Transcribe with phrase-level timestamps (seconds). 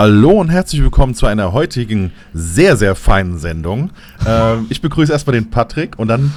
[0.00, 3.90] Hallo und herzlich willkommen zu einer heutigen sehr, sehr feinen Sendung.
[4.24, 6.32] Ähm, ich begrüße erstmal den Patrick und dann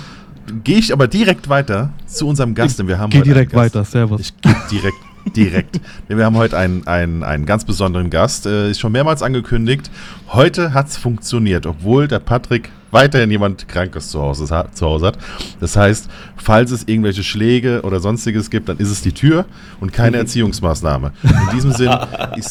[0.63, 4.19] gehe ich aber direkt weiter zu unserem Gast, denn wir haben Geh direkt weiter, servus.
[4.19, 4.97] Ich gehe direkt
[5.35, 5.79] direkt.
[6.09, 8.47] Denn wir haben heute einen, einen, einen ganz besonderen Gast.
[8.47, 9.91] Äh, ist schon mehrmals angekündigt.
[10.29, 15.17] Heute hat es funktioniert, obwohl der Patrick weiterhin jemand Krankes zu Hause, zu Hause hat.
[15.59, 19.45] Das heißt, falls es irgendwelche Schläge oder sonstiges gibt, dann ist es die Tür
[19.79, 20.23] und keine mhm.
[20.23, 21.13] Erziehungsmaßnahme.
[21.23, 21.91] In diesem Sinn,
[22.37, 22.45] ich,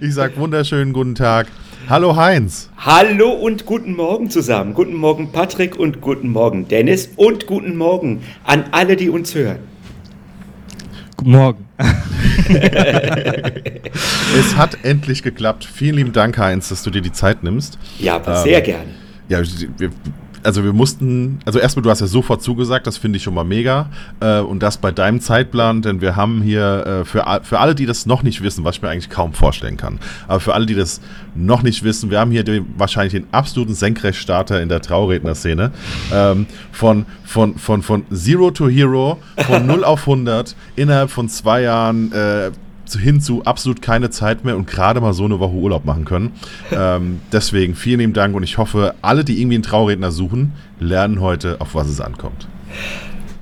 [0.00, 1.46] ich sage wunderschönen guten Tag.
[1.88, 2.68] Hallo Heinz.
[2.78, 4.74] Hallo und guten Morgen zusammen.
[4.74, 9.58] Guten Morgen Patrick und guten Morgen Dennis und guten Morgen an alle, die uns hören.
[11.16, 11.64] Guten Morgen.
[14.38, 15.64] es hat endlich geklappt.
[15.64, 17.78] Vielen lieben Dank, Heinz, dass du dir die Zeit nimmst.
[17.98, 19.05] Ja, sehr ähm, gerne.
[19.28, 19.40] Ja,
[19.78, 19.90] wir,
[20.46, 23.44] also wir mussten, also erstmal, du hast ja sofort zugesagt, das finde ich schon mal
[23.44, 23.90] mega.
[24.20, 27.84] Äh, und das bei deinem Zeitplan, denn wir haben hier äh, für, für alle, die
[27.84, 30.74] das noch nicht wissen, was ich mir eigentlich kaum vorstellen kann, aber für alle, die
[30.74, 31.00] das
[31.34, 35.72] noch nicht wissen, wir haben hier den, wahrscheinlich den absoluten Senkrechtstarter in der Trauredner-Szene.
[36.12, 41.62] Ähm, von, von, von, von Zero to Hero, von 0 auf 100, innerhalb von zwei
[41.62, 42.12] Jahren.
[42.12, 42.52] Äh,
[42.94, 46.32] hin zu absolut keine Zeit mehr und gerade mal so eine Woche Urlaub machen können.
[46.72, 51.20] Ähm, deswegen vielen lieben Dank und ich hoffe, alle, die irgendwie einen Trauredner suchen, lernen
[51.20, 52.48] heute, auf was es ankommt.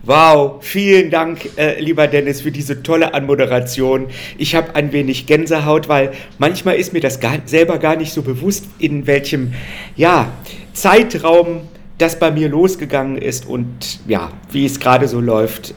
[0.06, 4.08] Wow, vielen Dank, äh, lieber Dennis, für diese tolle Anmoderation.
[4.36, 8.20] Ich habe ein wenig Gänsehaut, weil manchmal ist mir das gar, selber gar nicht so
[8.20, 9.54] bewusst, in welchem
[9.96, 10.30] ja,
[10.74, 11.62] Zeitraum
[11.96, 15.74] das bei mir losgegangen ist und ja, wie es gerade so läuft.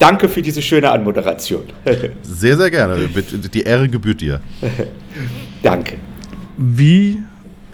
[0.00, 1.64] Danke für diese schöne Anmoderation.
[2.22, 3.06] sehr, sehr gerne.
[3.52, 4.40] Die Ehre gebührt dir.
[5.62, 5.98] Danke.
[6.56, 7.22] Wie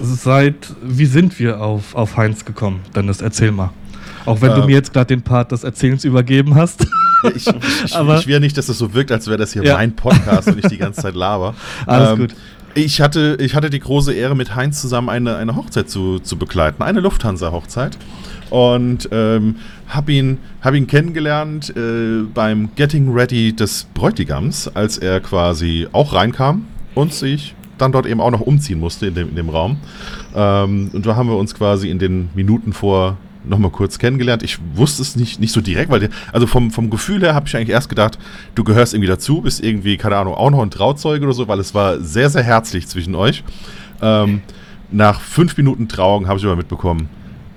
[0.01, 2.81] seid, wie sind wir auf, auf Heinz gekommen?
[2.97, 3.71] Dennis, erzähl mal.
[4.25, 6.85] Auch wenn ähm, du mir jetzt gerade den Part des Erzählens übergeben hast.
[7.37, 7.47] ich,
[7.85, 9.75] ich, Aber, ich will nicht, dass das so wirkt, als wäre das hier ja.
[9.75, 11.55] mein Podcast und ich die ganze Zeit laber.
[11.87, 12.35] Alles ähm, gut.
[12.75, 16.37] Ich hatte, ich hatte die große Ehre, mit Heinz zusammen eine, eine Hochzeit zu, zu
[16.37, 17.97] begleiten, eine Lufthansa-Hochzeit
[18.51, 19.57] und ähm,
[19.89, 26.13] habe ihn, hab ihn kennengelernt äh, beim Getting Ready des Bräutigams, als er quasi auch
[26.13, 26.65] reinkam
[26.95, 29.79] und sich dann dort eben auch noch umziehen musste in dem, in dem Raum.
[30.35, 34.43] Ähm, und da haben wir uns quasi in den Minuten vor nochmal kurz kennengelernt.
[34.43, 37.57] Ich wusste es nicht, nicht so direkt, weil, also vom, vom Gefühl her habe ich
[37.57, 38.19] eigentlich erst gedacht,
[38.55, 41.61] du gehörst irgendwie dazu, bist irgendwie, keine Ahnung, auch noch ein Trauzeuge oder so, weil
[41.61, 43.45] es war sehr, sehr herzlich zwischen euch.
[44.03, 44.43] Ähm,
[44.91, 47.09] nach fünf Minuten Trauung habe ich aber mitbekommen,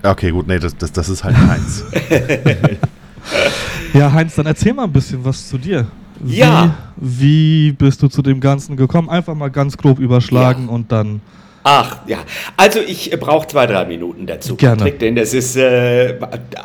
[0.02, 1.84] Okay, gut, nee, das, das, das ist halt Heinz.
[3.94, 5.88] ja, Heinz, dann erzähl mal ein bisschen was zu dir.
[6.20, 6.76] Wie, ja.
[6.98, 9.10] Wie bist du zu dem Ganzen gekommen?
[9.10, 10.74] Einfach mal ganz grob überschlagen ja.
[10.74, 11.22] und dann.
[11.64, 12.20] Ach ja,
[12.56, 14.78] also ich brauche zwei, drei Minuten dazu, Gerne.
[14.78, 16.18] Patrick, denn das ist äh,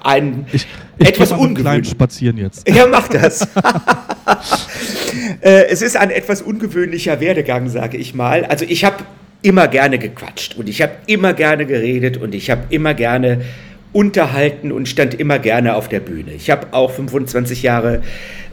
[0.05, 0.67] ein ich,
[0.99, 1.91] ich etwas ungewöhnlich.
[1.91, 2.69] spazieren jetzt.
[2.75, 3.43] Ja, mach das.
[5.41, 8.45] äh, es ist ein etwas ungewöhnlicher Werdegang, sage ich mal.
[8.45, 9.05] Also ich habe
[9.45, 13.43] immer gerne gequatscht und ich habe immer gerne geredet und ich habe immer gerne
[13.93, 16.33] unterhalten und stand immer gerne auf der Bühne.
[16.33, 18.03] Ich habe auch 25 Jahre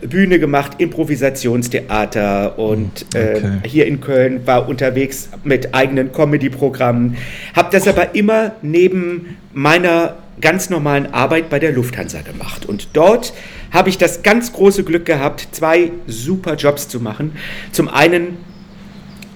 [0.02, 3.52] Bühne gemacht, Improvisationstheater und äh, okay.
[3.66, 7.16] hier in Köln war unterwegs mit eigenen Comedy-Programmen,
[7.56, 12.66] habe das aber immer neben meiner ganz normalen Arbeit bei der Lufthansa gemacht.
[12.66, 13.34] Und dort
[13.72, 17.32] habe ich das ganz große Glück gehabt, zwei super Jobs zu machen.
[17.72, 18.38] Zum einen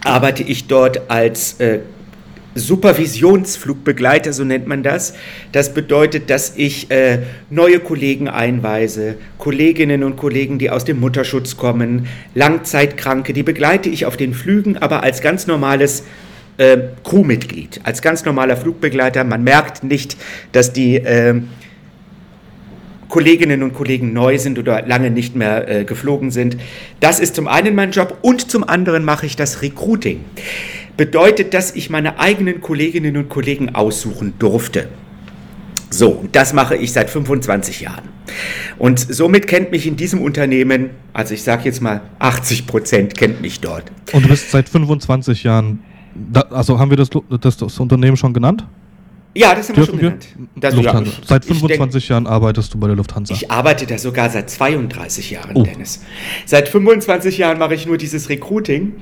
[0.05, 1.79] arbeite ich dort als äh,
[2.55, 5.13] Supervisionsflugbegleiter, so nennt man das.
[5.51, 11.57] Das bedeutet, dass ich äh, neue Kollegen einweise, Kolleginnen und Kollegen, die aus dem Mutterschutz
[11.57, 16.05] kommen, Langzeitkranke, die begleite ich auf den Flügen, aber als ganz normales
[16.57, 19.25] äh, Crewmitglied, als ganz normaler Flugbegleiter.
[19.25, 20.15] Man merkt nicht,
[20.53, 21.41] dass die äh,
[23.15, 26.57] Kolleginnen und Kollegen neu sind oder lange nicht mehr äh, geflogen sind.
[26.99, 30.25] Das ist zum einen mein Job und zum anderen mache ich das Recruiting.
[30.97, 34.89] Bedeutet, dass ich meine eigenen Kolleginnen und Kollegen aussuchen durfte.
[35.89, 38.03] So, das mache ich seit 25 Jahren.
[38.77, 43.39] Und somit kennt mich in diesem Unternehmen, also ich sage jetzt mal 80 Prozent kennt
[43.39, 43.94] mich dort.
[44.11, 45.79] Und du bist seit 25 Jahren,
[46.13, 47.09] da, also haben wir das,
[47.39, 48.65] das, das Unternehmen schon genannt?
[49.37, 50.27] Ja, das haben Dürfen wir schon genannt.
[50.55, 51.11] Das, Lufthansa.
[51.11, 53.33] Ja, seit 25 denk, Jahren arbeitest du bei der Lufthansa.
[53.33, 55.63] Ich arbeite da sogar seit 32 Jahren, oh.
[55.63, 56.01] Dennis.
[56.45, 58.93] Seit 25 Jahren mache ich nur dieses Recruiting.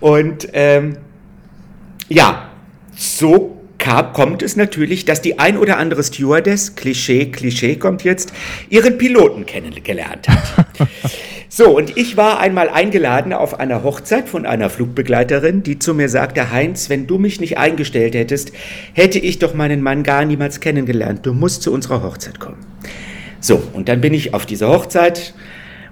[0.00, 0.98] Und ähm,
[2.08, 2.50] ja,
[2.94, 8.32] so kam, kommt es natürlich, dass die ein oder andere Stewardess, Klischee, Klischee kommt jetzt,
[8.68, 10.66] ihren Piloten kennengelernt hat.
[11.48, 16.08] so, und ich war einmal eingeladen auf einer Hochzeit von einer Flugbegleiterin, die zu mir
[16.08, 18.52] sagte, Heinz, wenn du mich nicht eingestellt hättest,
[18.92, 21.24] hätte ich doch meinen Mann gar niemals kennengelernt.
[21.24, 22.58] Du musst zu unserer Hochzeit kommen.
[23.40, 25.34] So, und dann bin ich auf dieser Hochzeit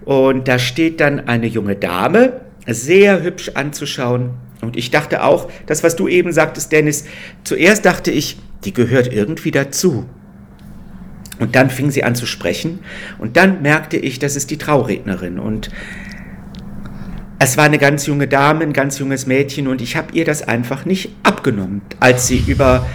[0.05, 4.31] und da steht dann eine junge Dame, sehr hübsch anzuschauen,
[4.63, 7.05] Und ich dachte auch, das, was du eben sagtest, Dennis,
[7.45, 10.07] zuerst dachte ich, die gehört irgendwie dazu.
[11.39, 12.79] Und dann fing sie an zu sprechen
[13.19, 15.71] und dann merkte ich, das ist die Traurednerin und
[17.39, 20.49] es war eine ganz junge Dame, ein ganz junges Mädchen und ich habe ihr das
[20.49, 22.87] einfach nicht abgenommen, als sie über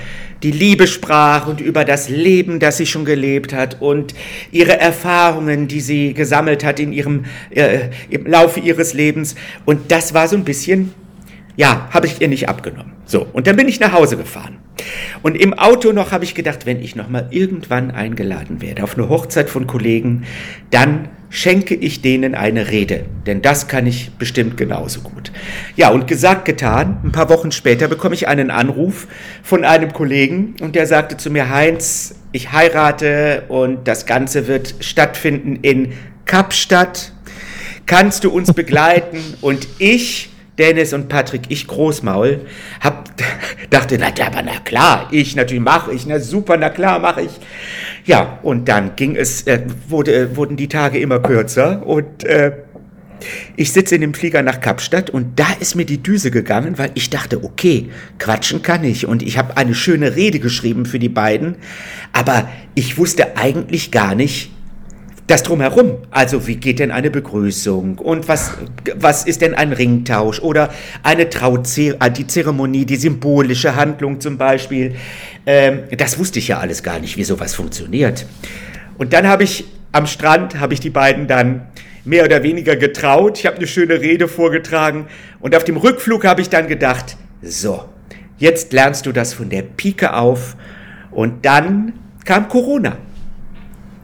[0.41, 4.15] die Liebe sprach und über das Leben, das sie schon gelebt hat und
[4.51, 9.35] ihre Erfahrungen, die sie gesammelt hat in ihrem äh, im Laufe ihres Lebens
[9.65, 10.95] und das war so ein bisschen
[11.61, 12.93] ja, habe ich ihr nicht abgenommen.
[13.05, 14.57] So, und dann bin ich nach Hause gefahren.
[15.21, 18.97] Und im Auto noch habe ich gedacht, wenn ich noch mal irgendwann eingeladen werde auf
[18.97, 20.23] eine Hochzeit von Kollegen,
[20.71, 25.31] dann schenke ich denen eine Rede, denn das kann ich bestimmt genauso gut.
[25.75, 29.07] Ja, und gesagt, getan, ein paar Wochen später bekomme ich einen Anruf
[29.43, 34.73] von einem Kollegen und der sagte zu mir, Heinz, ich heirate und das Ganze wird
[34.79, 35.93] stattfinden in
[36.25, 37.13] Kapstadt.
[37.85, 39.19] Kannst du uns begleiten?
[39.41, 42.41] Und ich Dennis und Patrick, ich Großmaul,
[42.81, 43.09] hab,
[43.69, 47.31] dachte, na, aber na klar, ich natürlich mache ich, na super, na klar mache ich.
[48.05, 52.51] Ja, und dann ging es, äh, wurde, wurden die Tage immer kürzer und äh,
[53.55, 56.91] ich sitze in dem Flieger nach Kapstadt und da ist mir die Düse gegangen, weil
[56.95, 57.89] ich dachte, okay,
[58.19, 61.55] quatschen kann ich und ich habe eine schöne Rede geschrieben für die beiden,
[62.13, 64.51] aber ich wusste eigentlich gar nicht,
[65.27, 65.97] das drumherum.
[66.09, 68.57] Also wie geht denn eine Begrüßung und was,
[68.95, 70.69] was ist denn ein Ringtausch oder
[71.03, 74.95] eine Trauzeremonie, äh, die Zeremonie, die symbolische Handlung zum Beispiel.
[75.45, 78.25] Ähm, das wusste ich ja alles gar nicht, wie sowas funktioniert.
[78.97, 81.67] Und dann habe ich am Strand, habe ich die beiden dann
[82.03, 83.39] mehr oder weniger getraut.
[83.39, 85.07] Ich habe eine schöne Rede vorgetragen
[85.39, 87.85] und auf dem Rückflug habe ich dann gedacht, so,
[88.37, 90.55] jetzt lernst du das von der Pike auf
[91.11, 91.93] und dann
[92.25, 92.97] kam Corona.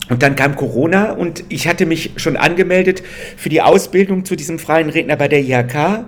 [0.10, 3.04] Und dann kam Corona und ich hatte mich schon angemeldet
[3.36, 6.06] für die Ausbildung zu diesem freien Redner bei der IHK.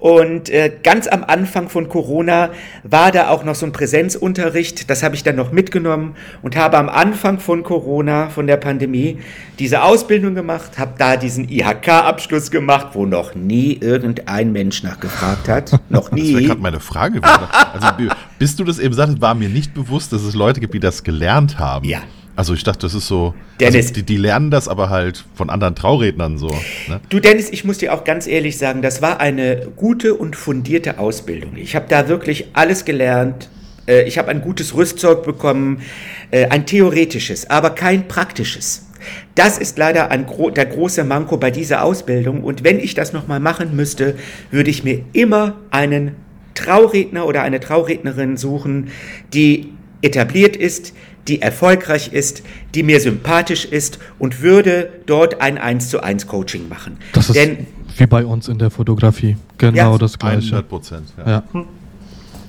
[0.00, 2.50] Und äh, ganz am Anfang von Corona
[2.82, 4.88] war da auch noch so ein Präsenzunterricht.
[4.88, 9.18] Das habe ich dann noch mitgenommen und habe am Anfang von Corona, von der Pandemie,
[9.58, 15.78] diese Ausbildung gemacht, habe da diesen IHK-Abschluss gemacht, wo noch nie irgendein Mensch nachgefragt hat.
[15.90, 16.32] Noch nie.
[16.32, 17.20] Das wäre gerade meine Frage.
[17.72, 20.80] also, bis du das eben sagtest, war mir nicht bewusst, dass es Leute gibt, die
[20.80, 21.86] das gelernt haben.
[21.86, 22.00] Ja.
[22.36, 23.34] Also ich dachte, das ist so.
[23.58, 26.48] Dennis, also die, die, lernen das aber halt von anderen Traurednern so.
[26.88, 27.00] Ne?
[27.08, 30.98] Du Dennis, ich muss dir auch ganz ehrlich sagen, das war eine gute und fundierte
[30.98, 31.56] Ausbildung.
[31.56, 33.50] Ich habe da wirklich alles gelernt.
[33.86, 35.82] Äh, ich habe ein gutes Rüstzeug bekommen,
[36.30, 38.86] äh, ein theoretisches, aber kein praktisches.
[39.34, 42.44] Das ist leider ein, der große Manko bei dieser Ausbildung.
[42.44, 44.14] Und wenn ich das nochmal machen müsste,
[44.50, 46.16] würde ich mir immer einen
[46.54, 48.88] Trauredner oder eine Traurednerin suchen,
[49.32, 49.72] die
[50.02, 50.94] etabliert ist,
[51.28, 52.42] die erfolgreich ist,
[52.74, 56.98] die mir sympathisch ist und würde dort ein 1 zu 1 Coaching machen.
[57.12, 59.36] Das ist Denn, wie bei uns in der Fotografie.
[59.58, 60.46] Genau ja, das gleiche.
[60.46, 61.12] 100 Prozent.
[61.18, 61.44] Ja.
[61.54, 61.64] ja.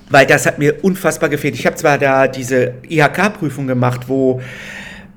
[0.10, 1.56] Weil das hat mir unfassbar gefehlt.
[1.56, 4.42] Ich habe zwar da diese IHK-Prüfung gemacht, wo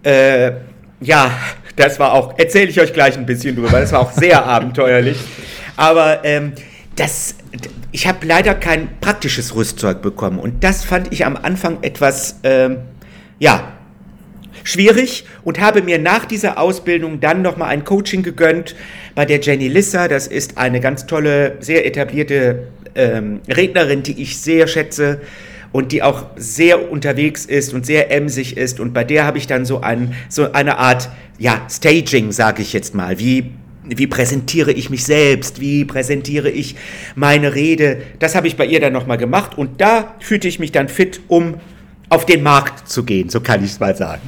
[0.02, 0.52] äh,
[1.00, 1.30] ja,
[1.76, 5.18] das war auch, erzähle ich euch gleich ein bisschen drüber, das war auch sehr abenteuerlich.
[5.76, 6.52] Aber ähm,
[6.96, 7.36] das,
[7.90, 12.78] ich habe leider kein praktisches Rüstzeug bekommen und das fand ich am Anfang etwas ähm,
[13.38, 13.72] ja,
[14.62, 18.74] schwierig und habe mir nach dieser Ausbildung dann nochmal ein Coaching gegönnt
[19.14, 20.08] bei der Jenny Lissa.
[20.08, 25.20] Das ist eine ganz tolle, sehr etablierte ähm, Rednerin, die ich sehr schätze
[25.72, 28.80] und die auch sehr unterwegs ist und sehr emsig ist.
[28.80, 32.72] Und bei der habe ich dann so, ein, so eine Art, ja, Staging, sage ich
[32.72, 33.18] jetzt mal.
[33.18, 33.50] Wie,
[33.84, 35.60] wie präsentiere ich mich selbst?
[35.60, 36.76] Wie präsentiere ich
[37.16, 38.02] meine Rede?
[38.20, 41.20] Das habe ich bei ihr dann nochmal gemacht und da fühlte ich mich dann fit,
[41.26, 41.56] um
[42.08, 44.22] auf den Markt zu gehen, so kann ich es mal sagen.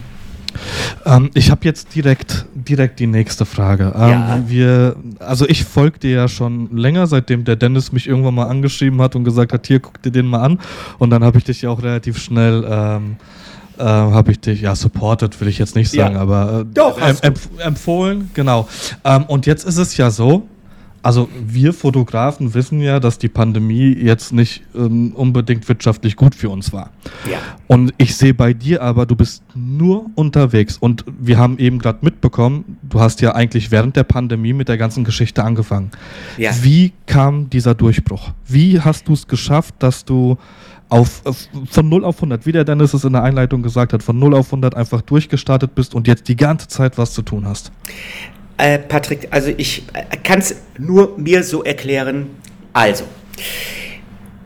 [1.04, 3.92] Ähm, ich habe jetzt direkt, direkt die nächste Frage.
[3.95, 4.42] Ähm, ja.
[4.47, 9.00] wir, also ich folge dir ja schon länger, seitdem der Dennis mich irgendwann mal angeschrieben
[9.02, 10.59] hat und gesagt hat, hier guck dir den mal an.
[10.99, 13.16] Und dann habe ich dich ja auch relativ schnell ähm,
[13.78, 16.21] äh, habe ich dich, ja, supported will ich jetzt nicht sagen, ja.
[16.21, 18.68] aber äh, Doch, empf empfohlen, genau.
[19.04, 20.49] Ähm, und jetzt ist es ja so,
[21.07, 26.51] also wir Fotografen wissen ja, dass die Pandemie jetzt nicht ähm, unbedingt wirtschaftlich gut für
[26.51, 26.91] uns war.
[27.31, 27.39] Ja.
[27.69, 30.77] Und ich sehe bei dir aber, du bist nur unterwegs.
[30.77, 34.79] Und wir haben eben gerade mitbekommen, du hast ja eigentlich während der Pandemie mit der
[34.79, 35.93] ganzen Geschichte angefangen.
[36.39, 36.51] Ja.
[36.63, 38.33] Wie kam dieser Durchbruch?
[38.45, 40.39] Wie hast du es geschafft, dass du
[40.89, 41.23] auf,
[41.71, 44.35] von 0 auf 100, wie der Dennis es in der Einleitung gesagt hat, von 0
[44.35, 47.71] auf 100 einfach durchgestartet bist und jetzt die ganze Zeit was zu tun hast?
[48.59, 52.31] Äh, Patrick, also ich äh, kann es nur mir so erklären.
[52.73, 53.05] Also,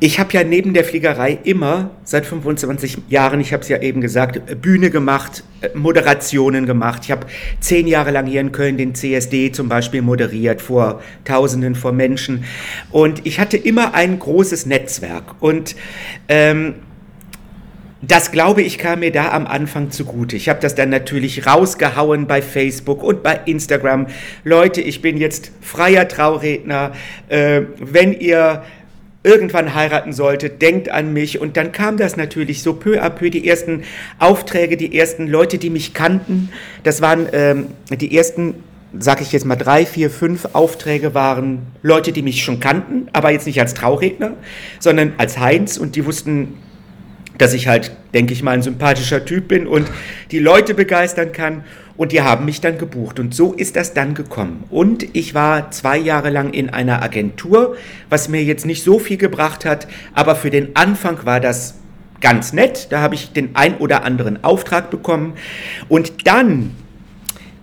[0.03, 4.01] ich habe ja neben der Fliegerei immer seit 25 Jahren, ich habe es ja eben
[4.01, 7.03] gesagt, Bühne gemacht, Moderationen gemacht.
[7.05, 7.27] Ich habe
[7.61, 12.45] zehn Jahre lang hier in Köln den CSD zum Beispiel moderiert vor Tausenden von Menschen.
[12.91, 15.35] Und ich hatte immer ein großes Netzwerk.
[15.41, 15.77] Und
[16.29, 16.77] ähm,
[18.03, 20.37] das glaube ich kam mir da am Anfang zugute.
[20.37, 24.07] Ich habe das dann natürlich rausgehauen bei Facebook und bei Instagram.
[24.45, 26.93] Leute, ich bin jetzt freier Trauredner.
[27.29, 28.63] Äh, wenn ihr
[29.23, 31.41] irgendwann heiraten sollte, denkt an mich.
[31.41, 33.83] Und dann kam das natürlich so peu à peu, die ersten
[34.19, 36.51] Aufträge, die ersten Leute, die mich kannten.
[36.85, 38.55] Das waren ähm, die ersten,
[38.99, 43.31] sag ich jetzt mal, drei, vier, fünf Aufträge waren Leute, die mich schon kannten, aber
[43.31, 44.33] jetzt nicht als Trauredner,
[44.79, 46.55] sondern als Heinz und die wussten,
[47.41, 49.89] dass ich halt, denke ich mal, ein sympathischer Typ bin und
[50.31, 51.65] die Leute begeistern kann.
[51.97, 53.19] Und die haben mich dann gebucht.
[53.19, 54.65] Und so ist das dann gekommen.
[54.71, 57.77] Und ich war zwei Jahre lang in einer Agentur,
[58.09, 59.87] was mir jetzt nicht so viel gebracht hat.
[60.15, 61.75] Aber für den Anfang war das
[62.21, 62.89] ganz nett.
[62.91, 65.35] Da habe ich den ein oder anderen Auftrag bekommen.
[65.89, 66.71] Und dann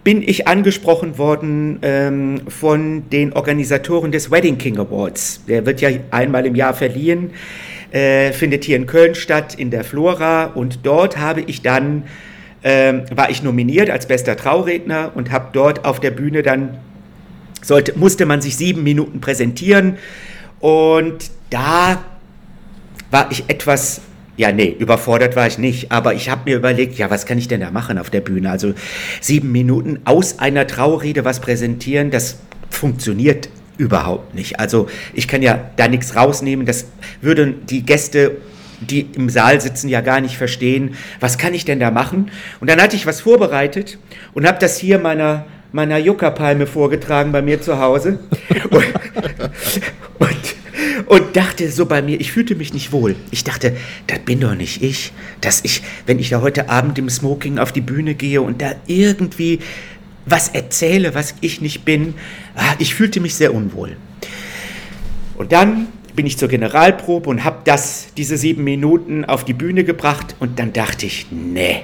[0.04, 5.42] bin ich angesprochen worden ähm, von den Organisatoren des Wedding King Awards.
[5.48, 7.32] Der wird ja einmal im Jahr verliehen,
[7.92, 10.46] äh, findet hier in Köln statt, in der Flora.
[10.46, 12.04] Und dort habe ich dann
[12.64, 16.78] ähm, war ich nominiert als bester Trauredner und habe dort auf der Bühne dann,
[17.62, 19.98] sollte, musste man sich sieben Minuten präsentieren
[20.60, 22.04] und da
[23.12, 24.02] war ich etwas,
[24.36, 27.48] ja nee, überfordert war ich nicht, aber ich habe mir überlegt, ja, was kann ich
[27.48, 28.50] denn da machen auf der Bühne?
[28.50, 28.74] Also
[29.22, 32.40] sieben Minuten aus einer Traurede was präsentieren, das
[32.70, 34.60] funktioniert überhaupt nicht.
[34.60, 36.86] Also ich kann ja da nichts rausnehmen, das
[37.22, 38.38] würden die Gäste
[38.80, 42.32] die im Saal sitzen, ja gar nicht verstehen, was kann ich denn da machen?
[42.60, 43.98] Und dann hatte ich was vorbereitet
[44.34, 48.20] und habe das hier meiner, meiner Juckerpalme vorgetragen bei mir zu Hause
[48.70, 48.86] und,
[50.20, 50.56] und,
[51.08, 53.16] und, dachte so bei mir, ich fühlte mich nicht wohl.
[53.32, 53.76] Ich dachte,
[54.08, 57.72] das bin doch nicht ich, dass ich, wenn ich da heute Abend im Smoking auf
[57.72, 59.60] die Bühne gehe und da irgendwie
[60.28, 62.14] was erzähle, was ich nicht bin,
[62.56, 63.96] ah, ich fühlte mich sehr unwohl.
[65.38, 69.84] Und dann bin ich zur Generalprobe und habe das, diese sieben Minuten auf die Bühne
[69.84, 71.84] gebracht und dann dachte ich, nee,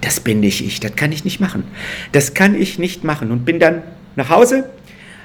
[0.00, 1.64] das bin nicht ich, das kann ich nicht machen.
[2.12, 3.82] Das kann ich nicht machen und bin dann
[4.16, 4.70] nach Hause,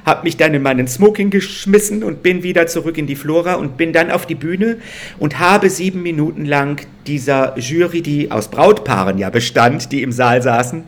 [0.05, 3.77] habe mich dann in meinen Smoking geschmissen und bin wieder zurück in die Flora und
[3.77, 4.77] bin dann auf die Bühne
[5.19, 10.41] und habe sieben Minuten lang dieser Jury, die aus Brautpaaren ja bestand, die im Saal
[10.41, 10.83] saßen,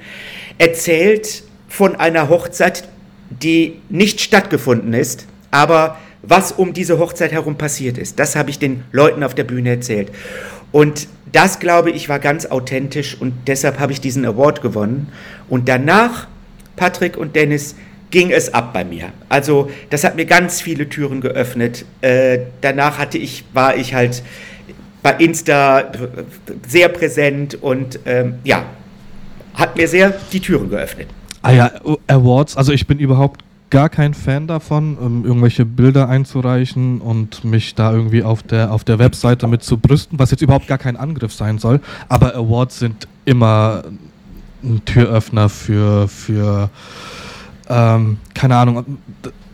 [0.58, 2.90] erzählt von einer Hochzeit,
[3.30, 8.20] die nicht stattgefunden ist, aber was um diese Hochzeit herum passiert ist.
[8.20, 10.12] Das habe ich den Leuten auf der Bühne erzählt.
[10.72, 15.08] Und das, glaube ich, war ganz authentisch und deshalb habe ich diesen Award gewonnen.
[15.48, 16.28] Und danach,
[16.76, 17.76] Patrick und Dennis,
[18.12, 19.12] ging es ab bei mir.
[19.30, 21.86] Also das hat mir ganz viele Türen geöffnet.
[22.02, 24.24] Äh, danach hatte ich, war ich halt
[25.04, 25.92] bei Insta
[26.68, 28.66] sehr präsent und ähm, ja,
[29.54, 31.08] hat mir sehr die Türen geöffnet.
[31.42, 31.72] Ah ja,
[32.08, 37.76] Awards, also ich bin überhaupt gar kein Fan davon, um irgendwelche Bilder einzureichen und mich
[37.76, 40.98] da irgendwie auf der, auf der Webseite mit zu brüsten, was jetzt überhaupt gar kein
[40.98, 41.80] Angriff sein soll.
[42.08, 43.84] Aber Awards sind immer
[44.64, 46.70] ein Türöffner für, für
[47.70, 48.98] ähm, keine Ahnung,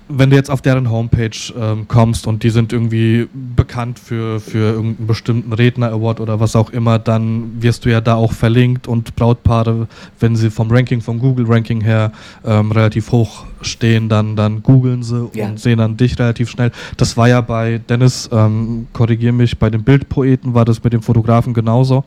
[0.08, 4.74] wenn du jetzt auf deren Homepage ähm, kommst und die sind irgendwie bekannt für, für
[4.74, 9.16] irgendeinen bestimmten Redner-Award oder was auch immer, dann wirst du ja da auch verlinkt und
[9.16, 9.88] Brautpaare,
[10.20, 12.12] wenn sie vom Ranking, vom Google-Ranking her
[12.46, 15.48] ähm, relativ hoch stehen, dann, dann googeln sie ja.
[15.48, 16.72] und sehen dann dich relativ schnell.
[16.98, 21.02] Das war ja bei Dennis, ähm, korrigier mich, bei den Bildpoeten war das mit dem
[21.02, 22.04] Fotografen genauso.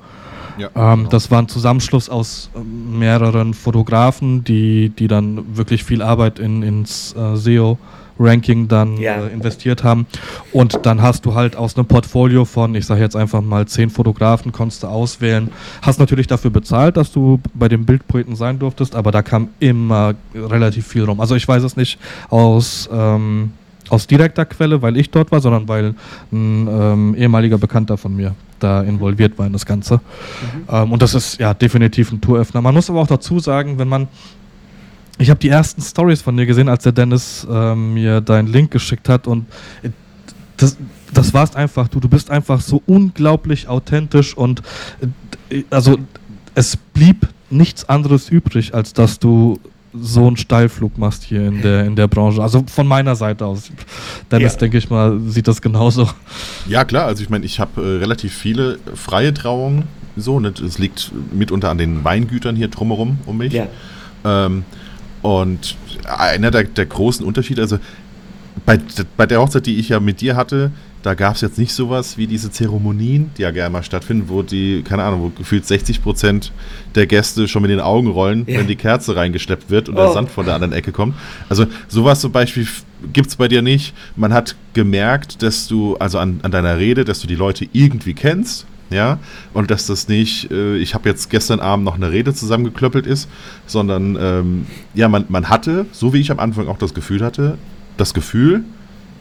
[0.59, 1.11] Ja, ähm, genau.
[1.11, 6.63] Das war ein Zusammenschluss aus ähm, mehreren Fotografen, die, die dann wirklich viel Arbeit in,
[6.63, 7.79] ins äh, SEO
[8.21, 9.27] Ranking dann ja.
[9.27, 10.07] äh, investiert haben.
[10.53, 13.91] Und dann hast du halt aus einem Portfolio von, ich sage jetzt einfach mal zehn
[13.91, 15.51] Fotografen, konntest du auswählen.
[15.83, 20.15] Hast natürlich dafür bezahlt, dass du bei den Bildprojekten sein durftest, aber da kam immer
[20.35, 21.21] relativ viel rum.
[21.21, 21.99] Also ich weiß es nicht
[22.29, 23.53] aus ähm,
[23.91, 25.95] aus direkter Quelle, weil ich dort war, sondern weil
[26.31, 29.97] ein ähm, ehemaliger Bekannter von mir da involviert war in das Ganze.
[29.97, 30.01] Mhm.
[30.69, 32.61] Ähm, und das ist ja definitiv ein Touröffner.
[32.61, 34.09] Man muss aber auch dazu sagen, wenn man
[35.21, 38.71] ich habe die ersten Stories von dir gesehen, als der Dennis ähm, mir deinen Link
[38.71, 39.47] geschickt hat und
[39.83, 39.91] äh,
[40.57, 40.77] das,
[41.13, 42.01] das warst einfach du.
[42.01, 44.63] Du bist einfach so unglaublich authentisch und
[45.51, 45.99] äh, also
[46.55, 49.59] es blieb nichts anderes übrig, als dass du
[49.95, 52.43] so einen Steilflug machst hier in der, in der Branche.
[52.43, 53.71] Also von meiner Seite aus.
[54.31, 54.59] Dennis, ja.
[54.59, 56.09] denke ich mal, sieht das genauso.
[56.67, 57.07] Ja, klar.
[57.07, 59.85] Also ich meine, ich habe äh, relativ viele freie Trauungen.
[60.17, 60.53] So, ne?
[60.65, 63.53] Es liegt mitunter an den Weingütern hier drumherum um mich.
[63.53, 63.67] Ja.
[64.25, 64.65] Ähm,
[65.23, 67.79] und einer der, der großen Unterschiede, also
[68.67, 68.79] bei,
[69.17, 70.71] bei der Hochzeit, die ich ja mit dir hatte,
[71.03, 74.43] da gab es jetzt nicht sowas wie diese Zeremonien, die ja gerne mal stattfinden, wo
[74.43, 76.53] die, keine Ahnung, wo gefühlt 60 Prozent
[76.95, 78.59] der Gäste schon mit den Augen rollen, ja.
[78.59, 79.99] wenn die Kerze reingeschleppt wird und oh.
[79.99, 81.15] der Sand von der anderen Ecke kommt.
[81.49, 82.67] Also sowas zum Beispiel
[83.13, 83.95] gibt es bei dir nicht.
[84.17, 88.15] Man hat gemerkt, dass du, also an, an deiner Rede, dass du die Leute irgendwie
[88.15, 89.19] kennst, ja,
[89.53, 93.29] und dass das nicht, äh, ich habe jetzt gestern Abend noch eine Rede zusammengeklöppelt ist,
[93.67, 97.59] sondern ähm, ja, man, man hatte, so wie ich am Anfang auch das Gefühl hatte,
[97.99, 98.65] das Gefühl,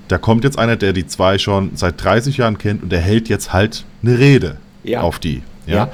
[0.07, 3.29] da kommt jetzt einer, der die zwei schon seit 30 Jahren kennt und der hält
[3.29, 5.01] jetzt halt eine Rede ja.
[5.01, 5.41] auf die.
[5.65, 5.89] Ja.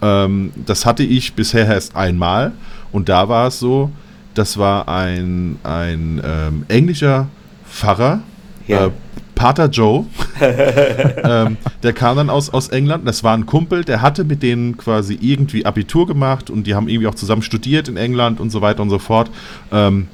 [0.00, 0.24] ja.
[0.24, 2.52] Ähm, das hatte ich bisher erst einmal
[2.92, 3.90] und da war es so,
[4.34, 7.28] das war ein, ein ähm, englischer
[7.68, 8.20] Pfarrer,
[8.66, 8.86] ja.
[8.86, 8.90] äh,
[9.34, 10.04] Pater Joe,
[10.40, 13.06] ähm, der kam dann aus, aus England.
[13.06, 16.88] Das war ein Kumpel, der hatte mit denen quasi irgendwie Abitur gemacht und die haben
[16.88, 19.30] irgendwie auch zusammen studiert in England und so weiter und so fort.
[19.70, 20.08] Ähm,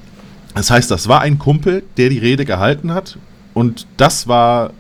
[0.55, 3.17] das heißt, das war ein Kumpel, der die Rede gehalten hat.
[3.55, 4.73] Und das war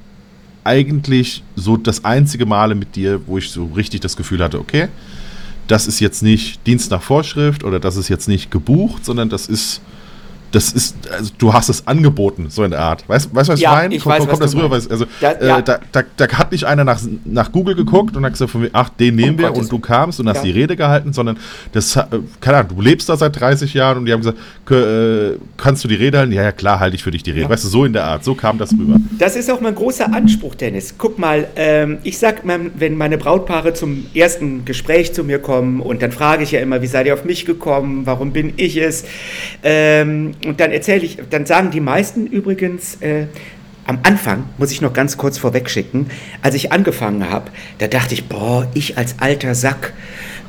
[0.64, 4.88] eigentlich so das einzige Male mit dir, wo ich so richtig das Gefühl hatte, okay,
[5.68, 9.46] das ist jetzt nicht Dienst nach Vorschrift oder das ist jetzt nicht gebucht, sondern das
[9.46, 9.80] ist
[10.54, 13.08] das ist, also du hast es angeboten, so in der Art.
[13.08, 13.94] Weißt du, was ich ja, meine?
[13.94, 14.74] Ich weiß, kommt, kommt das rüber?
[14.74, 15.62] Also, da, äh, ja.
[15.62, 18.88] da, da, da, hat nicht einer nach, nach Google geguckt und hat gesagt, von, ach,
[18.90, 20.42] den nehmen oh, wir Gottes und du kamst und hast ja.
[20.44, 21.38] die Rede gehalten, sondern
[21.72, 22.04] das, äh,
[22.40, 24.38] keine Ahnung, du lebst da seit 30 Jahren und die haben gesagt,
[24.70, 26.32] äh, kannst du die Rede halten?
[26.32, 27.48] Ja, ja, klar, halte ich für dich die Rede.
[27.48, 28.96] Weißt du, so in der Art, so kam das rüber.
[29.18, 30.94] Das ist auch mein großer Anspruch, Dennis.
[30.96, 36.02] Guck mal, ähm, ich sag, wenn meine Brautpaare zum ersten Gespräch zu mir kommen und
[36.02, 39.04] dann frage ich ja immer, wie seid ihr auf mich gekommen, warum bin ich es?
[39.62, 43.26] Ähm, und dann erzähle ich, dann sagen die meisten übrigens, äh,
[43.86, 46.06] am Anfang, muss ich noch ganz kurz vorweg schicken,
[46.42, 49.92] als ich angefangen habe, da dachte ich, boah, ich als alter Sack,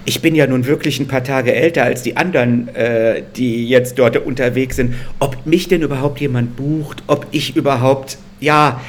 [0.06, 3.98] ich bin ja nun wirklich ein paar Tage älter als die anderen, äh, die jetzt
[3.98, 8.82] dort unterwegs sind, ob mich denn überhaupt jemand bucht, ob ich überhaupt, ja,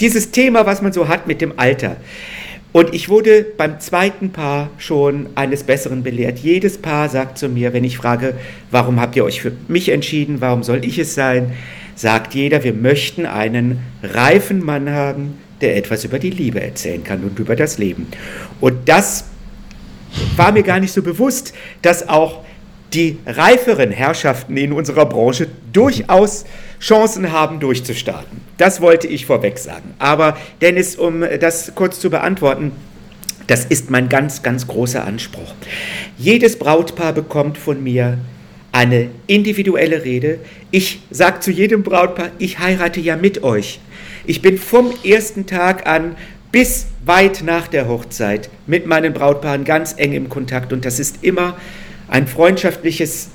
[0.00, 1.96] dieses Thema, was man so hat mit dem Alter.
[2.74, 6.40] Und ich wurde beim zweiten Paar schon eines Besseren belehrt.
[6.40, 8.34] Jedes Paar sagt zu mir, wenn ich frage,
[8.72, 11.52] warum habt ihr euch für mich entschieden, warum soll ich es sein,
[11.94, 17.22] sagt jeder, wir möchten einen reifen Mann haben, der etwas über die Liebe erzählen kann
[17.22, 18.08] und über das Leben.
[18.60, 19.26] Und das
[20.34, 22.44] war mir gar nicht so bewusst, dass auch
[22.94, 26.44] die reiferen Herrschaften in unserer Branche durchaus
[26.80, 28.40] Chancen haben, durchzustarten.
[28.56, 29.94] Das wollte ich vorweg sagen.
[29.98, 32.72] Aber Dennis, um das kurz zu beantworten,
[33.46, 35.54] das ist mein ganz, ganz großer Anspruch.
[36.16, 38.18] Jedes Brautpaar bekommt von mir
[38.72, 40.38] eine individuelle Rede.
[40.70, 43.80] Ich sage zu jedem Brautpaar, ich heirate ja mit euch.
[44.26, 46.16] Ich bin vom ersten Tag an
[46.50, 51.22] bis weit nach der Hochzeit mit meinen Brautpaaren ganz eng im Kontakt und das ist
[51.22, 51.56] immer
[52.14, 53.30] ein freundschaftliches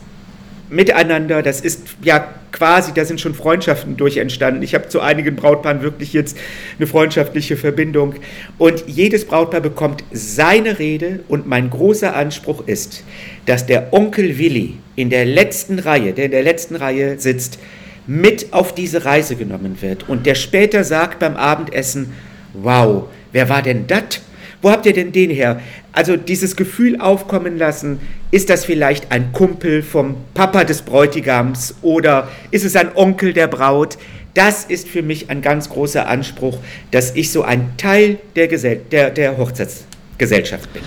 [0.70, 1.44] Miteinander.
[1.44, 4.64] Das ist ja quasi, da sind schon Freundschaften durch entstanden.
[4.64, 6.38] Ich habe zu einigen Brautpaaren wirklich jetzt
[6.78, 8.16] eine freundschaftliche Verbindung.
[8.58, 13.04] Und jedes Brautpaar bekommt seine Rede und mein großer Anspruch ist,
[13.46, 17.60] dass der Onkel Willi in der letzten Reihe, der in der letzten Reihe sitzt,
[18.08, 22.14] mit auf diese Reise genommen wird und der später sagt beim Abendessen,
[22.54, 24.22] wow, wer war denn das?
[24.62, 25.62] Wo habt ihr denn den her?
[25.92, 28.00] Also dieses Gefühl aufkommen lassen,
[28.32, 33.48] ist das vielleicht ein Kumpel vom Papa des Bräutigams oder ist es ein Onkel der
[33.48, 33.98] Braut?
[34.36, 36.58] Das ist für mich ein ganz großer Anspruch,
[36.92, 40.84] dass ich so ein Teil der, Gesell der, der Hochzeitsgesellschaft bin.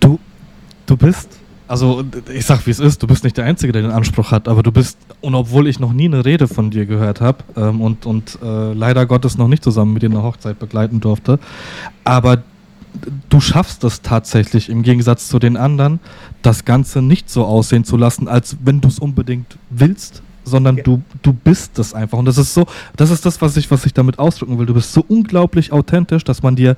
[0.00, 0.18] Du,
[0.86, 1.28] du bist,
[1.68, 2.02] also
[2.34, 4.64] ich sag wie es ist, du bist nicht der Einzige, der den Anspruch hat, aber
[4.64, 8.06] du bist, und obwohl ich noch nie eine Rede von dir gehört habe ähm, und,
[8.06, 11.38] und äh, leider Gottes noch nicht zusammen mit dir eine Hochzeit begleiten durfte,
[12.02, 12.42] aber
[13.28, 16.00] du schaffst es tatsächlich im Gegensatz zu den anderen,
[16.42, 20.82] das Ganze nicht so aussehen zu lassen, als wenn du es unbedingt willst, sondern ja.
[20.82, 22.18] du, du bist es einfach.
[22.18, 24.66] Und das ist so, das ist das, was ich, was ich damit ausdrücken will.
[24.66, 26.76] Du bist so unglaublich authentisch, dass man dir,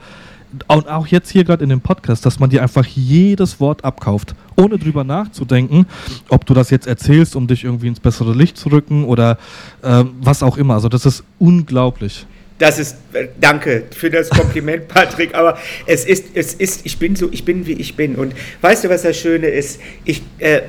[0.68, 4.34] und auch jetzt hier gerade in dem Podcast, dass man dir einfach jedes Wort abkauft,
[4.56, 5.86] ohne drüber nachzudenken,
[6.28, 9.38] ob du das jetzt erzählst, um dich irgendwie ins bessere Licht zu rücken oder
[9.82, 10.74] äh, was auch immer.
[10.74, 12.26] Also das ist unglaublich.
[12.62, 17.16] Das ist, äh, danke für das Kompliment, Patrick, aber es ist, es ist, ich bin
[17.16, 18.14] so, ich bin wie ich bin.
[18.14, 19.80] Und weißt du, was das Schöne ist?
[20.04, 20.62] Ich, äh,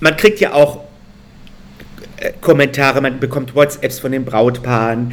[0.00, 0.84] man kriegt ja auch
[2.16, 5.12] äh, Kommentare, man bekommt WhatsApps von den Brautpaaren,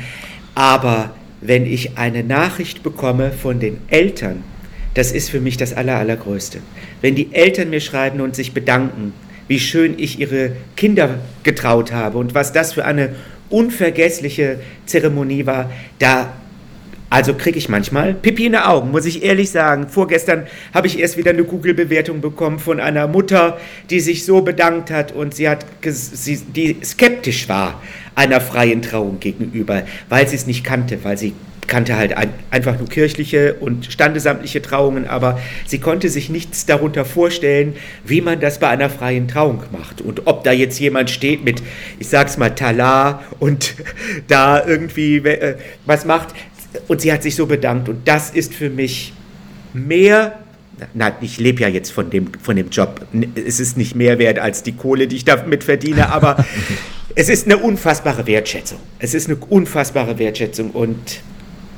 [0.55, 4.45] aber wenn ich eine Nachricht bekomme von den Eltern,
[4.93, 6.59] das ist für mich das Aller, Allergrößte.
[7.01, 9.11] Wenn die Eltern mir schreiben und sich bedanken,
[9.49, 13.13] wie schön ich ihre Kinder getraut habe und was das für eine
[13.51, 16.33] unvergessliche Zeremonie war, da
[17.11, 19.89] also kriege ich manchmal Pipi in den Augen, muss ich ehrlich sagen.
[19.89, 23.59] Vorgestern habe ich erst wieder eine Google-Bewertung bekommen von einer Mutter,
[23.89, 27.81] die sich so bedankt hat und sie hat, sie, die skeptisch war
[28.15, 31.33] einer freien Trauung gegenüber, weil sie es nicht kannte, weil sie
[31.71, 37.05] kannte halt ein, einfach nur kirchliche und standesamtliche Trauungen, aber sie konnte sich nichts darunter
[37.05, 40.01] vorstellen, wie man das bei einer freien Trauung macht.
[40.01, 41.63] Und ob da jetzt jemand steht mit,
[41.97, 43.75] ich sag's mal, Talar und
[44.27, 45.55] da irgendwie äh,
[45.85, 46.35] was macht.
[46.89, 47.87] Und sie hat sich so bedankt.
[47.87, 49.13] Und das ist für mich
[49.73, 50.37] mehr
[50.95, 53.05] na, ich lebe ja jetzt von dem, von dem Job.
[53.35, 56.43] Es ist nicht mehr wert als die Kohle, die ich damit verdiene, aber
[57.15, 58.79] es ist eine unfassbare Wertschätzung.
[58.97, 61.21] Es ist eine unfassbare Wertschätzung und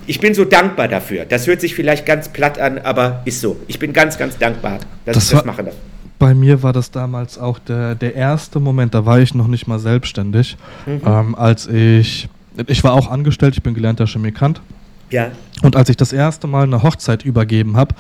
[0.08, 1.26] ich bin so dankbar dafür.
[1.26, 3.58] Das hört sich vielleicht ganz platt an, aber ist so.
[3.68, 5.72] Ich bin ganz, ganz dankbar, dass das ich das mache.
[6.20, 9.68] Bei mir war das damals auch der, der erste Moment, da war ich noch nicht
[9.68, 11.02] mal selbstständig, mhm.
[11.06, 12.30] ähm, als ich,
[12.68, 14.62] ich war auch angestellt, ich bin gelernter Chemikant.
[15.10, 15.32] Ja.
[15.62, 17.94] Und als ich das erste Mal eine Hochzeit übergeben habe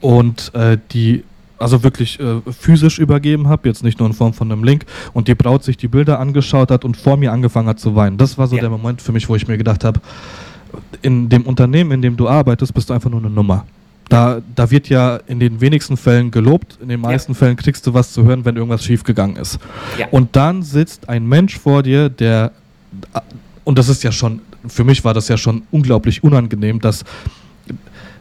[0.00, 1.24] und äh, die
[1.58, 5.28] also wirklich äh, physisch übergeben habe, jetzt nicht nur in Form von einem Link, und
[5.28, 8.18] die Braut sich die Bilder angeschaut hat und vor mir angefangen hat zu weinen.
[8.18, 8.62] Das war so ja.
[8.62, 10.00] der Moment für mich, wo ich mir gedacht habe,
[11.02, 13.66] in dem Unternehmen, in dem du arbeitest, bist du einfach nur eine Nummer.
[14.08, 17.38] Da, da wird ja in den wenigsten Fällen gelobt, in den meisten ja.
[17.38, 19.58] Fällen kriegst du was zu hören, wenn irgendwas schiefgegangen ist.
[19.98, 20.08] Ja.
[20.10, 22.52] Und dann sitzt ein Mensch vor dir, der,
[23.64, 27.04] und das ist ja schon, für mich war das ja schon unglaublich unangenehm, dass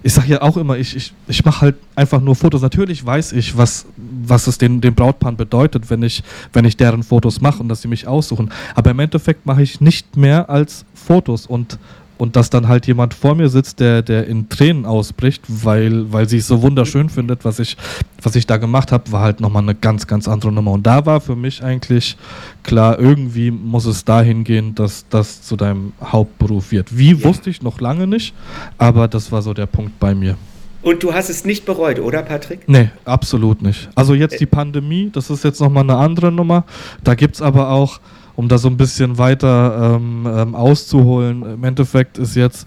[0.03, 2.61] ich sage ja auch immer, ich, ich, ich mache halt einfach nur Fotos.
[2.61, 7.03] Natürlich weiß ich, was, was es den, den Brautpaaren bedeutet, wenn ich, wenn ich deren
[7.03, 8.51] Fotos mache und dass sie mich aussuchen.
[8.73, 11.77] Aber im Endeffekt mache ich nicht mehr als Fotos und
[12.21, 16.29] und dass dann halt jemand vor mir sitzt, der, der in Tränen ausbricht, weil, weil
[16.29, 17.77] sie es so wunderschön findet, was ich,
[18.21, 20.69] was ich da gemacht habe, war halt nochmal eine ganz, ganz andere Nummer.
[20.69, 22.17] Und da war für mich eigentlich
[22.61, 26.95] klar, irgendwie muss es dahin gehen, dass das zu deinem Hauptberuf wird.
[26.95, 27.23] Wie ja.
[27.23, 28.35] wusste ich noch lange nicht,
[28.77, 30.37] aber das war so der Punkt bei mir.
[30.83, 32.69] Und du hast es nicht bereut, oder Patrick?
[32.69, 33.89] Nee, absolut nicht.
[33.95, 36.65] Also jetzt die Pandemie, das ist jetzt nochmal eine andere Nummer.
[37.03, 37.99] Da gibt es aber auch
[38.41, 42.65] um da so ein bisschen weiter ähm, ähm, auszuholen, im Endeffekt ist jetzt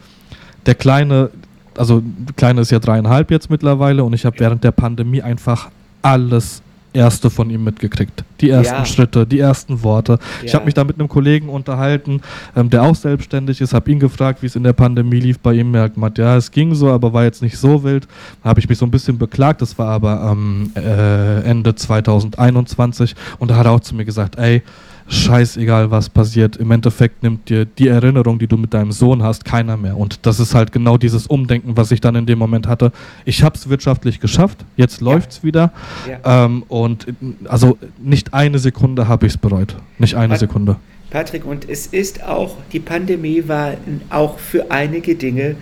[0.66, 1.30] der kleine,
[1.76, 5.70] also der kleine ist ja dreieinhalb jetzt mittlerweile und ich habe während der Pandemie einfach
[6.00, 8.22] alles erste von ihm mitgekriegt.
[8.40, 8.86] Die ersten ja.
[8.86, 10.12] Schritte, die ersten Worte.
[10.12, 10.44] Ja.
[10.44, 12.20] Ich habe mich da mit einem Kollegen unterhalten,
[12.54, 15.54] ähm, der auch selbstständig ist, habe ihn gefragt, wie es in der Pandemie lief bei
[15.54, 15.74] ihm.
[15.74, 18.06] Er hat gemeint, ja, es ging so, aber war jetzt nicht so wild.
[18.44, 23.50] Habe ich mich so ein bisschen beklagt, das war aber ähm, äh, Ende 2021 und
[23.50, 24.62] da hat er auch zu mir gesagt, ey,
[25.08, 26.56] scheißegal, was passiert.
[26.56, 29.96] Im Endeffekt nimmt dir die Erinnerung, die du mit deinem Sohn hast, keiner mehr.
[29.96, 32.92] Und das ist halt genau dieses Umdenken, was ich dann in dem Moment hatte.
[33.24, 35.06] Ich habe es wirtschaftlich geschafft, jetzt ja.
[35.06, 35.72] läuft es wieder.
[36.08, 36.44] Ja.
[36.44, 37.06] Ähm, und
[37.46, 39.76] also nicht eine Sekunde habe ich es bereut.
[39.98, 40.76] Nicht eine Pat Sekunde.
[41.10, 43.74] Patrick, und es ist auch, die Pandemie war
[44.10, 45.56] auch für einige Dinge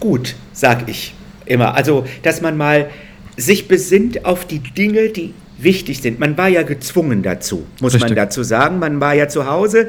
[0.00, 1.74] gut, sag ich immer.
[1.74, 2.90] Also, dass man mal
[3.36, 6.18] sich besinnt auf die Dinge, die wichtig sind.
[6.18, 8.10] Man war ja gezwungen dazu, muss Richtig.
[8.10, 8.78] man dazu sagen.
[8.78, 9.88] Man war ja zu Hause.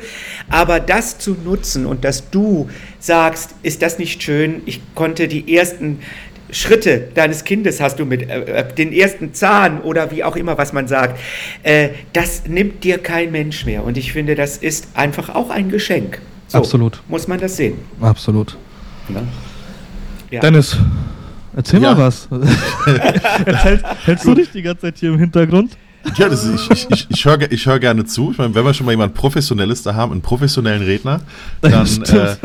[0.49, 4.61] Aber das zu nutzen und dass du sagst, ist das nicht schön?
[4.65, 5.99] Ich konnte die ersten
[6.49, 10.57] Schritte deines Kindes hast du mit äh, äh, den ersten Zahn oder wie auch immer,
[10.57, 11.19] was man sagt.
[11.63, 13.83] Äh, das nimmt dir kein Mensch mehr.
[13.83, 16.21] Und ich finde, das ist einfach auch ein Geschenk.
[16.47, 17.01] So, Absolut.
[17.09, 17.77] Muss man das sehen.
[17.99, 18.57] Absolut.
[20.31, 20.39] Ja.
[20.39, 20.77] Dennis,
[21.57, 21.95] Erzähl ja.
[21.95, 22.29] mal was.
[23.45, 25.75] hältst, hältst du dich die ganze Zeit hier im Hintergrund?
[26.15, 28.29] Ja, das ist, ich, ich, ich höre ich hör gerne zu.
[28.31, 31.21] Ich meine, wenn wir schon mal jemand Professionelles da haben, einen professionellen Redner,
[31.61, 31.71] dann
[32.03, 32.35] äh,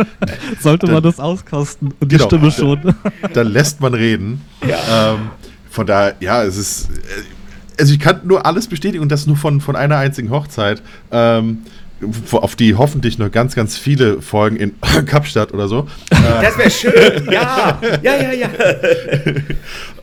[0.58, 2.94] sollte dann, man das auskosten und die genau, Stimme schon.
[3.34, 4.40] Dann lässt man reden.
[4.66, 5.12] Ja.
[5.12, 5.30] Ähm,
[5.68, 6.88] von daher, ja, es ist.
[6.88, 10.82] Äh, also ich kann nur alles bestätigen und das nur von, von einer einzigen Hochzeit.
[11.10, 11.58] Ähm,
[12.32, 14.74] auf die hoffentlich noch ganz, ganz viele Folgen in
[15.06, 15.86] Kapstadt oder so.
[16.10, 18.48] Das wäre schön, ja, ja, ja, ja.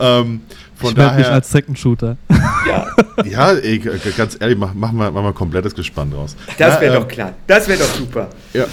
[0.00, 0.42] ähm,
[0.74, 2.16] von ich daher, mich als Second Shooter.
[2.66, 2.86] Ja,
[3.24, 3.78] ja ey,
[4.16, 6.36] ganz ehrlich, mach, mach, mal, mach mal ein komplettes Gespann draus.
[6.56, 8.28] Das wäre ja, doch ähm, klar, das wäre doch super.
[8.54, 8.64] Ja,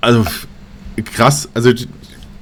[0.00, 0.24] also
[1.04, 1.72] krass, also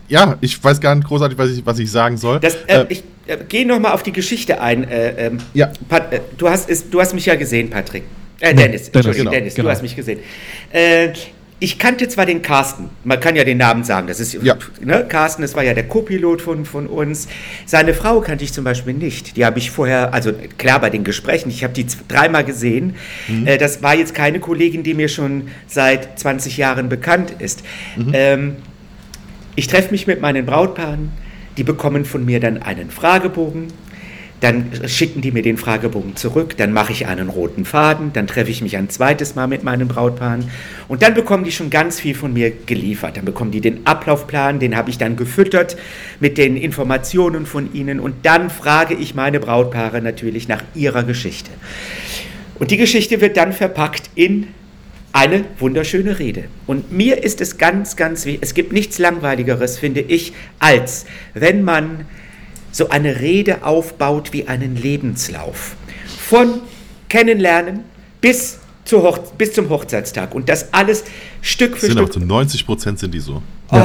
[0.09, 2.41] ja, ich weiß gar nicht großartig, was ich, was ich sagen soll.
[2.41, 4.85] Das, äh, äh, ich äh, gehe nochmal auf die Geschichte ein.
[4.85, 5.73] Äh, ähm, ja.
[5.89, 8.05] Pat, äh, du, hast, ist, du hast mich ja gesehen, Patrick.
[8.43, 9.69] Äh, Dennis, Dennis, genau, Dennis, genau.
[9.69, 10.19] du hast mich gesehen.
[10.73, 11.11] Äh,
[11.61, 14.57] ich kannte zwar den Carsten, man kann ja den Namen sagen, das ist ja.
[14.81, 17.29] ne, Carsten, das war ja der Co-Pilot von, von uns.
[17.67, 19.37] Seine Frau kannte ich zum Beispiel nicht.
[19.37, 22.97] Die habe ich vorher, also klar bei den Gesprächen, ich habe die dreimal gesehen.
[23.29, 23.47] Mhm.
[23.47, 27.63] Äh, das war jetzt keine Kollegin, die mir schon seit 20 Jahren bekannt ist.
[27.95, 28.11] Mhm.
[28.13, 28.57] Ähm,
[29.55, 31.13] ich treffe mich mit meinen Brautpaaren,
[31.59, 33.69] die bekommen von mir dann einen Fragebogen
[34.43, 38.51] dann schicken die mir den Fragebogen zurück, dann mache ich einen roten Faden, dann treffe
[38.51, 40.51] ich mich ein zweites Mal mit meinen Brautpaaren
[40.89, 43.17] und dann bekommen die schon ganz viel von mir geliefert.
[43.17, 45.77] Dann bekommen die den Ablaufplan, den habe ich dann gefüttert
[46.19, 51.53] mit den Informationen von ihnen und dann frage ich meine Brautpaare natürlich nach ihrer Geschichte.
[52.59, 54.49] Und die Geschichte wird dann verpackt in
[55.13, 56.45] eine wunderschöne Rede.
[56.67, 61.63] Und mir ist es ganz, ganz wichtig, es gibt nichts Langweiligeres, finde ich, als wenn
[61.63, 62.07] man
[62.73, 65.77] so eine Rede aufbaut wie einen Lebenslauf.
[66.19, 66.63] Von
[67.09, 67.85] Kennenlernen
[68.21, 70.35] bis, zur bis zum Hochzeitstag.
[70.35, 71.05] Und das alles
[71.43, 72.09] Stück für sind Stück.
[72.09, 73.43] Auch zu 90 Prozent sind die so.
[73.71, 73.83] Oh,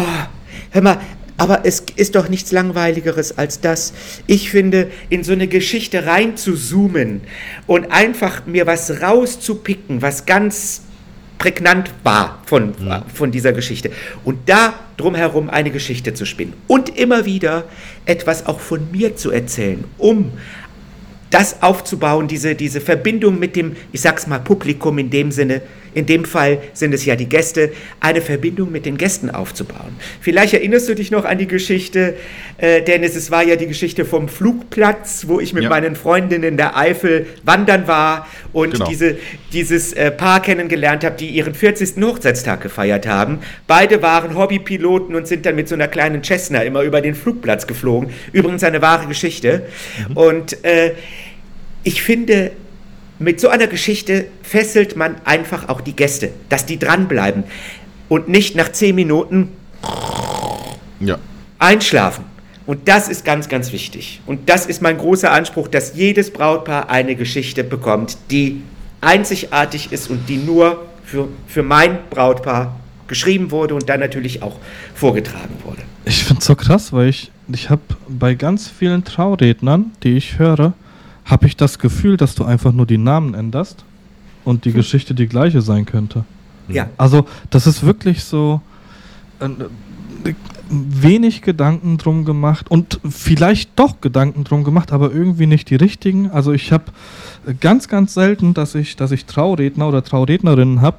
[0.72, 1.00] hör mal,
[1.38, 3.94] aber es ist doch nichts Langweiligeres als das.
[4.26, 7.22] Ich finde, in so eine Geschichte rein zu zoomen
[7.68, 10.82] und einfach mir was rauszupicken, was ganz
[11.38, 13.04] prägnant war von, ja.
[13.14, 13.92] von dieser Geschichte.
[14.24, 17.66] Und da drumherum eine Geschichte zu spinnen und immer wieder
[18.06, 20.32] etwas auch von mir zu erzählen, um
[21.30, 25.62] das aufzubauen, diese, diese Verbindung mit dem, ich sag's mal, Publikum in dem Sinne,
[25.98, 29.96] in dem Fall sind es ja die Gäste, eine Verbindung mit den Gästen aufzubauen.
[30.22, 32.14] Vielleicht erinnerst du dich noch an die Geschichte,
[32.60, 35.70] äh, Dennis, es war ja die Geschichte vom Flugplatz, wo ich mit ja.
[35.70, 38.88] meinen Freundinnen in der Eifel wandern war und genau.
[38.88, 39.18] diese,
[39.54, 42.00] dieses äh, Paar kennengelernt habe, die ihren 40.
[42.04, 43.40] Hochzeitstag gefeiert haben.
[43.66, 47.66] Beide waren Hobbypiloten und sind dann mit so einer kleinen Cessna immer über den Flugplatz
[47.66, 48.12] geflogen.
[48.34, 49.64] Übrigens eine wahre Geschichte.
[50.10, 50.18] Mhm.
[50.18, 50.92] Und äh,
[51.84, 52.52] ich finde,
[53.20, 57.44] mit so einer Geschichte fesselt man einfach auch die Gäste, dass die dranbleiben
[58.10, 59.50] und nicht nach zehn Minuten
[61.00, 61.18] ja.
[61.60, 62.26] einschlafen.
[62.66, 64.22] Und das ist ganz, ganz wichtig.
[64.26, 68.62] Und das ist mein großer Anspruch, dass jedes Brautpaar eine Geschichte bekommt, die
[69.00, 72.78] einzigartig ist und die nur für, für mein Brautpaar
[73.08, 74.58] geschrieben wurde und dann natürlich auch
[74.94, 75.82] vorgetragen wurde.
[76.04, 80.38] Ich finde es so krass, weil ich, ich habe bei ganz vielen Traurednern, die ich
[80.38, 80.74] höre,
[81.28, 83.84] habe ich das Gefühl, dass du einfach nur die Namen änderst
[84.44, 84.78] und die hm.
[84.78, 86.26] Geschichte die gleiche sein könnte.
[86.68, 86.90] Ja.
[86.98, 88.62] Also, das ist wirklich so
[89.40, 89.50] äh,
[90.70, 96.32] wenig Gedanken drum gemacht und vielleicht doch Gedanken drum gemacht, aber irgendwie nicht die richtigen.
[96.32, 96.86] Also, ich habe
[97.60, 100.98] ganz, ganz selten, dass ich, dass ich Trauredner oder Traurednerinnen habe,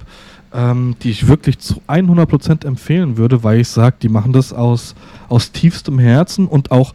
[0.53, 4.95] ähm, die ich wirklich zu 100% empfehlen würde, weil ich sage, die machen das aus,
[5.29, 6.95] aus tiefstem Herzen und auch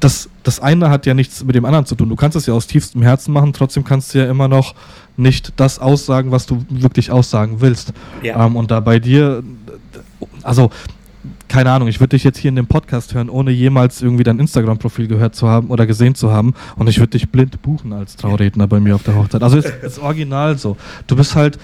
[0.00, 2.08] das, das eine hat ja nichts mit dem anderen zu tun.
[2.08, 4.74] Du kannst es ja aus tiefstem Herzen machen, trotzdem kannst du ja immer noch
[5.16, 7.92] nicht das aussagen, was du wirklich aussagen willst.
[8.22, 8.44] Ja.
[8.44, 9.42] Ähm, und da bei dir,
[10.42, 10.70] also
[11.48, 14.38] keine Ahnung, ich würde dich jetzt hier in dem Podcast hören, ohne jemals irgendwie dein
[14.38, 16.54] Instagram-Profil gehört zu haben oder gesehen zu haben.
[16.76, 19.42] Und ich würde dich blind buchen als Trauredner bei mir auf der Hochzeit.
[19.42, 20.76] Also ist, ist original so.
[21.06, 21.58] Du bist halt,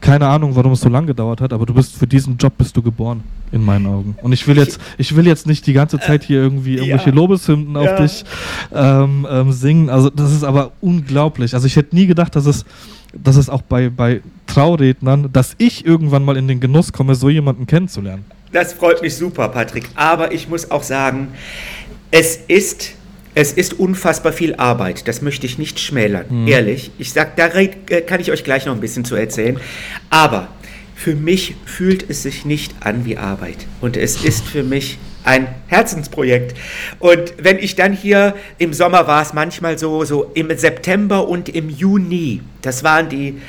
[0.00, 2.76] keine Ahnung, warum es so lange gedauert hat, aber du bist für diesen Job bist
[2.76, 4.16] du geboren in meinen Augen.
[4.22, 7.14] Und ich will jetzt, ich will jetzt nicht die ganze Zeit hier irgendwie irgendwelche ja.
[7.14, 8.00] Lobeshymnen auf ja.
[8.00, 8.24] dich
[8.72, 9.90] ähm, ähm, singen.
[9.90, 11.54] Also das ist aber unglaublich.
[11.54, 12.64] Also ich hätte nie gedacht, dass es,
[13.12, 17.30] dass es auch bei, bei Traurednern, dass ich irgendwann mal in den Genuss komme, so
[17.30, 18.24] jemanden kennenzulernen.
[18.52, 19.88] Das freut mich super, Patrick.
[19.94, 21.28] Aber ich muss auch sagen,
[22.10, 22.94] es ist
[23.34, 26.48] es ist unfassbar viel Arbeit, das möchte ich nicht schmälern, mhm.
[26.48, 26.90] ehrlich.
[26.98, 27.68] Ich sag, da äh,
[28.02, 29.58] kann ich euch gleich noch ein bisschen zu erzählen.
[30.10, 30.48] Aber
[30.94, 33.66] für mich fühlt es sich nicht an wie Arbeit.
[33.80, 36.56] Und es ist für mich ein Herzensprojekt.
[36.98, 41.48] Und wenn ich dann hier im Sommer war es manchmal so, so im September und
[41.48, 43.40] im Juni, das waren die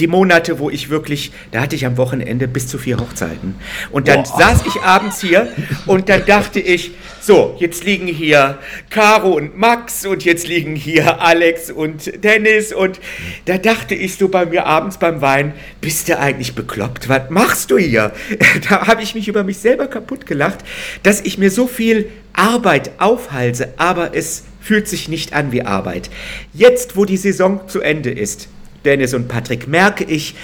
[0.00, 3.54] die Monate, wo ich wirklich, da hatte ich am Wochenende bis zu vier Hochzeiten.
[3.90, 4.38] Und dann Boah.
[4.38, 5.48] saß ich abends hier
[5.86, 8.58] und dann dachte ich, so, jetzt liegen hier
[8.88, 12.98] Caro und Max und jetzt liegen hier Alex und Dennis und
[13.44, 17.08] da dachte ich so bei mir abends beim Wein, bist du eigentlich bekloppt?
[17.08, 18.12] Was machst du hier?
[18.68, 20.60] Da habe ich mich über mich selber kaputt gelacht,
[21.02, 26.10] dass ich mir so viel Arbeit aufhalse, aber es fühlt sich nicht an wie Arbeit.
[26.52, 28.48] Jetzt, wo die Saison zu Ende ist,
[28.84, 30.34] Dennis und Patrick, merke ich,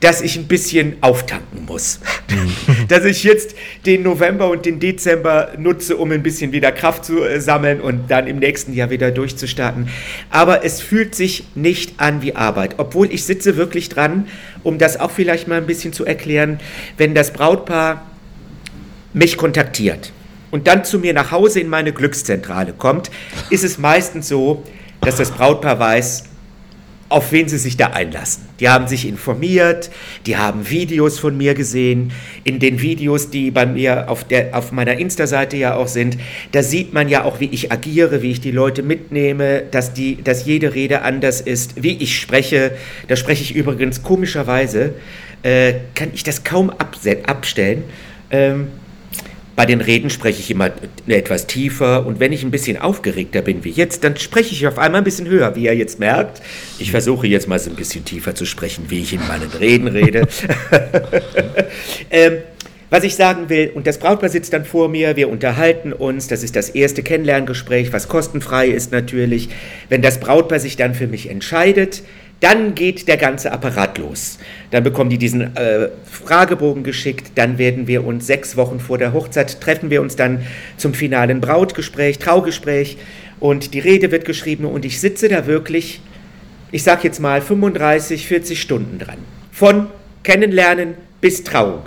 [0.00, 2.00] dass ich ein bisschen auftanken muss.
[2.30, 2.86] Mhm.
[2.88, 3.54] dass ich jetzt
[3.86, 8.10] den November und den Dezember nutze, um ein bisschen wieder Kraft zu äh, sammeln und
[8.10, 9.88] dann im nächsten Jahr wieder durchzustarten.
[10.30, 14.26] Aber es fühlt sich nicht an wie Arbeit, obwohl ich sitze wirklich dran,
[14.62, 16.60] um das auch vielleicht mal ein bisschen zu erklären,
[16.96, 18.04] wenn das Brautpaar
[19.12, 20.12] mich kontaktiert
[20.50, 23.10] und dann zu mir nach Hause in meine Glückszentrale kommt,
[23.50, 24.62] ist es meistens so,
[25.00, 26.24] dass das Brautpaar weiß,
[27.14, 28.42] auf wen sie sich da einlassen.
[28.58, 29.88] Die haben sich informiert,
[30.26, 32.10] die haben Videos von mir gesehen.
[32.42, 36.18] In den Videos, die bei mir auf, der, auf meiner Insta-Seite ja auch sind,
[36.50, 40.24] da sieht man ja auch, wie ich agiere, wie ich die Leute mitnehme, dass, die,
[40.24, 42.72] dass jede Rede anders ist, wie ich spreche.
[43.06, 44.94] Da spreche ich übrigens komischerweise,
[45.44, 47.84] äh, kann ich das kaum abstellen.
[48.32, 48.66] Ähm,
[49.56, 50.70] bei den Reden spreche ich immer
[51.06, 54.78] etwas tiefer und wenn ich ein bisschen aufgeregter bin wie jetzt, dann spreche ich auf
[54.78, 56.42] einmal ein bisschen höher, wie ihr jetzt merkt.
[56.78, 59.88] Ich versuche jetzt mal so ein bisschen tiefer zu sprechen, wie ich in meinen Reden
[59.88, 60.26] rede.
[62.10, 62.38] ähm,
[62.90, 66.42] was ich sagen will, und das Brautpaar sitzt dann vor mir, wir unterhalten uns, das
[66.44, 69.48] ist das erste Kennenlerngespräch, was kostenfrei ist natürlich.
[69.88, 72.04] Wenn das Brautpaar sich dann für mich entscheidet,
[72.40, 74.38] dann geht der ganze Apparat los.
[74.70, 79.12] Dann bekommen die diesen äh, Fragebogen geschickt, dann werden wir uns sechs Wochen vor der
[79.12, 80.44] Hochzeit treffen wir uns dann
[80.76, 82.98] zum finalen Brautgespräch, Traugespräch
[83.40, 86.00] und die Rede wird geschrieben und ich sitze da wirklich,
[86.70, 89.18] ich sag jetzt mal 35, 40 Stunden dran.
[89.52, 89.86] Von
[90.22, 91.84] Kennenlernen bis Trauung.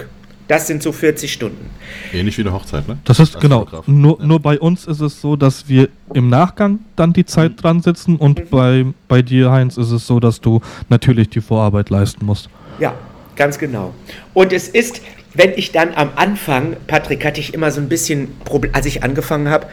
[0.47, 1.69] Das sind so 40 Stunden.
[2.13, 2.97] Ähnlich wie eine Hochzeit, ne?
[3.03, 3.67] Das ist Als genau.
[3.85, 4.25] Nur, ja.
[4.25, 7.55] nur bei uns ist es so, dass wir im Nachgang dann die Zeit mhm.
[7.57, 8.49] dran sitzen und mhm.
[8.49, 12.49] bei, bei dir, Heinz, ist es so, dass du natürlich die Vorarbeit leisten musst.
[12.79, 12.93] Ja,
[13.35, 13.93] ganz genau.
[14.33, 15.01] Und es ist,
[15.33, 18.29] wenn ich dann am Anfang, Patrick, hatte ich immer so ein bisschen,
[18.71, 19.67] als ich angefangen habe,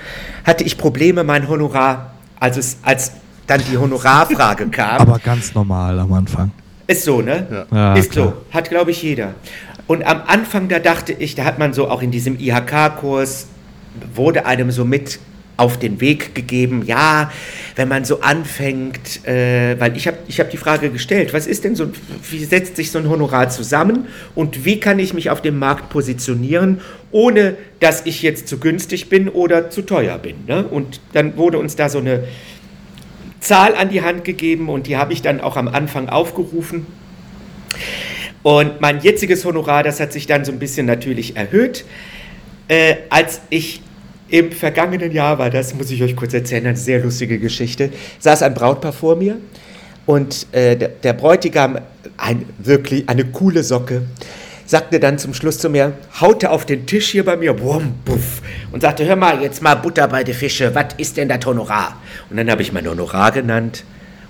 [0.44, 3.12] hatte ich Probleme, mein Honorar, also es, als
[3.46, 5.00] dann die Honorarfrage kam.
[5.00, 6.50] Aber ganz normal am Anfang.
[6.87, 7.46] Ist so, ne?
[7.70, 7.76] Ja.
[7.76, 8.34] Ja, ist klar.
[8.50, 8.54] so.
[8.54, 9.34] Hat, glaube ich, jeder.
[9.87, 13.49] Und am Anfang, da dachte ich, da hat man so auch in diesem IHK-Kurs,
[14.14, 15.18] wurde einem so mit
[15.57, 17.31] auf den Weg gegeben, ja,
[17.77, 21.62] wenn man so anfängt, äh, weil ich habe ich hab die Frage gestellt, was ist
[21.62, 21.90] denn so,
[22.29, 25.90] wie setzt sich so ein Honorar zusammen und wie kann ich mich auf dem Markt
[25.90, 26.81] positionieren,
[27.12, 30.44] ohne dass ich jetzt zu günstig bin oder zu teuer bin.
[30.49, 30.64] Ne?
[30.66, 32.25] Und dann wurde uns da so eine
[33.38, 36.87] Zahl an die Hand gegeben und die habe ich dann auch am Anfang aufgerufen.
[38.44, 41.87] Und mein jetziges Honorar, das hat sich dann so ein bisschen natürlich erhöht.
[42.68, 43.80] Äh, als ich
[44.28, 48.42] im vergangenen Jahr war, das muss ich euch kurz erzählen, eine sehr lustige Geschichte, saß
[48.42, 49.38] ein Brautpaar vor mir
[50.04, 51.78] und äh, der, der, Bräutigam,
[52.18, 54.02] ein, wirklich eine coole Socke,
[54.66, 58.42] sagte dann zum Schluss zu mir, haute auf den Tisch hier bei mir, bumm, buff,
[58.72, 61.96] und sagte, hör mal, jetzt mal Butter bei den Fische, was ist denn das Honorar?
[62.28, 63.85] Und dann habe ich mein Honorar genannt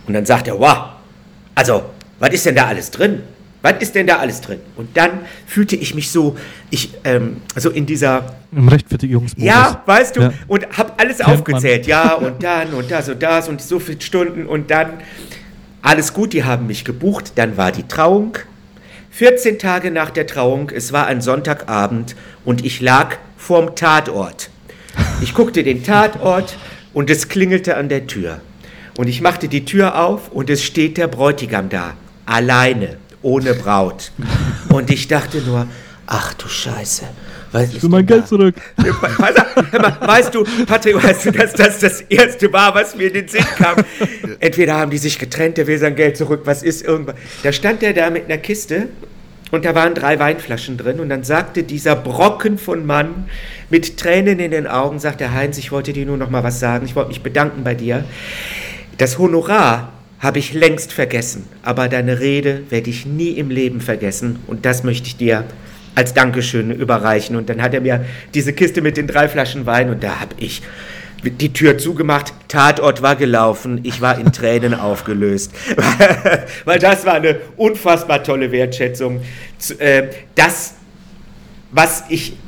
[0.07, 0.91] und dann sagte er, wow,
[1.57, 1.83] also,
[2.21, 3.23] was ist denn da alles drin?
[3.65, 4.61] Was ist denn da alles drin?
[4.77, 6.37] Und dann fühlte ich mich so,
[6.69, 8.37] ich, ähm, so in dieser.
[8.53, 9.43] Im Rechtfertigungsmodus.
[9.43, 10.33] Ja, weißt du, ja.
[10.49, 11.85] und habe alles Kennt aufgezählt.
[11.85, 11.89] Man.
[11.89, 14.91] Ja, und dann und das und das und so viele Stunden und dann.
[15.81, 17.33] Alles gut, die haben mich gebucht.
[17.37, 18.37] Dann war die Trauung.
[19.13, 24.51] 14 Tage nach der Trauung, es war ein Sonntagabend und ich lag vorm Tatort.
[25.23, 26.59] Ich guckte den Tatort
[26.93, 28.43] und es klingelte an der Tür.
[28.99, 31.95] Und ich machte die Tür auf und es steht der Bräutigam da,
[32.27, 34.13] alleine ohne Braut.
[34.69, 35.67] Und ich dachte nur,
[36.07, 37.05] ach du Scheiße.
[37.53, 38.57] Was ich will mein Geld zurück.
[38.77, 43.45] Weißt du, Patrick, weißt du, dass das das erste war, was mir in den Sinn
[43.57, 43.77] kam?
[44.41, 47.15] Entweder haben die sich getrennt, der will sein Geld zurück, was ist irgendwas.
[47.45, 48.89] Da stand er da mit einer Kiste
[49.53, 53.29] und da waren drei Weinflaschen drin und dann sagte dieser Brocken von Mann
[53.71, 56.85] mit Tränen in den Augen, sagte Heinz, ich wollte dir nur noch mal was sagen,
[56.87, 58.05] ich wollte mich bedanken bei dir.
[58.99, 59.93] Das Honorar
[60.25, 64.83] habe ich längst vergessen, aber deine Rede werde ich nie im Leben vergessen und das
[64.83, 65.45] möchte ich dir
[65.95, 67.37] als Dankeschön überreichen.
[67.37, 70.35] Und dann hat er mir diese Kiste mit den drei Flaschen Wein und da habe
[70.39, 70.63] ich
[71.23, 75.53] die Tür zugemacht, Tatort war gelaufen, ich war in Tränen aufgelöst.
[76.65, 79.21] Weil das war eine unfassbar tolle Wertschätzung.
[79.79, 80.75] Äh, das,
[81.71, 82.39] was ich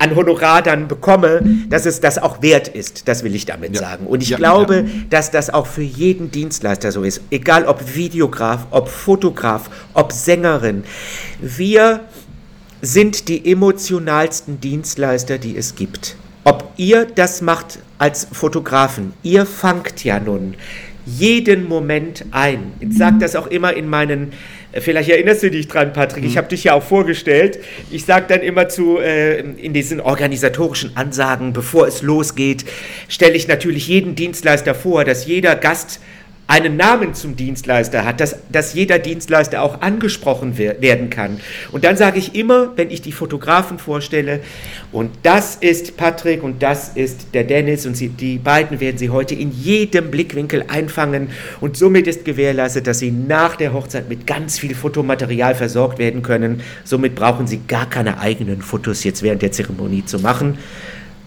[0.00, 3.06] an Honorar dann bekomme, dass es das auch wert ist.
[3.06, 3.80] Das will ich damit ja.
[3.80, 4.06] sagen.
[4.06, 4.84] Und ich ja, glaube, ja.
[5.10, 7.20] dass das auch für jeden Dienstleister so ist.
[7.30, 10.84] Egal ob Videograf, ob Fotograf, ob Sängerin.
[11.40, 12.00] Wir
[12.80, 16.16] sind die emotionalsten Dienstleister, die es gibt.
[16.44, 20.54] Ob ihr das macht als Fotografen, ihr fangt ja nun
[21.04, 22.72] jeden Moment ein.
[22.80, 24.32] Ich sage das auch immer in meinen
[24.72, 26.24] Vielleicht erinnerst du dich dran, Patrick.
[26.24, 26.38] Ich mhm.
[26.38, 27.58] habe dich ja auch vorgestellt.
[27.90, 32.64] Ich sage dann immer zu, äh, in diesen organisatorischen Ansagen, bevor es losgeht,
[33.08, 36.00] stelle ich natürlich jeden Dienstleister vor, dass jeder Gast
[36.50, 41.38] einen Namen zum Dienstleister hat, dass, dass jeder Dienstleister auch angesprochen wer werden kann.
[41.70, 44.40] Und dann sage ich immer, wenn ich die Fotografen vorstelle,
[44.90, 49.10] und das ist Patrick und das ist der Dennis und sie, die beiden werden Sie
[49.10, 51.28] heute in jedem Blickwinkel einfangen
[51.60, 56.22] und somit ist gewährleistet, dass Sie nach der Hochzeit mit ganz viel Fotomaterial versorgt werden
[56.22, 56.62] können.
[56.82, 60.58] Somit brauchen Sie gar keine eigenen Fotos jetzt während der Zeremonie zu machen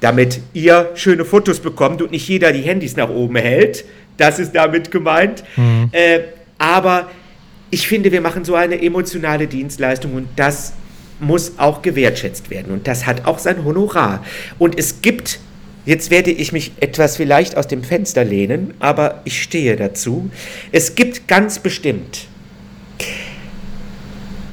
[0.04, 3.86] damit ihr schöne Fotos bekommt und nicht jeder die Handys nach oben hält,
[4.18, 5.44] das ist damit gemeint.
[5.56, 5.90] Mhm.
[5.92, 6.20] Äh,
[6.58, 7.10] aber
[7.70, 10.74] ich finde, wir machen so eine emotionale Dienstleistung und das
[11.20, 12.72] muss auch gewertschätzt werden.
[12.72, 14.24] Und das hat auch sein Honorar.
[14.60, 15.40] Und es gibt,
[15.86, 20.30] jetzt werde ich mich etwas vielleicht aus dem Fenster lehnen, aber ich stehe dazu.
[20.72, 22.28] Es gibt ganz bestimmt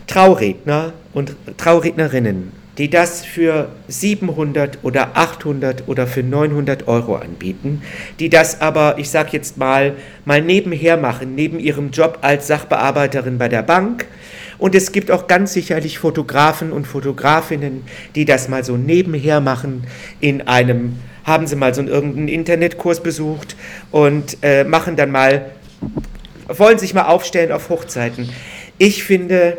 [0.07, 7.83] Trauredner und Traurednerinnen, die das für 700 oder 800 oder für 900 Euro anbieten,
[8.19, 9.95] die das aber, ich sage jetzt mal,
[10.25, 14.07] mal nebenher machen, neben ihrem Job als Sachbearbeiterin bei der Bank.
[14.59, 19.85] Und es gibt auch ganz sicherlich Fotografen und Fotografinnen, die das mal so nebenher machen
[20.21, 23.57] in einem, haben sie mal so einen irgendeinen Internetkurs besucht
[23.91, 25.51] und äh, machen dann mal
[26.59, 28.29] wollen sich mal aufstellen auf Hochzeiten.
[28.79, 29.57] Ich finde,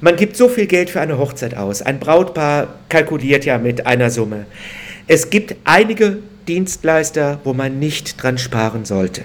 [0.00, 1.82] man gibt so viel Geld für eine Hochzeit aus.
[1.82, 4.46] Ein Brautpaar kalkuliert ja mit einer Summe.
[5.06, 9.22] Es gibt einige Dienstleister, wo man nicht dran sparen sollte.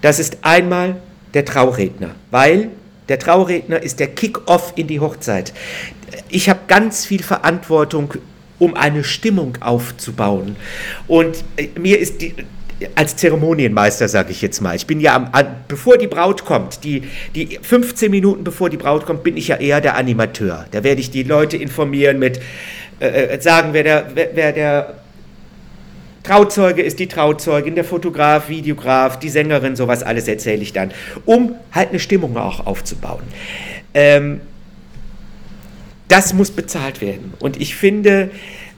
[0.00, 0.96] Das ist einmal
[1.34, 2.70] der Trauredner, weil
[3.08, 5.52] der Trauredner ist der Kick-off in die Hochzeit.
[6.28, 8.14] Ich habe ganz viel Verantwortung,
[8.58, 10.56] um eine Stimmung aufzubauen.
[11.06, 12.34] Und äh, mir ist die,
[12.94, 14.76] als Zeremonienmeister, sage ich jetzt mal.
[14.76, 15.30] Ich bin ja, am,
[15.66, 17.02] bevor die Braut kommt, die,
[17.34, 20.66] die 15 Minuten bevor die Braut kommt, bin ich ja eher der Animateur.
[20.70, 22.40] Da werde ich die Leute informieren mit,
[23.00, 24.94] äh, äh sagen, wer der, wer, wer der
[26.22, 30.92] Trauzeuge ist die Trauzeugin, der Fotograf, Videograf, die Sängerin, sowas alles erzähle ich dann,
[31.24, 33.22] um halt eine Stimmung auch aufzubauen.
[33.94, 34.40] Ähm,
[36.08, 37.32] das muss bezahlt werden.
[37.38, 38.30] Und ich finde,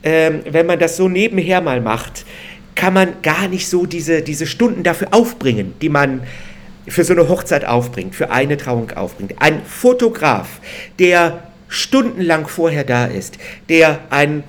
[0.03, 2.25] ähm, wenn man das so nebenher mal macht,
[2.75, 6.23] kann man gar nicht so diese, diese Stunden dafür aufbringen, die man
[6.87, 9.35] für so eine Hochzeit aufbringt, für eine Trauung aufbringt.
[9.39, 10.59] Ein Fotograf,
[10.99, 13.37] der stundenlang vorher da ist,
[13.69, 14.43] der ein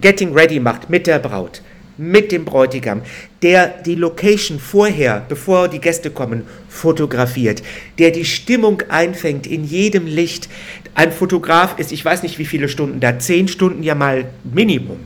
[0.00, 1.62] Getting Ready macht mit der Braut,
[1.98, 3.02] mit dem Bräutigam,
[3.42, 7.62] der die Location vorher, bevor die Gäste kommen, fotografiert,
[7.98, 10.48] der die Stimmung einfängt in jedem Licht.
[10.94, 15.00] Ein Fotograf ist, ich weiß nicht wie viele Stunden da, zehn Stunden ja mal Minimum.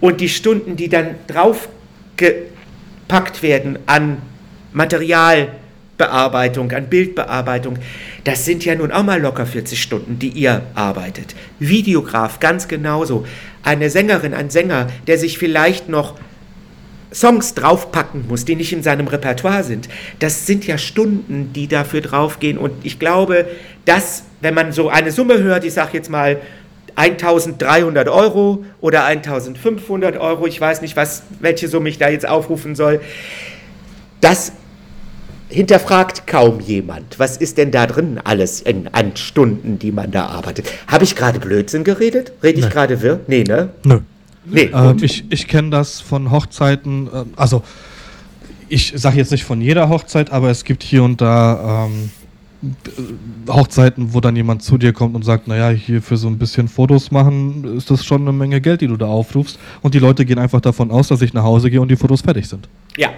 [0.00, 4.18] Und die Stunden, die dann draufgepackt werden an
[4.72, 7.78] Materialbearbeitung, an Bildbearbeitung,
[8.24, 11.34] das sind ja nun auch mal locker 40 Stunden, die ihr arbeitet.
[11.58, 13.26] Videograf ganz genauso.
[13.62, 16.14] Eine Sängerin, ein Sänger, der sich vielleicht noch
[17.12, 19.88] Songs draufpacken muss, die nicht in seinem Repertoire sind.
[20.18, 22.58] Das sind ja Stunden, die dafür draufgehen.
[22.58, 23.46] Und ich glaube,
[23.84, 26.40] dass, wenn man so eine Summe hört, ich sage jetzt mal
[26.96, 32.74] 1300 Euro oder 1500 Euro, ich weiß nicht, was, welche Summe ich da jetzt aufrufen
[32.74, 33.00] soll,
[34.20, 34.52] das
[35.48, 37.18] hinterfragt kaum jemand.
[37.18, 40.70] Was ist denn da drin alles in, an Stunden, die man da arbeitet?
[40.86, 42.32] Habe ich gerade Blödsinn geredet?
[42.42, 42.70] Rede ich nee.
[42.70, 43.20] gerade wirr?
[43.26, 43.70] Nee, ne?
[43.84, 43.94] Nö.
[43.96, 44.02] Nee,
[44.54, 47.62] ähm, ich ich kenne das von Hochzeiten, äh, also
[48.68, 52.10] ich sage jetzt nicht von jeder Hochzeit, aber es gibt hier und da ähm,
[53.48, 56.68] Hochzeiten, wo dann jemand zu dir kommt und sagt, naja, hier für so ein bisschen
[56.68, 59.58] Fotos machen, ist das schon eine Menge Geld, die du da aufrufst.
[59.80, 62.20] Und die Leute gehen einfach davon aus, dass ich nach Hause gehe und die Fotos
[62.20, 62.68] fertig sind.
[62.96, 63.10] Ja,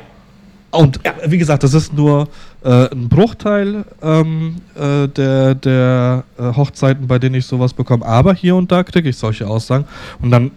[0.73, 1.15] und ja.
[1.27, 2.29] wie gesagt, das ist nur
[2.65, 8.07] äh, ein Bruchteil ähm, äh, der, der äh, Hochzeiten, bei denen ich sowas bekomme.
[8.07, 9.85] Aber hier und da kriege ich solche Aussagen.
[10.23, 10.51] Und dann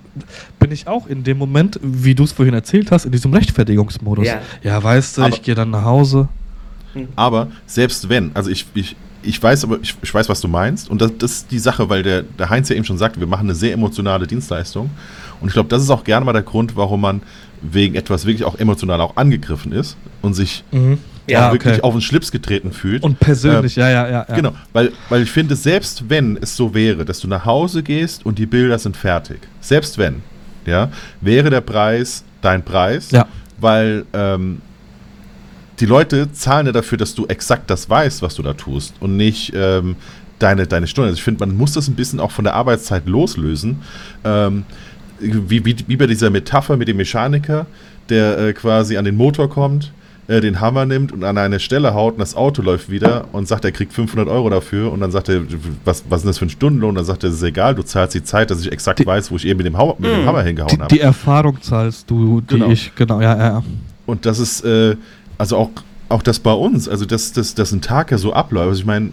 [0.57, 4.25] bin ich auch in dem Moment, wie du es vorhin erzählt hast, in diesem Rechtfertigungsmodus.
[4.25, 6.29] Ja, ja weißt du, aber, ich gehe dann nach Hause.
[6.93, 7.09] Hm.
[7.17, 10.89] Aber selbst wenn, also ich, ich, ich weiß aber, ich, ich weiß, was du meinst.
[10.89, 13.27] Und das, das ist die Sache, weil der, der Heinz ja eben schon sagte, wir
[13.27, 14.89] machen eine sehr emotionale Dienstleistung.
[15.41, 17.21] Und ich glaube, das ist auch gerne mal der Grund, warum man
[17.73, 20.97] wegen etwas wirklich auch emotional auch angegriffen ist und sich mhm.
[21.27, 21.83] ja, wirklich okay.
[21.83, 23.03] auf den Schlips getreten fühlt.
[23.03, 24.35] Und persönlich, äh, ja, ja, ja, ja.
[24.35, 28.25] Genau, weil, weil ich finde, selbst wenn es so wäre, dass du nach Hause gehst
[28.25, 30.21] und die Bilder sind fertig, selbst wenn,
[30.65, 30.89] ja,
[31.21, 33.27] wäre der Preis dein Preis, ja.
[33.59, 34.61] weil ähm,
[35.79, 39.17] die Leute zahlen ja dafür, dass du exakt das weißt, was du da tust und
[39.17, 39.95] nicht ähm,
[40.39, 41.09] deine, deine Stunde.
[41.09, 43.81] Also ich finde, man muss das ein bisschen auch von der Arbeitszeit loslösen.
[44.23, 44.63] Ähm,
[45.19, 47.65] wie, wie, wie bei dieser Metapher mit dem Mechaniker,
[48.09, 49.91] der äh, quasi an den Motor kommt,
[50.27, 53.47] äh, den Hammer nimmt und an eine Stelle haut und das Auto läuft wieder und
[53.47, 55.41] sagt, er kriegt 500 Euro dafür und dann sagt er,
[55.83, 56.89] was, was ist das für ein Stundenlohn?
[56.89, 59.05] Und dann sagt er, das ist egal, du zahlst die Zeit, dass ich exakt die,
[59.05, 60.25] weiß, wo ich eben mit dem, ha mit dem hm.
[60.25, 60.93] Hammer hingehauen habe.
[60.93, 62.69] Die Erfahrung zahlst du, die genau.
[62.69, 63.63] ich, genau, ja, ja.
[64.05, 64.95] Und das ist, äh,
[65.37, 65.69] also auch,
[66.09, 68.69] auch das bei uns, also dass das, das ein Tag ja so abläuft.
[68.69, 69.11] Also ich meine,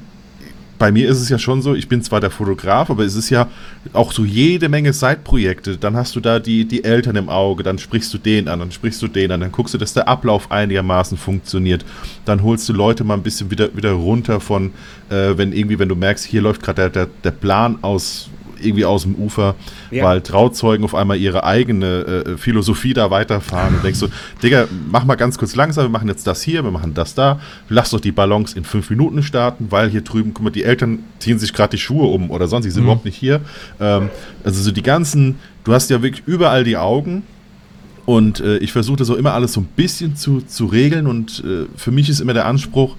[0.79, 3.31] bei mir ist es ja schon so, ich bin zwar der Fotograf, aber es ist
[3.31, 3.49] ja
[3.93, 5.77] auch so jede Menge Seitprojekte.
[5.77, 8.73] Dann hast du da die, die Eltern im Auge, dann sprichst du den an, dann
[8.73, 11.85] sprichst du den an, dann guckst du, dass der Ablauf einigermaßen funktioniert.
[12.25, 14.73] Dann holst du Leute mal ein bisschen wieder, wieder runter von,
[15.09, 18.29] äh, wenn irgendwie, wenn du merkst, hier läuft gerade der, der, der Plan aus
[18.64, 19.54] irgendwie aus dem Ufer,
[19.90, 20.04] ja.
[20.04, 24.08] weil Trauzeugen auf einmal ihre eigene äh, Philosophie da weiterfahren und denkst so,
[24.42, 27.40] Digga, mach mal ganz kurz langsam, wir machen jetzt das hier, wir machen das da,
[27.68, 31.00] lass doch die Ballons in fünf Minuten starten, weil hier drüben, guck mal, die Eltern
[31.18, 32.88] ziehen sich gerade die Schuhe um oder sonst, die sind mhm.
[32.88, 33.40] überhaupt nicht hier.
[33.80, 34.10] Ähm,
[34.44, 37.22] also so die ganzen, du hast ja wirklich überall die Augen
[38.04, 41.42] und äh, ich versuche das auch immer alles so ein bisschen zu, zu regeln und
[41.44, 42.96] äh, für mich ist immer der Anspruch,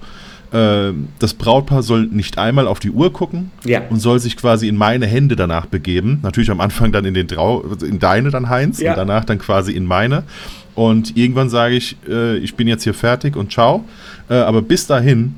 [0.54, 3.82] ähm, das Brautpaar soll nicht einmal auf die Uhr gucken ja.
[3.90, 6.20] und soll sich quasi in meine Hände danach begeben.
[6.22, 8.92] Natürlich am Anfang dann in den Trau in deine dann Heinz ja.
[8.92, 10.22] und danach dann quasi in meine.
[10.76, 13.84] Und irgendwann sage ich, äh, ich bin jetzt hier fertig und ciao.
[14.30, 15.34] Äh, aber bis dahin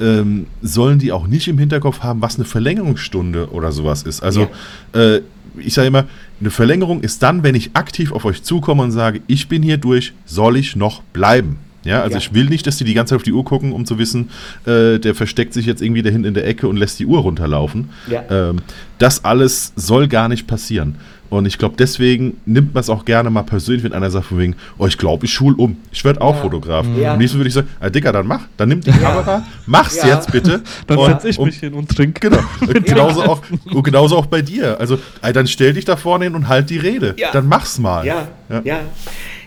[0.00, 4.22] ähm, sollen die auch nicht im Hinterkopf haben, was eine Verlängerungsstunde oder sowas ist.
[4.22, 4.48] Also
[4.94, 5.00] ja.
[5.00, 5.22] äh,
[5.58, 6.04] ich sage immer,
[6.40, 9.78] eine Verlängerung ist dann, wenn ich aktiv auf euch zukomme und sage, ich bin hier
[9.78, 11.58] durch, soll ich noch bleiben?
[11.84, 12.18] Ja, also ja.
[12.18, 14.30] ich will nicht, dass die die ganze Zeit auf die Uhr gucken, um zu wissen,
[14.66, 17.90] äh, der versteckt sich jetzt irgendwie dahin in der Ecke und lässt die Uhr runterlaufen.
[18.08, 18.24] Ja.
[18.30, 18.56] Ähm,
[18.98, 20.96] das alles soll gar nicht passieren.
[21.30, 24.38] Und ich glaube, deswegen nimmt man es auch gerne mal persönlich, wenn einer sagt von
[24.38, 25.76] wegen, oh, ich glaube, ich schul um.
[25.92, 26.42] Ich werde auch ja.
[26.42, 26.84] Fotograf.
[27.00, 27.14] Ja.
[27.14, 28.42] Am liebsten würde ich sagen, ah, Dicker, dann mach.
[28.56, 30.08] Dann nimm die Kamera, mach's ja.
[30.08, 30.60] jetzt bitte.
[30.88, 32.28] dann setze ich mich hin und trinke.
[32.28, 32.42] Genau.
[32.84, 33.42] genauso, auch,
[33.82, 34.78] genauso auch bei dir.
[34.80, 37.14] Also, dann stell dich da vorne hin und halt die Rede.
[37.32, 38.04] Dann mach's mal.
[38.04, 38.26] Ja,
[38.64, 38.80] ja.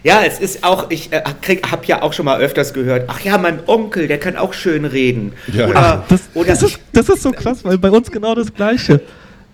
[0.04, 1.24] Ja, es ist auch, ich äh,
[1.72, 4.84] habe ja auch schon mal öfters gehört, ach ja, mein Onkel, der kann auch schön
[4.84, 5.32] reden.
[5.54, 5.68] Ja.
[5.68, 9.00] Oder, das, oder das, ist, das ist so krass, weil bei uns genau das Gleiche.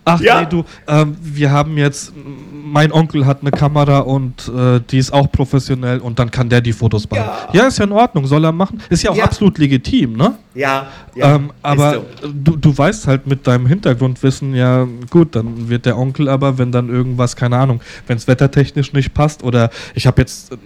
[0.09, 0.41] Ach ja.
[0.41, 2.13] nee, du, ähm, wir haben jetzt,
[2.51, 6.61] mein Onkel hat eine Kamera und äh, die ist auch professionell und dann kann der
[6.61, 7.23] die Fotos machen.
[7.53, 8.81] Ja, ja ist ja in Ordnung, soll er machen.
[8.89, 9.23] Ist ja auch ja.
[9.23, 10.35] absolut legitim, ne?
[10.55, 10.87] Ja.
[11.15, 12.05] ja ähm, aber so.
[12.33, 16.71] du, du weißt halt mit deinem Hintergrundwissen, ja gut, dann wird der Onkel aber, wenn
[16.71, 20.57] dann irgendwas, keine Ahnung, wenn es wettertechnisch nicht passt oder ich habe jetzt, äh,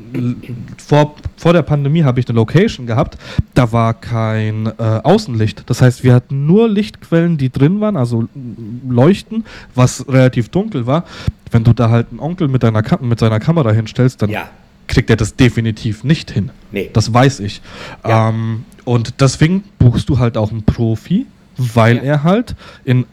[0.77, 3.17] vor, vor der Pandemie habe ich eine Location gehabt,
[3.53, 4.71] da war kein äh,
[5.03, 5.69] Außenlicht.
[5.69, 8.27] Das heißt, wir hatten nur Lichtquellen, die drin waren, also
[8.87, 9.43] Leuchten,
[9.75, 11.03] was relativ dunkel war.
[11.51, 14.49] Wenn du da halt einen Onkel mit, deiner mit seiner Kamera hinstellst, dann ja
[14.93, 16.51] kriegt er das definitiv nicht hin.
[16.71, 16.89] Nee.
[16.93, 17.61] Das weiß ich.
[18.07, 18.29] Ja.
[18.29, 21.25] Ähm, und deswegen buchst du halt auch einen Profi,
[21.57, 22.03] weil ja.
[22.03, 23.05] er halt in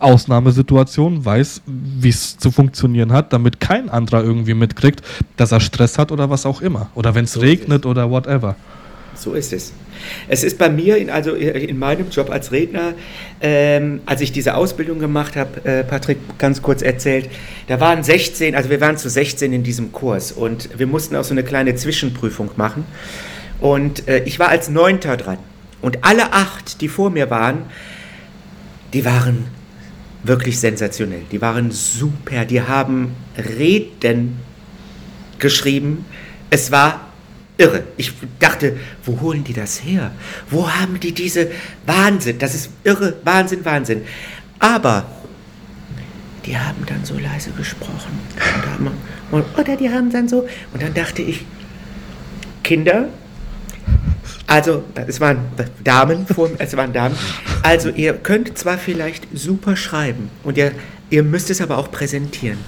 [0.00, 5.02] Ausnahmesituationen weiß, wie es zu funktionieren hat, damit kein anderer irgendwie mitkriegt,
[5.36, 6.90] dass er Stress hat oder was auch immer.
[6.94, 8.56] Oder wenn es regnet oder whatever.
[9.16, 9.72] So ist es.
[10.28, 12.94] Es ist bei mir, in, also in meinem Job als Redner,
[13.40, 17.30] ähm, als ich diese Ausbildung gemacht habe, äh, Patrick ganz kurz erzählt,
[17.66, 21.24] da waren 16, also wir waren zu 16 in diesem Kurs und wir mussten auch
[21.24, 22.84] so eine kleine Zwischenprüfung machen.
[23.60, 25.38] Und äh, ich war als Neunter dran.
[25.80, 27.64] Und alle acht, die vor mir waren,
[28.92, 29.46] die waren
[30.22, 31.22] wirklich sensationell.
[31.30, 32.44] Die waren super.
[32.44, 34.38] Die haben Reden
[35.38, 36.04] geschrieben.
[36.50, 37.00] Es war
[37.58, 37.84] irre.
[37.96, 40.10] Ich dachte, wo holen die das her?
[40.50, 41.50] Wo haben die diese
[41.86, 42.38] Wahnsinn?
[42.38, 44.02] Das ist irre, Wahnsinn, Wahnsinn.
[44.58, 45.06] Aber
[46.44, 48.20] die haben dann so leise gesprochen.
[48.72, 48.90] Haben,
[49.56, 50.46] oder die haben dann so.
[50.72, 51.44] Und dann dachte ich,
[52.62, 53.08] Kinder,
[54.46, 55.38] also es waren
[55.82, 56.26] Damen,
[56.58, 57.16] es waren Damen.
[57.62, 60.72] Also ihr könnt zwar vielleicht super schreiben und ihr
[61.08, 62.58] Ihr müsst es aber auch präsentieren.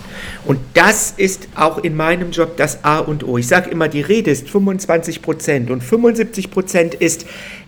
[0.45, 3.37] Und das ist auch in meinem Job das A und O.
[3.37, 7.27] Ich sage immer, die Rede ist 25 Prozent und 75 Prozent ist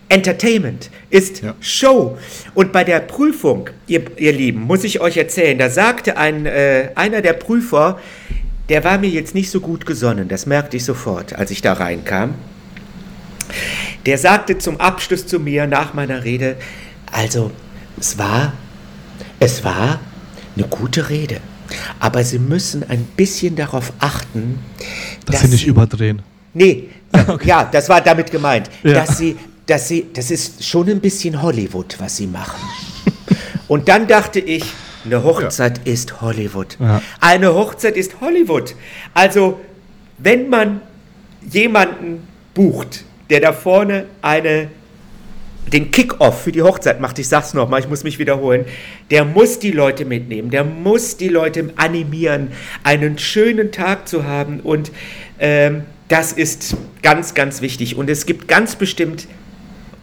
[0.08, 1.54] Entertainment, ist ja.
[1.60, 2.18] Show.
[2.54, 6.90] Und bei der Prüfung, ihr, ihr Lieben, muss ich euch erzählen, da sagte ein, äh,
[6.94, 7.98] einer der Prüfer,
[8.68, 11.72] der war mir jetzt nicht so gut gesonnen, das merkte ich sofort, als ich da
[11.74, 12.34] reinkam.
[14.06, 16.56] Der sagte zum Abschluss zu mir nach meiner Rede,
[17.10, 17.50] also
[17.98, 18.52] es war,
[19.40, 20.00] es war
[20.56, 21.40] eine gute Rede.
[21.98, 24.58] Aber Sie müssen ein bisschen darauf achten,
[25.24, 26.22] dass, dass Sie nicht überdrehen.
[26.52, 26.88] Nee,
[27.28, 27.48] okay.
[27.48, 28.94] ja, das war damit gemeint, ja.
[28.94, 29.36] dass Sie,
[29.66, 32.60] dass Sie, das ist schon ein bisschen Hollywood, was Sie machen.
[33.68, 34.64] Und dann dachte ich,
[35.04, 35.92] eine Hochzeit ja.
[35.92, 36.76] ist Hollywood.
[36.78, 37.00] Ja.
[37.20, 38.74] Eine Hochzeit ist Hollywood.
[39.14, 39.60] Also,
[40.18, 40.80] wenn man
[41.50, 44.68] jemanden bucht, der da vorne eine
[45.72, 48.64] den Kick-Off für die Hochzeit macht, ich sag's nochmal, ich muss mich wiederholen,
[49.10, 52.48] der muss die Leute mitnehmen, der muss die Leute animieren,
[52.82, 54.90] einen schönen Tag zu haben und
[55.38, 57.96] ähm, das ist ganz, ganz wichtig.
[57.96, 59.28] Und es gibt ganz bestimmt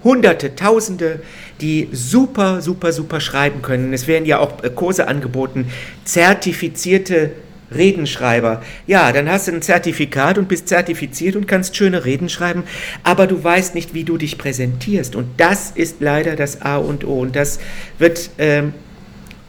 [0.04, 1.22] Hunderte, Tausende,
[1.60, 3.92] die super, super, super schreiben können.
[3.92, 5.70] Es werden ja auch Kurse angeboten,
[6.06, 7.32] zertifizierte
[7.72, 8.62] Redenschreiber.
[8.86, 12.64] Ja, dann hast du ein Zertifikat und bist zertifiziert und kannst schöne Reden schreiben,
[13.04, 15.16] aber du weißt nicht, wie du dich präsentierst.
[15.16, 17.20] Und das ist leider das A und O.
[17.20, 17.60] Und das
[18.00, 18.74] wird ähm,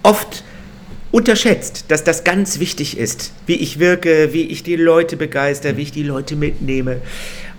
[0.02, 0.44] oft
[1.10, 5.82] unterschätzt, dass das ganz wichtig ist, wie ich wirke, wie ich die Leute begeister, wie
[5.82, 7.00] ich die Leute mitnehme.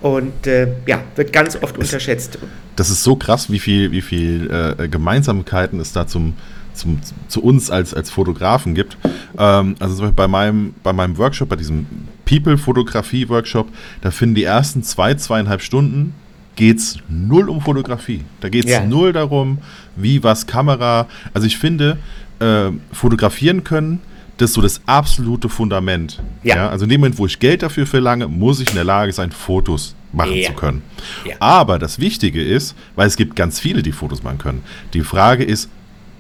[0.02, 2.38] Und äh, ja, wird ganz oft unterschätzt.
[2.76, 6.36] Das ist so krass, wie viel, wie viel äh, Gemeinsamkeiten es da zum,
[6.80, 8.98] zum, zu uns als, als Fotografen gibt.
[9.38, 11.86] Ähm, also bei meinem, bei meinem Workshop, bei diesem
[12.26, 13.68] People-Fotografie-Workshop,
[14.02, 16.14] da finden die ersten zwei, zweieinhalb Stunden
[16.56, 18.26] geht es null um Fotografie.
[18.42, 18.84] Da geht es ja.
[18.84, 19.60] null darum,
[19.96, 21.08] wie, was, Kamera.
[21.34, 21.98] Also ich finde,
[22.40, 24.02] äh, fotografieren können,
[24.36, 26.22] das ist so das absolute Fundament.
[26.44, 26.56] Ja.
[26.56, 26.70] ja.
[26.70, 29.32] Also in dem Moment, wo ich Geld dafür verlange, muss ich in der Lage sein,
[29.32, 30.50] Fotos machen ja.
[30.50, 30.82] zu können.
[31.26, 31.36] Ja.
[31.40, 34.64] Aber das Wichtige ist, weil es gibt ganz viele, die Fotos machen können.
[34.94, 35.70] Die Frage ist,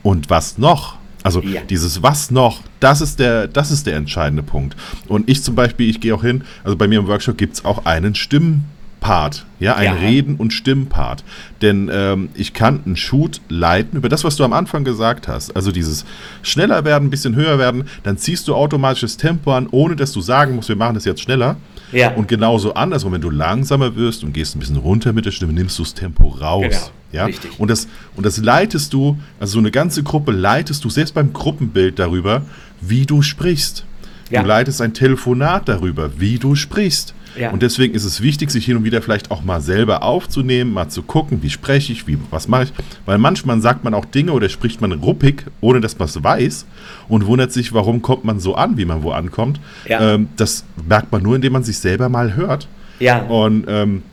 [0.04, 0.98] und was noch?
[1.22, 1.62] Also ja.
[1.70, 4.76] dieses was noch, das ist, der, das ist der entscheidende Punkt.
[5.08, 7.66] Und ich zum Beispiel, ich gehe auch hin, also bei mir im Workshop gibt es
[7.66, 8.64] auch einen Stimmpart.
[9.00, 9.94] Part, ja, ein ja.
[9.94, 11.24] Reden- und Stimmpart.
[11.62, 15.56] Denn ähm, ich kann einen Shoot leiten über das, was du am Anfang gesagt hast.
[15.56, 16.06] Also dieses
[16.42, 20.12] schneller werden, ein bisschen höher werden, dann ziehst du automatisch das Tempo an, ohne dass
[20.12, 21.56] du sagen musst, wir machen das jetzt schneller.
[21.92, 22.14] Ja.
[22.14, 25.54] Und genauso andersrum, wenn du langsamer wirst und gehst ein bisschen runter mit der Stimme,
[25.54, 26.66] nimmst du das Tempo raus.
[26.68, 26.90] Genau.
[27.12, 27.26] Ja?
[27.26, 27.60] Richtig.
[27.60, 31.34] Und das, und das leitest du, also so eine ganze Gruppe leitest du selbst beim
[31.34, 32.44] Gruppenbild darüber,
[32.82, 33.86] wie du sprichst.
[34.30, 34.42] Ja.
[34.42, 37.16] Du leitest ein Telefonat darüber, wie du sprichst.
[37.38, 37.52] Ja.
[37.52, 40.90] Und deswegen ist es wichtig, sich hin und wieder vielleicht auch mal selber aufzunehmen, mal
[40.90, 42.74] zu gucken, wie spreche ich, wie, was mache ich.
[43.06, 46.66] Weil manchmal sagt man auch Dinge oder spricht man ruppig, ohne dass man es weiß
[47.08, 49.60] und wundert sich, warum kommt man so an, wie man wo ankommt.
[49.88, 50.16] Ja.
[50.16, 52.68] Ähm, das merkt man nur, indem man sich selber mal hört.
[53.00, 53.22] Ja.
[53.24, 54.04] Und ähm,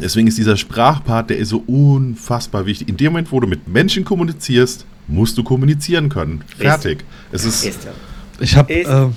[0.00, 2.88] deswegen ist dieser Sprachpart, der ist so unfassbar wichtig.
[2.88, 6.42] In dem Moment, wo du mit Menschen kommunizierst, musst du kommunizieren können.
[6.58, 7.04] Fertig.
[7.32, 7.44] Ist.
[7.44, 7.88] Es ist, ist
[8.40, 9.08] ich habe äh,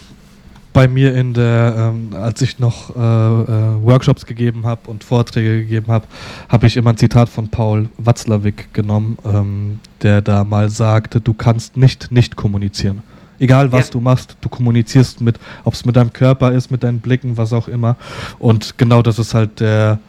[0.73, 5.61] bei mir in der, ähm, als ich noch äh, äh, Workshops gegeben habe und Vorträge
[5.61, 6.05] gegeben habe,
[6.47, 11.33] habe ich immer ein Zitat von Paul Watzlawick genommen, ähm, der da mal sagte, du
[11.33, 13.01] kannst nicht nicht kommunizieren.
[13.39, 13.93] Egal was ja.
[13.93, 17.53] du machst, du kommunizierst mit, ob es mit deinem Körper ist, mit deinen Blicken, was
[17.53, 17.95] auch immer.
[18.37, 19.99] Und genau das ist halt der,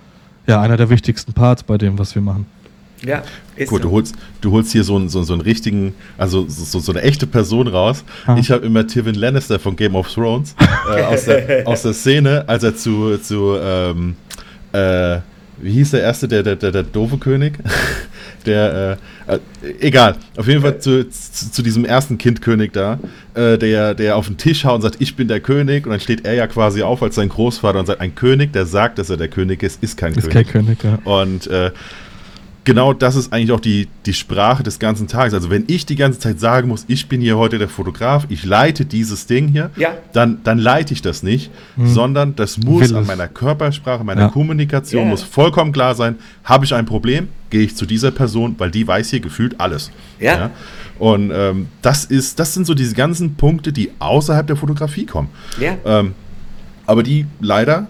[0.46, 2.46] ja, einer der wichtigsten Parts bei dem, was wir machen.
[3.04, 3.22] Ja,
[3.56, 3.88] ist Gut, so.
[3.88, 7.02] du holst, du holst hier so einen, so, so einen richtigen, also so, so eine
[7.02, 8.04] echte Person raus.
[8.26, 8.36] Ah.
[8.38, 10.54] Ich habe immer Tywin Lannister von Game of Thrones
[10.94, 14.16] äh, aus, der, aus der Szene, als er zu, zu ähm,
[14.72, 15.20] äh,
[15.62, 17.58] wie hieß der erste, der, der, der, der doofe König?
[18.46, 19.40] der, äh, äh,
[19.80, 22.98] egal, auf jeden Fall zu, zu, zu diesem ersten Kindkönig da,
[23.34, 25.84] äh, der, der auf den Tisch haut und sagt, ich bin der König.
[25.84, 28.66] Und dann steht er ja quasi auf als sein Großvater und sagt, ein König, der
[28.66, 30.48] sagt, dass er der König ist, ist kein ist König.
[30.48, 30.98] Kein König ja.
[31.04, 31.70] Und äh,
[32.64, 35.34] genau das ist eigentlich auch die, die Sprache des ganzen Tages.
[35.34, 38.44] Also wenn ich die ganze Zeit sagen muss, ich bin hier heute der Fotograf, ich
[38.44, 39.94] leite dieses Ding hier, ja.
[40.12, 41.86] dann, dann leite ich das nicht, hm.
[41.86, 44.28] sondern das muss an meiner Körpersprache, meiner ja.
[44.28, 45.10] Kommunikation yeah.
[45.10, 48.86] muss vollkommen klar sein, habe ich ein Problem, gehe ich zu dieser Person, weil die
[48.86, 49.90] weiß hier gefühlt alles.
[50.18, 50.36] Ja.
[50.36, 50.50] ja?
[50.98, 55.30] Und ähm, das ist, das sind so diese ganzen Punkte, die außerhalb der Fotografie kommen.
[55.58, 55.76] Ja.
[55.84, 56.14] Ähm,
[56.84, 57.88] aber die leider,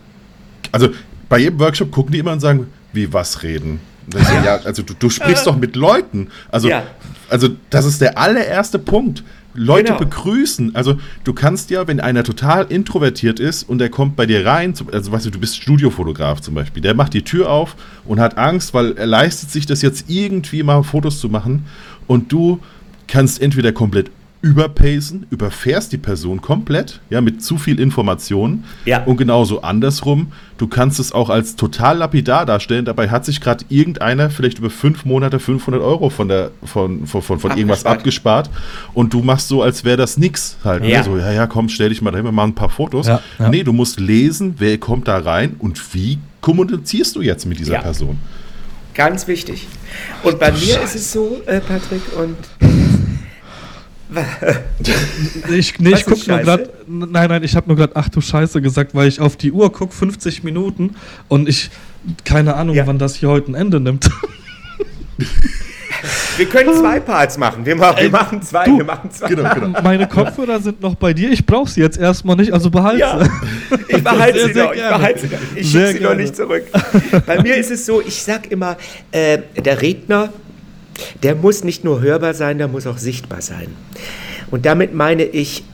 [0.71, 0.91] also
[1.29, 3.81] bei jedem Workshop gucken die immer und sagen, wie was reden?
[4.15, 4.45] Ja.
[4.45, 6.29] ja, also du, du sprichst doch mit Leuten.
[6.51, 6.83] Also, ja.
[7.29, 9.23] also das ist der allererste Punkt.
[9.55, 9.99] Leute genau.
[9.99, 10.77] begrüßen.
[10.77, 14.75] Also du kannst ja, wenn einer total introvertiert ist und der kommt bei dir rein,
[14.93, 18.39] also weißt du, du bist Studiofotograf zum Beispiel, der macht die Tür auf und hat
[18.39, 21.67] Angst, weil er leistet sich das jetzt irgendwie mal Fotos zu machen
[22.07, 22.61] und du
[23.09, 24.11] kannst entweder komplett
[24.43, 28.65] überpacen, überfährst die Person komplett, ja, mit zu viel Information.
[28.87, 29.05] Ja.
[29.05, 32.87] Und genauso andersrum, du kannst es auch als total lapidar darstellen.
[32.87, 37.21] Dabei hat sich gerade irgendeiner vielleicht über fünf Monate 500 Euro von der von von,
[37.21, 38.49] von, von irgendwas abgespart
[38.95, 40.83] und du machst so, als wäre das nix halt.
[40.83, 40.91] Ne?
[40.91, 40.99] Ja.
[41.01, 41.05] Ne?
[41.05, 43.09] So, ja, ja, komm, stell dich mal dahin, wir machen ein paar Fotos.
[43.09, 43.49] Ja, ja.
[43.51, 47.75] Nee, du musst lesen, wer kommt da rein und wie kommunizierst du jetzt mit dieser
[47.75, 47.83] ja.
[47.83, 48.19] Person.
[48.95, 49.67] Ganz wichtig.
[50.23, 50.83] Und bei mir Scheiße.
[50.83, 52.37] ist es so, äh, Patrick, und
[55.51, 56.71] ich, nee, ich guck nur gerade.
[56.87, 59.73] Nein, nein, ich habe nur gerade, ach du Scheiße gesagt, weil ich auf die Uhr
[59.73, 60.97] gucke, 50 Minuten
[61.29, 61.71] und ich
[62.25, 62.87] keine Ahnung, ja.
[62.87, 64.09] wann das hier heute ein Ende nimmt.
[66.37, 67.67] Wir können zwei Parts machen.
[67.67, 68.65] Wir, machen, Ey, wir machen zwei.
[68.65, 69.29] Du, wir machen zwei.
[69.29, 69.81] Genau, genau.
[69.83, 71.31] Meine Kopfhörer sind noch bei dir.
[71.31, 73.31] Ich brauche sie jetzt erstmal nicht, also behalte ja, sie.
[73.89, 74.73] Ich behalte sie noch.
[74.73, 75.39] Ich behalte sie noch.
[75.55, 76.65] Ich schicke sie noch nicht zurück.
[77.27, 78.79] Bei mir ist es so, ich sage immer,
[79.11, 80.31] äh, der Redner
[81.23, 83.69] der muss nicht nur hörbar sein, der muss auch sichtbar sein.
[84.51, 85.65] Und damit meine ich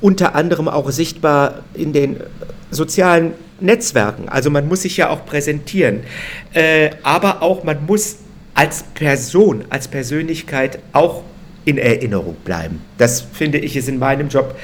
[0.00, 2.16] unter anderem auch sichtbar in den
[2.70, 4.28] sozialen Netzwerken.
[4.28, 6.00] Also man muss sich ja auch präsentieren,
[6.52, 8.16] äh, aber auch man muss
[8.54, 11.22] als Person, als Persönlichkeit auch
[11.66, 12.80] in Erinnerung bleiben.
[12.96, 14.56] Das finde ich ist in meinem Job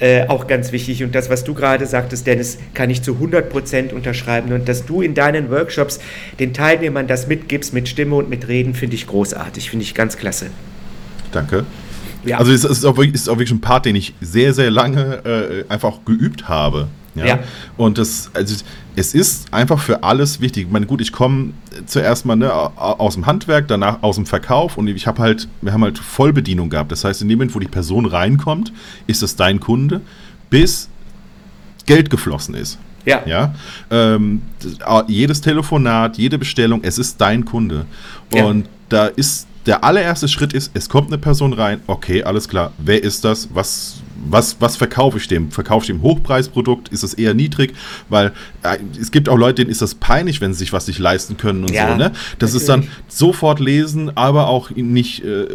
[0.00, 1.04] äh, auch ganz wichtig.
[1.04, 4.52] Und das, was du gerade sagtest, Dennis, kann ich zu 100 Prozent unterschreiben.
[4.52, 6.00] Und dass du in deinen Workshops
[6.40, 10.16] den Teilnehmern das mitgibst mit Stimme und mit Reden, finde ich großartig, finde ich ganz
[10.16, 10.46] klasse.
[11.30, 11.64] Danke.
[12.24, 12.38] Ja.
[12.38, 15.64] Also es ist auch, wirklich, ist auch wirklich ein Part, den ich sehr, sehr lange
[15.68, 16.88] äh, einfach geübt habe.
[17.14, 17.26] Ja?
[17.26, 17.38] ja.
[17.76, 18.54] Und das, also
[18.96, 20.66] es ist einfach für alles wichtig.
[20.66, 21.52] Ich meine, gut, ich komme
[21.86, 25.72] zuerst mal ne, aus dem Handwerk, danach aus dem Verkauf und ich habe halt, wir
[25.72, 26.92] haben halt Vollbedienung gehabt.
[26.92, 28.72] Das heißt, in dem Moment, wo die Person reinkommt,
[29.06, 30.00] ist das dein Kunde,
[30.50, 30.88] bis
[31.86, 32.78] Geld geflossen ist.
[33.04, 33.22] Ja.
[33.26, 33.54] ja?
[33.90, 34.42] Ähm,
[35.06, 37.86] jedes Telefonat, jede Bestellung, es ist dein Kunde.
[38.32, 38.70] Und ja.
[38.88, 43.02] da ist der allererste Schritt ist, es kommt eine Person rein, okay, alles klar, wer
[43.02, 43.48] ist das?
[43.52, 45.50] Was, was, was verkaufe ich dem?
[45.50, 46.88] Verkaufe ich dem Hochpreisprodukt?
[46.88, 47.74] Ist es eher niedrig?
[48.08, 50.98] Weil äh, es gibt auch Leute, denen ist das peinlich, wenn sie sich was nicht
[50.98, 51.96] leisten können und ja, so.
[51.96, 52.12] Ne?
[52.38, 52.54] Das natürlich.
[52.54, 55.24] ist dann sofort lesen, aber auch nicht.
[55.24, 55.46] Äh,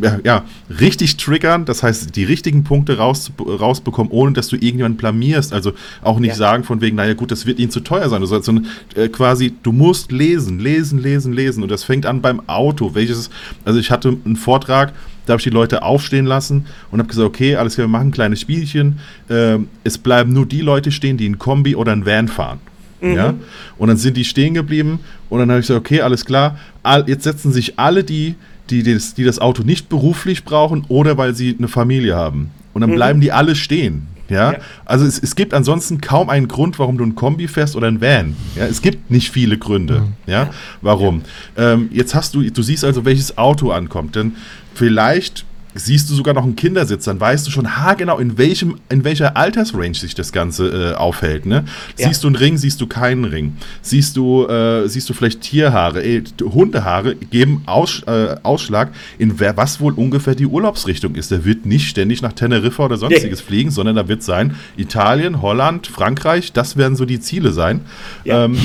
[0.00, 0.44] ja, ja,
[0.80, 5.52] richtig triggern, das heißt, die richtigen Punkte raus, rausbekommen, ohne dass du irgendjemanden blamierst.
[5.52, 5.72] Also
[6.02, 6.36] auch nicht ja.
[6.36, 9.72] sagen von wegen, naja gut, das wird ihnen zu teuer sein, sondern äh, quasi, du
[9.72, 11.62] musst lesen, lesen, lesen, lesen.
[11.62, 12.94] Und das fängt an beim Auto.
[12.94, 13.30] Welches,
[13.64, 14.92] also ich hatte einen Vortrag,
[15.26, 18.08] da habe ich die Leute aufstehen lassen und habe gesagt, okay, alles klar, wir machen
[18.08, 18.98] ein kleines Spielchen.
[19.28, 22.58] Äh, es bleiben nur die Leute stehen, die ein Kombi oder ein Van fahren.
[23.00, 23.14] Mhm.
[23.14, 23.34] Ja?
[23.78, 26.58] Und dann sind die stehen geblieben und dann habe ich gesagt, okay, alles klar,
[27.06, 28.34] jetzt setzen sich alle die,
[28.70, 32.50] die das, die das Auto nicht beruflich brauchen oder weil sie eine Familie haben.
[32.72, 32.94] Und dann mhm.
[32.94, 34.08] bleiben die alle stehen.
[34.28, 34.52] Ja?
[34.52, 34.58] ja.
[34.84, 38.00] Also es, es, gibt ansonsten kaum einen Grund, warum du ein Kombi fährst oder ein
[38.00, 38.36] Van.
[38.56, 40.00] Ja, es gibt nicht viele Gründe.
[40.00, 40.12] Mhm.
[40.26, 40.50] Ja,
[40.80, 41.22] warum?
[41.56, 41.74] Ja.
[41.74, 44.16] Ähm, jetzt hast du, du siehst also, welches Auto ankommt.
[44.16, 44.32] Denn
[44.74, 45.44] vielleicht
[45.74, 49.36] siehst du sogar noch einen Kindersitz, dann weißt du schon haargenau, in, welchem, in welcher
[49.36, 51.46] Altersrange sich das Ganze äh, aufhält.
[51.46, 51.64] Ne?
[51.98, 52.08] Ja.
[52.08, 53.56] Siehst du einen Ring, siehst du keinen Ring.
[53.82, 59.56] Siehst du, äh, siehst du vielleicht Tierhaare, ey, Hundehaare geben Aus, äh, Ausschlag, in wer,
[59.56, 61.30] was wohl ungefähr die Urlaubsrichtung ist.
[61.30, 63.46] Der wird nicht ständig nach Teneriffa oder sonstiges nee.
[63.46, 67.80] fliegen, sondern da wird sein Italien, Holland, Frankreich, das werden so die Ziele sein.
[68.24, 68.44] Ja.
[68.44, 68.56] Ähm,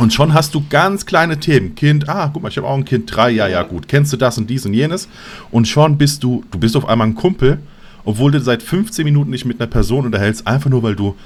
[0.00, 1.74] und schon hast du ganz kleine Themen.
[1.74, 3.86] Kind, ah, guck mal, ich habe auch ein Kind, drei, ja, ja, gut.
[3.86, 5.08] Kennst du das und dies und jenes?
[5.50, 7.58] Und schon bist du, du bist auf einmal ein Kumpel,
[8.04, 11.16] obwohl du seit 15 Minuten nicht mit einer Person unterhältst, einfach nur, weil du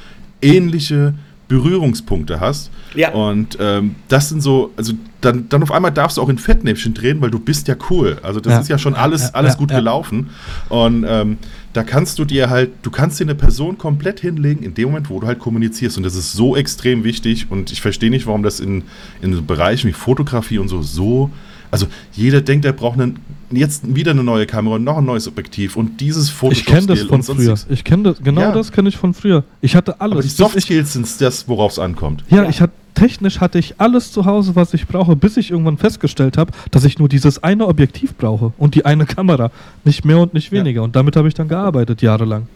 [0.43, 1.15] ähnliche
[1.47, 2.71] Berührungspunkte hast.
[2.95, 3.13] Ja.
[3.13, 6.95] Und ähm, das sind so, also dann, dann auf einmal darfst du auch in Fettnäpfchen
[6.95, 8.19] drehen, weil du bist ja cool.
[8.23, 8.61] Also das ja.
[8.61, 10.31] ist ja schon alles, ja, alles gut gelaufen.
[10.69, 11.39] Und ähm,
[11.75, 15.11] da kannst du dir halt, du kannst dir eine Person komplett hinlegen in dem Moment,
[15.11, 15.97] wo du halt kommunizierst.
[15.97, 17.51] Und das ist so extrem wichtig.
[17.51, 18.85] Und ich verstehe nicht, warum das in,
[19.21, 21.31] in Bereichen wie Fotografie und so so
[21.75, 23.19] also jeder denkt, er braucht einen,
[23.51, 26.53] jetzt wieder eine neue Kamera und noch ein neues Objektiv und dieses Foto.
[26.53, 27.57] Ich kenne das von früher.
[27.69, 28.53] Ich kenne das, genau ja.
[28.53, 29.43] das kenne ich von früher.
[29.61, 30.13] Ich hatte alles.
[30.13, 32.25] Aber die Soft Skills sind das, worauf es ankommt.
[32.29, 35.51] Ja, ja, ich hatte technisch hatte ich alles zu Hause, was ich brauche, bis ich
[35.51, 39.51] irgendwann festgestellt habe, dass ich nur dieses eine Objektiv brauche und die eine Kamera,
[39.85, 40.81] nicht mehr und nicht weniger.
[40.81, 40.85] Ja.
[40.85, 42.47] Und damit habe ich dann gearbeitet jahrelang.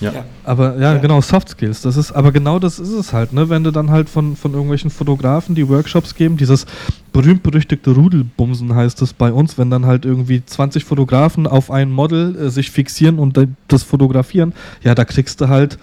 [0.00, 0.24] Ja.
[0.44, 1.80] Aber ja, ja, genau, Soft Skills.
[1.82, 3.48] Das ist, aber genau das ist es halt, ne?
[3.48, 6.66] Wenn du dann halt von, von irgendwelchen Fotografen, die Workshops geben, dieses
[7.12, 12.36] berühmt-berüchtigte Rudelbumsen heißt es bei uns, wenn dann halt irgendwie 20 Fotografen auf ein Model
[12.36, 13.38] äh, sich fixieren und
[13.68, 15.78] das fotografieren, ja, da kriegst du halt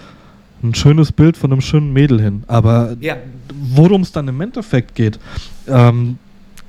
[0.63, 2.43] ein schönes Bild von einem schönen Mädel hin.
[2.47, 3.17] Aber ja.
[3.53, 5.19] worum es dann im Endeffekt geht,
[5.67, 6.17] ähm,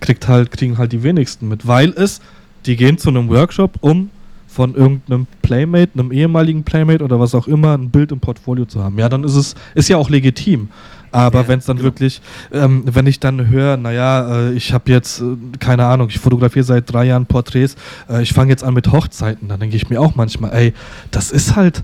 [0.01, 2.21] kriegt halt, kriegen halt die wenigsten mit, weil es,
[2.67, 4.11] die gehen zu einem Workshop, um
[4.55, 8.83] von irgendeinem Playmate, einem ehemaligen Playmate oder was auch immer, ein Bild im Portfolio zu
[8.83, 8.97] haben.
[8.99, 10.69] Ja, dann ist es, ist ja auch legitim.
[11.11, 11.89] Aber ja, wenn es dann genau.
[11.89, 15.25] wirklich, ähm, wenn ich dann höre, naja, äh, ich habe jetzt, äh,
[15.59, 17.75] keine Ahnung, ich fotografiere seit drei Jahren Porträts,
[18.09, 20.73] äh, ich fange jetzt an mit Hochzeiten, dann denke ich mir auch manchmal, ey,
[21.11, 21.83] das ist halt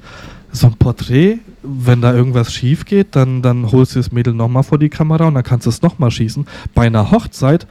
[0.53, 4.63] so ein Porträt, wenn da irgendwas schief geht, dann, dann holst du das Mädel nochmal
[4.63, 6.47] vor die Kamera und dann kannst du es nochmal schießen.
[6.75, 7.67] Bei einer Hochzeit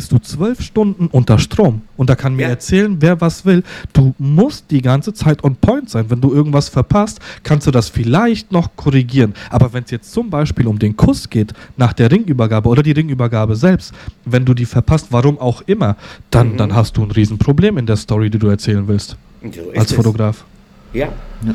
[0.00, 1.82] bist du zwölf Stunden unter Strom.
[1.98, 2.48] Und da kann mir ja.
[2.48, 3.62] erzählen, wer was will.
[3.92, 6.06] Du musst die ganze Zeit on point sein.
[6.08, 9.34] Wenn du irgendwas verpasst, kannst du das vielleicht noch korrigieren.
[9.50, 12.92] Aber wenn es jetzt zum Beispiel um den Kuss geht, nach der Ringübergabe oder die
[12.92, 13.92] Ringübergabe selbst,
[14.24, 15.98] wenn du die verpasst, warum auch immer,
[16.30, 16.56] dann, mhm.
[16.56, 19.18] dann hast du ein Riesenproblem in der Story, die du erzählen willst.
[19.42, 20.46] So als Fotograf.
[20.94, 21.08] Ja.
[21.44, 21.54] ja.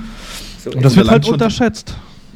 [0.63, 1.95] So Und das wird halt unterschätzt.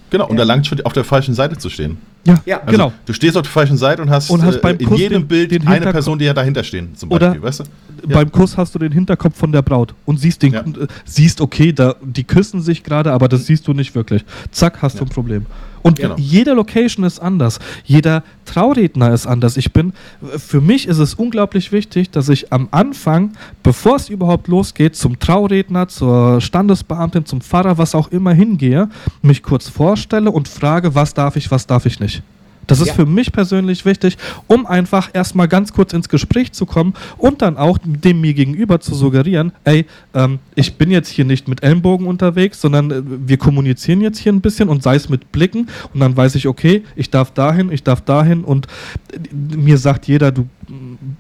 [0.10, 2.00] Genau, und da langt schon auf der falschen Seite zu stehen.
[2.26, 2.58] Ja, ja.
[2.60, 2.94] Also genau.
[3.06, 5.92] Du stehst auf der falschen Seite und hast, und hast äh, in jedem Bild eine
[5.92, 7.64] Person, die ja dahinter stehen, zum Beispiel, weißt du?
[8.08, 8.16] Ja.
[8.16, 10.62] Beim Kuss hast du den Hinterkopf von der Braut und siehst den, ja.
[10.62, 14.24] äh, siehst, okay, da, die küssen sich gerade, aber das siehst du nicht wirklich.
[14.52, 15.46] Zack, hast du ein Problem.
[15.82, 16.16] Und genau.
[16.18, 17.60] jede Location ist anders.
[17.86, 19.58] Jeder Trauredner ist anders.
[19.58, 19.94] Ich bin,
[20.38, 23.34] für mich ist es unglaublich wichtig, dass ich am Anfang,
[23.64, 28.90] bevor es überhaupt losgeht, zum Trauredner, zur Standesbeamtin, zum Pfarrer, was auch immer hingehe,
[29.22, 32.24] mich kurz vorstelle und frage, was darf ich, was darf ich nicht.
[32.70, 32.94] Das ist ja.
[32.94, 34.18] für mich persönlich wichtig,
[34.48, 38.80] um einfach erstmal ganz kurz ins Gespräch zu kommen und dann auch dem mir gegenüber
[38.80, 43.38] zu suggerieren, ey, ähm, ich bin jetzt hier nicht mit Ellenbogen unterwegs, sondern äh, wir
[43.38, 46.84] kommunizieren jetzt hier ein bisschen und sei es mit Blicken und dann weiß ich, okay,
[46.96, 48.68] ich darf dahin, ich darf dahin und
[49.12, 49.18] äh,
[49.56, 50.48] mir sagt jeder, du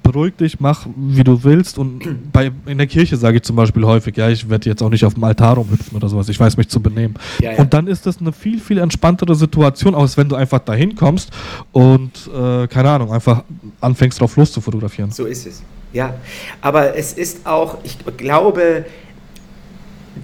[0.04, 1.78] beruhig dich, mach wie du willst.
[1.78, 4.90] Und bei, in der Kirche sage ich zum Beispiel häufig, ja, ich werde jetzt auch
[4.90, 7.16] nicht auf dem Altar rumhüpfen oder sowas, ich weiß mich zu benehmen.
[7.40, 7.58] Ja, ja.
[7.58, 11.32] Und dann ist das eine viel, viel entspanntere Situation, als wenn du einfach dahin kommst
[11.72, 13.44] und, äh, keine Ahnung, einfach
[13.82, 15.12] anfängst drauf los zu fotografieren.
[15.12, 15.64] So ist es.
[15.92, 16.14] Ja,
[16.62, 18.86] aber es ist auch, ich glaube,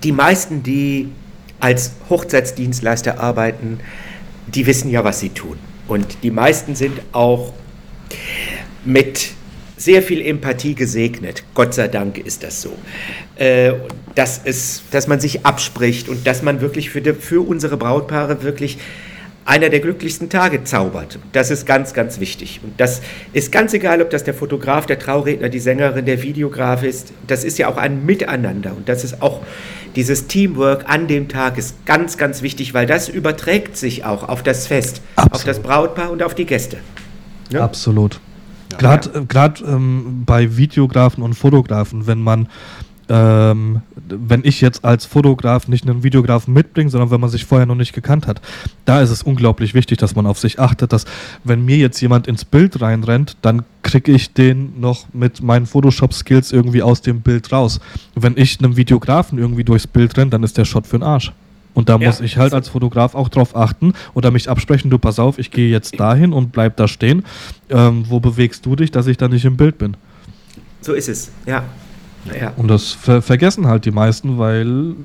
[0.03, 1.09] die meisten, die
[1.59, 3.79] als Hochzeitsdienstleister arbeiten,
[4.47, 5.57] die wissen ja, was sie tun.
[5.87, 7.53] Und die meisten sind auch
[8.85, 9.31] mit
[9.77, 11.43] sehr viel Empathie gesegnet.
[11.53, 12.71] Gott sei Dank ist das so.
[13.35, 13.73] Äh,
[14.15, 18.43] dass, es, dass man sich abspricht und dass man wirklich für, die, für unsere Brautpaare
[18.43, 18.77] wirklich
[19.43, 21.19] einer der glücklichsten Tage zaubert.
[21.31, 22.61] Das ist ganz, ganz wichtig.
[22.63, 26.81] Und das ist ganz egal, ob das der Fotograf, der Trauredner, die Sängerin, der Videograf
[26.81, 27.13] ist.
[27.27, 28.71] Das ist ja auch ein Miteinander.
[28.75, 29.41] Und das ist auch
[29.95, 34.41] dieses Teamwork an dem Tag ist ganz, ganz wichtig, weil das überträgt sich auch auf
[34.41, 35.35] das Fest, Absolut.
[35.35, 36.77] auf das Brautpaar und auf die Gäste.
[37.51, 37.63] Ja?
[37.63, 38.19] Absolut.
[38.77, 39.45] Gerade ja.
[39.45, 42.47] äh, ähm, bei Videografen und Fotografen, wenn man
[43.07, 47.65] ähm, wenn ich jetzt als Fotograf nicht einen Videografen mitbringe, sondern wenn man sich vorher
[47.65, 48.41] noch nicht gekannt hat,
[48.85, 51.05] da ist es unglaublich wichtig, dass man auf sich achtet, dass
[51.43, 56.51] wenn mir jetzt jemand ins Bild reinrennt, dann kriege ich den noch mit meinen Photoshop-Skills
[56.51, 57.79] irgendwie aus dem Bild raus.
[58.15, 61.31] Wenn ich einem Videografen irgendwie durchs Bild renne, dann ist der Shot für den Arsch.
[61.75, 64.97] Und da ja, muss ich halt als Fotograf auch drauf achten oder mich absprechen, du
[64.97, 67.23] pass auf, ich gehe jetzt dahin und bleib da stehen.
[67.69, 69.97] Ähm, wo bewegst du dich, dass ich da nicht im Bild bin?
[70.81, 71.63] So ist es, ja.
[72.39, 72.53] Ja.
[72.57, 74.95] Und das ver vergessen halt die meisten, weil,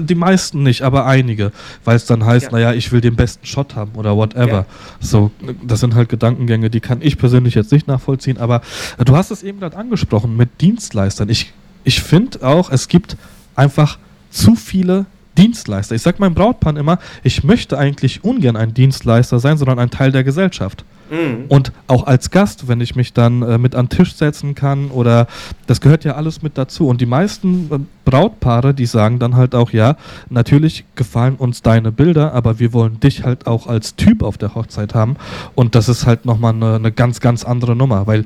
[0.00, 1.52] die meisten nicht, aber einige,
[1.84, 2.52] weil es dann heißt, ja.
[2.52, 4.48] naja, ich will den besten Shot haben oder whatever.
[4.48, 4.66] Ja.
[5.00, 5.30] So,
[5.62, 8.60] das sind halt Gedankengänge, die kann ich persönlich jetzt nicht nachvollziehen, aber
[9.02, 11.30] du hast es eben gerade angesprochen mit Dienstleistern.
[11.30, 11.52] Ich,
[11.84, 13.16] ich finde auch, es gibt
[13.54, 13.98] einfach
[14.30, 15.06] zu viele
[15.38, 15.94] Dienstleister.
[15.94, 20.12] Ich sage meinem Brautpaar immer, ich möchte eigentlich ungern ein Dienstleister sein, sondern ein Teil
[20.12, 20.84] der Gesellschaft.
[21.10, 21.46] Mhm.
[21.48, 24.90] Und auch als Gast, wenn ich mich dann äh, mit an den Tisch setzen kann
[24.90, 25.26] oder
[25.66, 26.88] das gehört ja alles mit dazu.
[26.88, 29.96] Und die meisten äh, Brautpaare, die sagen dann halt auch, ja,
[30.28, 34.54] natürlich gefallen uns deine Bilder, aber wir wollen dich halt auch als Typ auf der
[34.54, 35.16] Hochzeit haben.
[35.54, 38.24] Und das ist halt nochmal eine, eine ganz, ganz andere Nummer, weil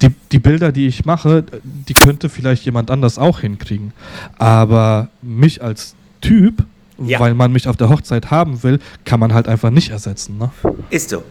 [0.00, 3.92] die, die Bilder, die ich mache, die könnte vielleicht jemand anders auch hinkriegen.
[4.38, 5.96] Aber mich als
[6.26, 6.64] Typ,
[6.98, 7.20] ja.
[7.20, 10.38] weil man mich auf der Hochzeit haben will, kann man halt einfach nicht ersetzen.
[10.38, 10.50] Ne?
[10.90, 11.22] Ist so.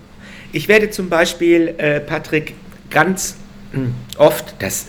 [0.52, 2.54] Ich werde zum Beispiel, äh, Patrick,
[2.89, 3.36] ganz
[3.72, 4.88] hm, oft, das,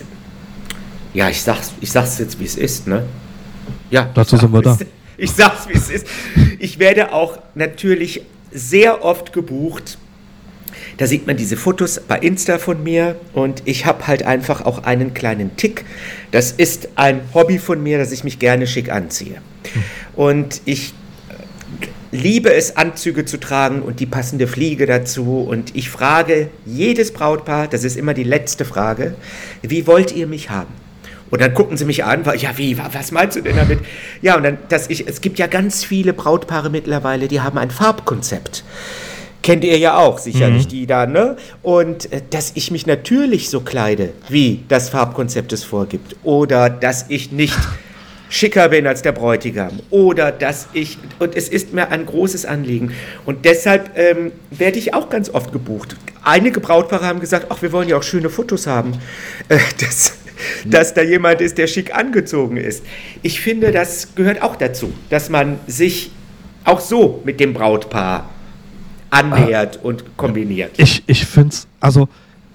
[1.12, 3.04] ja, ich sag's, ich sag's jetzt, wie es ist, ne?
[3.90, 4.78] Ja, dazu sind wir da.
[5.18, 6.06] Ich sag's, wie es ist.
[6.58, 8.20] Ich werde auch natürlich
[8.52, 9.96] sehr oft gebucht.
[10.98, 14.84] Da sieht man diese Fotos bei Insta von mir und ich habe halt einfach auch
[14.84, 15.86] einen kleinen Tick.
[16.32, 19.40] Das ist ein Hobby von mir, dass ich mich gerne schick anziehe.
[20.14, 20.94] Und ich
[22.12, 25.46] liebe es, Anzüge zu tragen und die passende Fliege dazu.
[25.48, 29.14] Und ich frage jedes Brautpaar, das ist immer die letzte Frage,
[29.62, 30.72] wie wollt ihr mich haben?
[31.30, 33.80] Und dann gucken sie mich an, weil, ja, wie, was meinst du denn damit?
[34.22, 37.70] Ja, und dann, dass ich, es gibt ja ganz viele Brautpaare mittlerweile, die haben ein
[37.70, 38.62] Farbkonzept.
[39.42, 40.70] Kennt ihr ja auch sicherlich, mhm.
[40.70, 41.36] die da, ne?
[41.62, 46.16] Und äh, dass ich mich natürlich so kleide, wie das Farbkonzept es vorgibt.
[46.24, 47.56] Oder dass ich nicht
[48.28, 52.92] schicker bin als der Bräutigam oder dass ich, und es ist mir ein großes Anliegen.
[53.24, 55.96] Und deshalb ähm, werde ich auch ganz oft gebucht.
[56.22, 58.92] Einige Brautpaare haben gesagt, ach, wir wollen ja auch schöne Fotos haben,
[59.48, 60.18] äh, dass,
[60.64, 62.84] dass da jemand ist, der schick angezogen ist.
[63.22, 66.10] Ich finde, das gehört auch dazu, dass man sich
[66.64, 68.28] auch so mit dem Brautpaar
[69.10, 70.72] annähert ah, und kombiniert.
[70.78, 72.08] Ich, ich finde es, also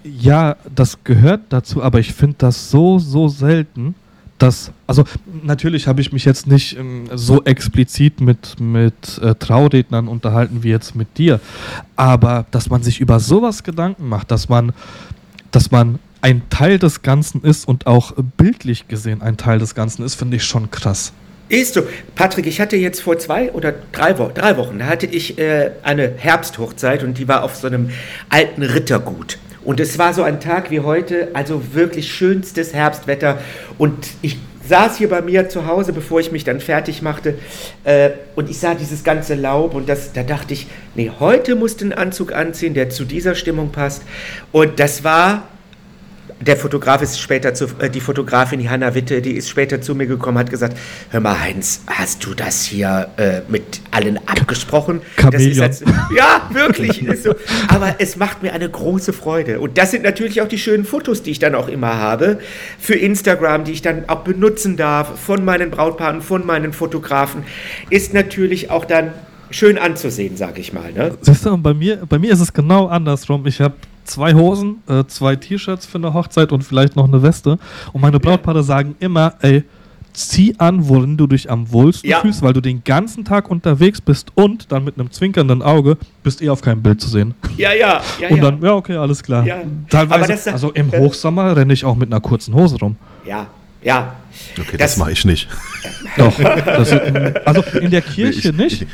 [0.04, 3.96] ja, das gehört dazu, aber ich finde das so, so selten
[4.42, 5.04] das, also
[5.44, 10.70] natürlich habe ich mich jetzt nicht ähm, so explizit mit, mit äh, Traurednern unterhalten wie
[10.70, 11.40] jetzt mit dir,
[11.96, 14.74] aber dass man sich über sowas Gedanken macht, dass man,
[15.52, 20.04] dass man ein Teil des Ganzen ist und auch bildlich gesehen ein Teil des Ganzen
[20.04, 21.14] ist, finde ich schon krass.
[21.50, 21.82] Ist so.
[22.16, 25.72] Patrick, ich hatte jetzt vor zwei oder drei, Wo drei Wochen, da hatte ich äh,
[25.84, 27.90] eine Herbsthochzeit und die war auf so einem
[28.30, 29.38] alten Rittergut.
[29.64, 33.40] Und es war so ein Tag wie heute, also wirklich schönstes Herbstwetter.
[33.78, 34.38] Und ich
[34.68, 37.36] saß hier bei mir zu Hause, bevor ich mich dann fertig machte,
[37.84, 41.82] äh, und ich sah dieses ganze Laub und das, da dachte ich, nee, heute musst
[41.82, 44.04] du einen Anzug anziehen, der zu dieser Stimmung passt.
[44.52, 45.48] Und das war
[46.42, 49.96] der Fotograf ist später zu, äh, die Fotografin, die Hanna Witte, die ist später zu
[49.96, 50.78] mir gekommen, hat gesagt,
[51.10, 55.02] hör mal Heinz, hast du das hier äh, mit allen abgesprochen?
[55.58, 55.84] Jetzt,
[56.16, 57.02] ja, wirklich.
[57.02, 57.36] Ist so.
[57.68, 59.60] Aber es macht mir eine große Freude.
[59.60, 62.40] Und das sind natürlich auch die schönen Fotos, die ich dann auch immer habe
[62.80, 67.44] für Instagram, die ich dann auch benutzen darf von meinen Brautpaaren, von meinen Fotografen,
[67.90, 69.14] ist natürlich auch dann
[69.52, 70.92] schön anzusehen, sag ich mal.
[70.92, 71.18] Ne?
[71.22, 73.46] Siehst du, bei mir, bei mir ist es genau andersrum.
[73.46, 77.58] Ich habe zwei Hosen, äh, zwei T-Shirts für eine Hochzeit und vielleicht noch eine Weste.
[77.94, 79.64] Und meine Brautpaare sagen immer, ey,
[80.14, 82.20] zieh an, worin du dich am wohlsten ja.
[82.20, 86.42] fühlst, weil du den ganzen Tag unterwegs bist und dann mit einem zwinkernden Auge bist
[86.42, 87.34] eh auf keinem Bild zu sehen.
[87.58, 88.02] Ja, ja.
[88.20, 89.46] ja und dann, ja, okay, alles klar.
[89.46, 89.62] Ja.
[89.90, 92.96] Teilweise, das, also im Hochsommer renne ich auch mit einer kurzen Hose rum.
[93.26, 93.48] Ja,
[93.82, 94.16] ja.
[94.60, 95.48] Okay, das, das mache ich nicht.
[96.18, 96.92] Doch, das,
[97.46, 98.92] also in der Kirche nee, ich, nicht.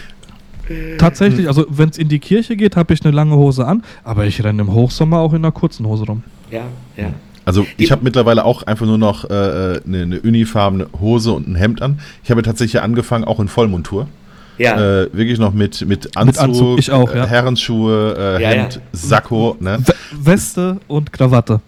[0.97, 4.25] Tatsächlich, also wenn es in die Kirche geht, habe ich eine lange Hose an, aber
[4.25, 6.23] ich renne im Hochsommer auch in einer kurzen Hose rum.
[6.51, 6.63] Ja,
[6.95, 7.11] ja.
[7.45, 11.55] Also ich habe mittlerweile auch einfach nur noch äh, eine, eine, unifarbene Hose und ein
[11.55, 11.99] Hemd an.
[12.21, 14.07] Ich habe tatsächlich angefangen, auch in Vollmontur.
[14.57, 15.03] Ja.
[15.03, 17.25] Äh, wirklich noch mit, mit Anzug, mit Anzug ich auch, ja.
[17.25, 19.55] Herrenschuhe, äh, ja, Hemd, Sakko.
[19.61, 19.79] Ne?
[20.11, 21.61] Weste und Krawatte.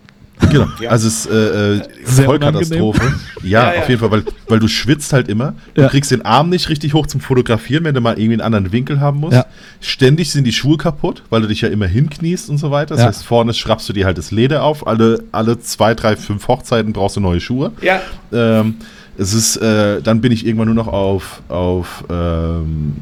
[0.50, 0.90] Genau, ja.
[0.90, 3.14] also es ist äh, äh Vollkatastrophe.
[3.44, 5.54] Ja, ja, auf jeden Fall, weil, weil du schwitzt halt immer.
[5.74, 8.72] Du kriegst den Arm nicht richtig hoch zum Fotografieren, wenn du mal irgendwie einen anderen
[8.72, 9.38] Winkel haben musst.
[9.82, 12.96] Ständig sind die Schuhe kaputt, weil du dich ja immer hinkniest und so weiter.
[12.96, 14.88] Das heißt, vorne schraubst du dir halt das Leder auf.
[14.88, 17.72] Alle, alle zwei, drei, fünf Hochzeiten brauchst du neue Schuhe.
[17.82, 18.02] Ja.
[18.32, 18.76] Ähm,
[19.18, 22.94] es ist, äh, dann bin ich irgendwann nur noch auf, auf ähm,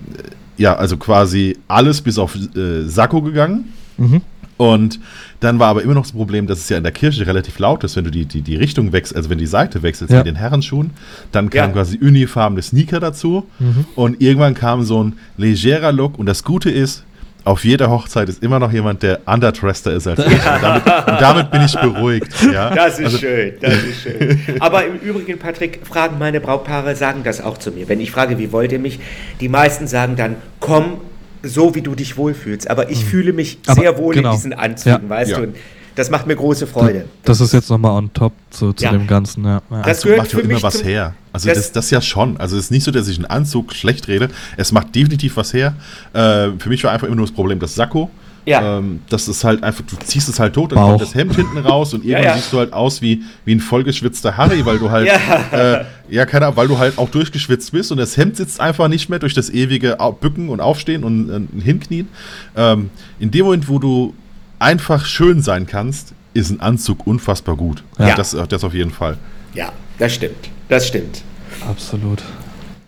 [0.57, 3.73] ja, also quasi alles bis auf äh, Sakko gegangen.
[3.97, 4.21] Mhm.
[4.57, 4.99] Und
[5.39, 7.83] dann war aber immer noch das Problem, dass es ja in der Kirche relativ laut
[7.83, 10.17] ist, wenn du die, die, die Richtung wechselst, also wenn die Seite wechselst ja.
[10.19, 10.91] mit den Herrenschuhen.
[11.31, 11.73] Dann kam ja.
[11.73, 13.47] quasi uniformene Sneaker dazu.
[13.59, 13.85] Mhm.
[13.95, 16.17] Und irgendwann kam so ein legerer Look.
[16.17, 17.03] Und das Gute ist,
[17.47, 20.33] auf jeder Hochzeit ist immer noch jemand, der underdresster ist als ich.
[20.33, 22.27] Und damit, und damit, bin ich beruhigt.
[22.51, 22.75] Ja?
[22.75, 24.39] Das ist also, schön, das ist schön.
[24.59, 27.87] Aber im Übrigen, Patrick, fragen meine Brautpaare, sagen das auch zu mir.
[27.87, 28.99] Wenn ich frage, wie wollt ihr mich,
[29.39, 30.99] die meisten sagen dann, komm,
[31.47, 32.69] so wie du dich wohlfühlst.
[32.69, 33.07] Aber ich mhm.
[33.07, 34.31] fühle mich Aber sehr wohl genau.
[34.31, 35.09] in diesen Anzügen, ja.
[35.09, 35.37] weißt ja.
[35.37, 35.43] du.
[35.43, 35.55] Und
[35.95, 37.05] das macht mir große Freude.
[37.23, 38.91] Das ist jetzt nochmal on top zu, zu ja.
[38.91, 39.45] dem Ganzen.
[39.45, 39.63] Ja.
[39.69, 41.15] Das Anzug macht ja immer was her.
[41.33, 42.37] Also das, das, das, ja schon.
[42.37, 44.29] Also es ist nicht so, dass ich einen Anzug schlecht rede.
[44.57, 45.75] Es macht definitiv was her.
[46.13, 48.11] Äh, für mich war einfach immer nur das Problem, das Sakko.
[48.47, 48.77] Ja.
[48.77, 50.89] Ähm, das ist halt einfach, du ziehst es halt tot, dann Bauch.
[50.91, 52.35] kommt das Hemd hinten raus und irgendwann ja, ja.
[52.37, 56.25] siehst du halt aus wie, wie ein vollgeschwitzter Harry, weil du halt, ja, äh, ja
[56.25, 59.19] keine Ahnung, weil du halt auch durchgeschwitzt bist und das Hemd sitzt einfach nicht mehr
[59.19, 62.07] durch das ewige Bücken und Aufstehen und äh, Hinknien.
[62.55, 62.89] Ähm,
[63.19, 64.13] in dem Moment, wo du
[64.59, 67.83] einfach schön sein kannst, ist ein Anzug unfassbar gut.
[67.99, 68.15] Ja.
[68.15, 69.17] Das, das auf jeden Fall.
[69.55, 70.49] Ja, das stimmt.
[70.69, 71.21] Das stimmt.
[71.67, 72.23] Absolut.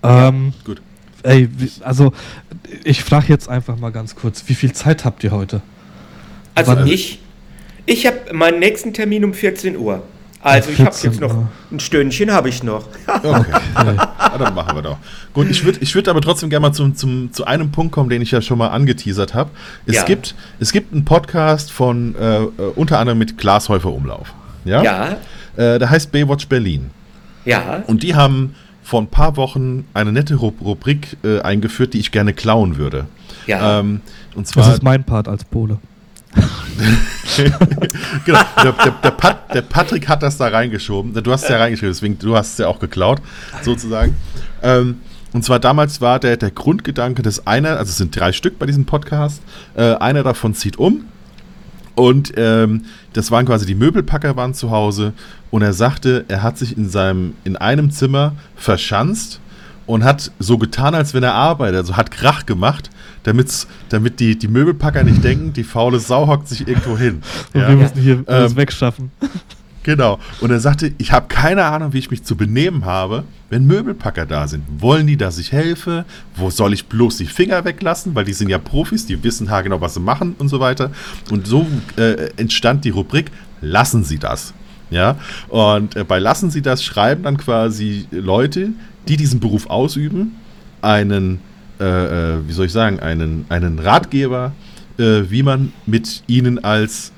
[0.03, 0.82] Ähm, gut.
[1.24, 1.49] Ey,
[1.82, 2.13] also
[2.84, 5.61] ich frage jetzt einfach mal ganz kurz, wie viel Zeit habt ihr heute?
[6.55, 6.88] Also Wann?
[6.88, 7.20] ich,
[7.86, 10.03] ich habe meinen nächsten Termin um 14 Uhr.
[10.41, 11.36] Also ich habe jetzt noch
[11.70, 12.86] ein Stündchen habe ich noch.
[13.07, 13.45] okay,
[13.76, 14.97] ja, dann machen wir doch.
[15.34, 18.09] Gut, ich würde ich würd aber trotzdem gerne mal zum, zum, zu einem Punkt kommen,
[18.09, 19.49] den ich ja schon mal angeteasert habe.
[19.86, 20.03] Es, ja.
[20.03, 24.34] gibt, es gibt einen Podcast von äh, äh unter anderem mit Glashäufer Umlauf.
[24.63, 24.82] Ja.
[24.82, 25.17] ja.
[25.57, 26.89] Äh, der heißt Baywatch Berlin.
[27.43, 27.84] Ja.
[27.88, 28.55] Und die haben
[28.89, 33.05] vor ein paar Wochen eine nette Rubrik äh, eingeführt, die ich gerne klauen würde.
[33.45, 33.79] Ja.
[33.79, 34.01] Ähm,
[34.33, 35.77] und zwar, das ist mein Part als Pole.
[38.25, 41.13] genau, der, der, der, Pat, der, Patrick hat das da reingeschoben.
[41.13, 43.21] Du hast es ja reingeschrieben, deswegen du hast es ja auch geklaut,
[43.61, 44.15] sozusagen.
[44.63, 45.01] Ähm,
[45.33, 48.65] und zwar damals war der, der Grundgedanke, dass einer, also es sind drei Stück bei
[48.65, 49.43] diesem Podcast,
[49.75, 51.05] äh, einer davon zieht um
[52.00, 55.12] und ähm, das waren quasi die Möbelpacker waren zu Hause
[55.52, 59.41] und er sagte, er hat sich in seinem, in einem Zimmer verschanzt
[59.86, 62.89] und hat so getan, als wenn er arbeitet, also hat Krach gemacht,
[63.24, 67.22] damit die, die Möbelpacker nicht denken, die faule Sau hockt sich irgendwo hin.
[67.54, 67.68] Und ja.
[67.68, 69.12] wir müssen hier alles ähm, wegschaffen.
[69.89, 70.19] Genau.
[70.39, 74.27] Und er sagte, ich habe keine Ahnung, wie ich mich zu benehmen habe, wenn Möbelpacker
[74.27, 74.63] da sind.
[74.77, 76.05] Wollen die, dass ich helfe?
[76.35, 78.13] Wo soll ich bloß die Finger weglassen?
[78.13, 80.91] Weil die sind ja Profis, die wissen genau, was sie machen und so weiter.
[81.31, 81.65] Und so
[81.97, 83.31] äh, entstand die Rubrik,
[83.61, 84.53] lassen Sie das.
[84.91, 85.17] Ja,
[85.47, 88.69] und äh, bei Lassen Sie das schreiben dann quasi Leute,
[89.07, 90.35] die diesen Beruf ausüben,
[90.83, 91.39] einen,
[91.79, 94.51] äh, äh wie soll ich sagen, einen, einen Ratgeber,
[94.99, 97.11] äh, wie man mit ihnen als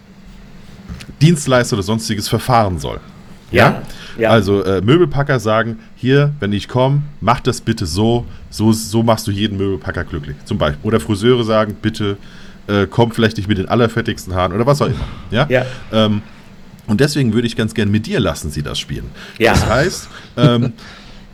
[1.22, 3.00] Dienstleister oder sonstiges verfahren soll.
[3.52, 3.82] Ja.
[4.18, 4.30] ja.
[4.30, 9.28] Also äh, Möbelpacker sagen, hier, wenn ich komme, mach das bitte so, so, so machst
[9.28, 10.38] du jeden Möbelpacker glücklich.
[10.46, 10.80] Zum Beispiel.
[10.84, 12.18] Oder Friseure sagen, bitte
[12.68, 15.08] äh, komm vielleicht nicht mit den allerfettigsten Haaren oder was auch immer.
[15.32, 15.46] Ja.
[15.50, 15.66] ja.
[15.92, 16.22] Ähm,
[16.88, 19.06] und deswegen würde ich ganz gern mit dir lassen, sie das spielen.
[19.38, 19.54] Ja.
[19.54, 20.74] Das heißt, ähm,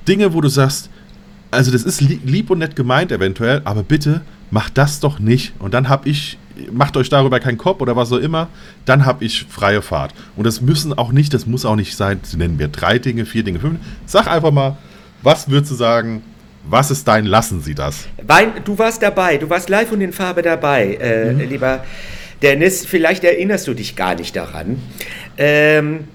[0.07, 0.89] Dinge, wo du sagst,
[1.51, 4.21] also das ist lieb und nett gemeint eventuell, aber bitte
[4.51, 5.53] mach das doch nicht.
[5.59, 6.37] Und dann habe ich
[6.71, 8.47] macht euch darüber keinen Kopf oder was auch immer,
[8.85, 10.13] dann habe ich freie Fahrt.
[10.35, 13.43] Und das müssen auch nicht, das muss auch nicht sein, nennen wir drei Dinge, vier
[13.43, 13.79] Dinge, fünf.
[14.05, 14.77] Sag einfach mal,
[15.21, 16.21] was würdest du sagen,
[16.69, 18.07] was ist dein Lassen Sie das?
[18.25, 21.49] Wein, du warst dabei, du warst live und in Farbe dabei, äh, mhm.
[21.49, 21.83] lieber
[22.41, 22.85] Dennis.
[22.85, 24.81] Vielleicht erinnerst du dich gar nicht daran.
[25.37, 26.05] Ähm,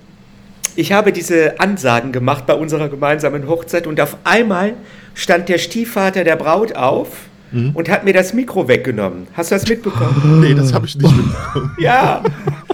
[0.74, 4.74] ich habe diese Ansagen gemacht bei unserer gemeinsamen Hochzeit und auf einmal
[5.14, 7.08] stand der Stiefvater der Braut auf
[7.52, 7.70] mhm.
[7.74, 9.26] und hat mir das Mikro weggenommen.
[9.34, 10.40] Hast du das mitbekommen?
[10.40, 11.70] Nee, das habe ich nicht mitbekommen.
[11.78, 12.22] Ja,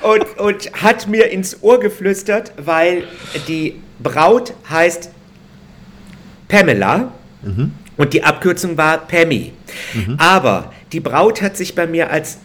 [0.02, 3.04] und, und hat mir ins Ohr geflüstert, weil
[3.46, 5.10] die Braut heißt
[6.48, 7.12] Pamela
[7.42, 7.72] mhm.
[7.96, 9.52] und die Abkürzung war Pammy.
[9.94, 10.16] Mhm.
[10.18, 12.38] Aber die Braut hat sich bei mir als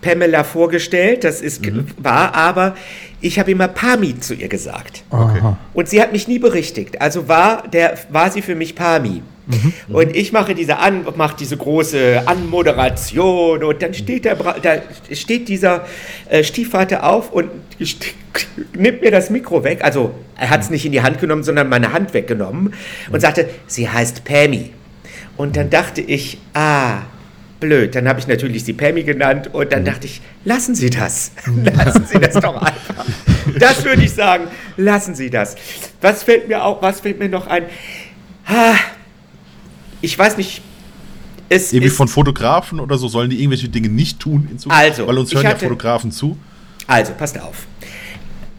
[0.00, 1.86] Pamela vorgestellt, das ist mhm.
[1.98, 2.74] wahr, aber
[3.20, 5.04] ich habe immer Pami zu ihr gesagt.
[5.10, 5.40] Okay.
[5.74, 7.00] Und sie hat mich nie berichtigt.
[7.00, 9.22] Also war, der, war sie für mich Pami.
[9.50, 9.94] Mhm.
[9.94, 14.82] Und ich mache diese, An, mache diese große Anmoderation und dann steht, der, da
[15.12, 15.86] steht dieser
[16.28, 17.50] äh, Stiefvater auf und
[18.76, 19.80] nimmt mir das Mikro weg.
[19.82, 22.74] Also er hat es nicht in die Hand genommen, sondern meine Hand weggenommen
[23.10, 24.70] und sagte, sie heißt Pammy.
[25.36, 27.02] Und dann dachte ich, ah,
[27.60, 27.94] blöd.
[27.94, 29.86] Dann habe ich natürlich sie Pammy genannt und dann mhm.
[29.86, 31.32] dachte ich, lassen Sie das.
[31.76, 33.06] lassen Sie das doch einfach.
[33.58, 35.56] Das würde ich sagen, lassen Sie das.
[36.00, 37.64] Was fällt mir auch, was fällt mir noch ein?
[38.46, 38.74] Ah,
[40.00, 40.62] ich weiß nicht.
[41.48, 45.06] Es Irgendwie von Fotografen oder so sollen die irgendwelche Dinge nicht tun in Zukunft, also,
[45.08, 46.38] weil uns hören hatte, ja Fotografen zu.
[46.86, 47.66] Also, passt auf.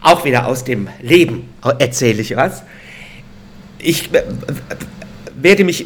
[0.02, 2.64] Auch wieder aus dem Leben erzähle ich was.
[3.80, 4.24] Ich äh,
[5.36, 5.86] werde mich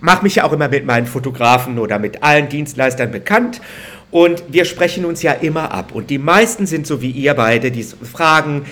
[0.00, 3.62] mache mich ja auch immer mit meinen Fotografen oder mit allen Dienstleistern bekannt
[4.10, 5.92] und wir sprechen uns ja immer ab.
[5.92, 8.66] Und die meisten sind so wie ihr beide, die fragen,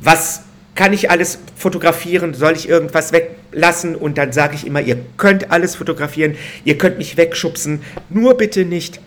[0.00, 0.42] was
[0.76, 2.34] kann ich alles fotografieren?
[2.34, 3.96] Soll ich irgendwas weglassen?
[3.96, 8.64] Und dann sage ich immer, ihr könnt alles fotografieren, ihr könnt mich wegschubsen, nur bitte
[8.64, 9.00] nicht,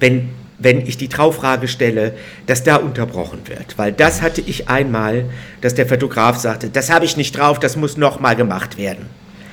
[0.00, 2.14] wenn, wenn ich die Traufrage stelle,
[2.46, 3.76] dass da unterbrochen wird.
[3.76, 5.26] Weil das hatte ich einmal,
[5.60, 9.06] dass der Fotograf sagte, das habe ich nicht drauf, das muss nochmal gemacht werden.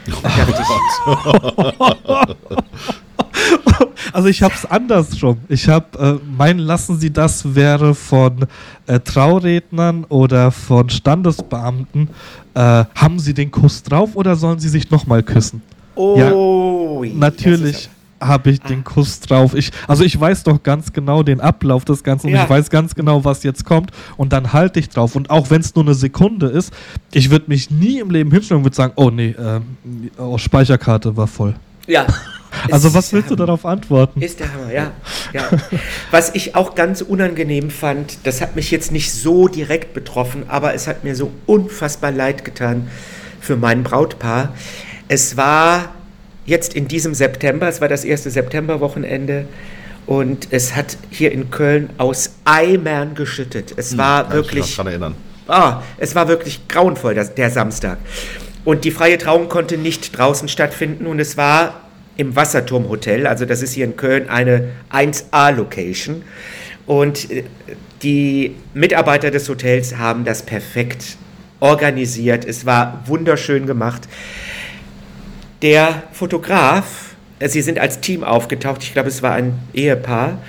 [4.13, 5.37] also ich habe es andersrum.
[5.49, 8.45] Ich habe, äh, mein Lassen Sie das wäre von
[8.87, 12.09] äh, Traurednern oder von Standesbeamten.
[12.53, 12.59] Äh,
[12.95, 15.61] haben Sie den Kuss drauf oder sollen Sie sich nochmal küssen?
[15.95, 18.83] Oh, ja, natürlich habe ich den ah.
[18.83, 19.53] Kuss drauf.
[19.53, 22.43] Ich, also ich weiß doch ganz genau den Ablauf des Ganzen und ja.
[22.43, 25.15] ich weiß ganz genau, was jetzt kommt und dann halte ich drauf.
[25.15, 26.73] Und auch wenn es nur eine Sekunde ist,
[27.11, 29.59] ich würde mich nie im Leben hinstellen und würde sagen, oh nee, äh,
[30.17, 31.53] oh, Speicherkarte war voll.
[31.87, 32.07] Ja.
[32.71, 34.21] Also was willst du darauf antworten?
[34.21, 34.91] Ist der Hammer, ja.
[35.33, 35.49] ja.
[36.11, 40.73] Was ich auch ganz unangenehm fand, das hat mich jetzt nicht so direkt betroffen, aber
[40.73, 42.87] es hat mir so unfassbar leid getan
[43.39, 44.53] für mein Brautpaar.
[45.07, 45.93] Es war
[46.45, 49.45] jetzt in diesem September, es war das erste Septemberwochenende,
[50.05, 53.73] und es hat hier in Köln aus Eimern geschüttet.
[53.77, 54.65] Es hm, war hm, wirklich.
[54.65, 55.15] Ich daran erinnern.
[55.47, 57.97] Ah, es war wirklich grauenvoll, das, der Samstag.
[58.65, 61.81] Und die freie Trauung konnte nicht draußen stattfinden und es war
[62.17, 66.23] im Wasserturmhotel, also das ist hier in Köln eine 1A-Location.
[66.85, 67.43] Und äh,
[68.01, 71.17] die Mitarbeiter des Hotels haben das perfekt
[71.59, 72.45] organisiert.
[72.45, 74.01] Es war wunderschön gemacht.
[75.61, 80.39] Der Fotograf, äh, sie sind als Team aufgetaucht, ich glaube, es war ein Ehepaar.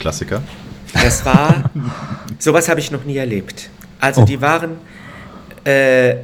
[0.00, 0.42] Klassiker.
[0.92, 1.70] Das war,
[2.38, 3.70] sowas habe ich noch nie erlebt.
[4.00, 4.24] Also oh.
[4.24, 4.78] die waren,
[5.64, 6.16] äh,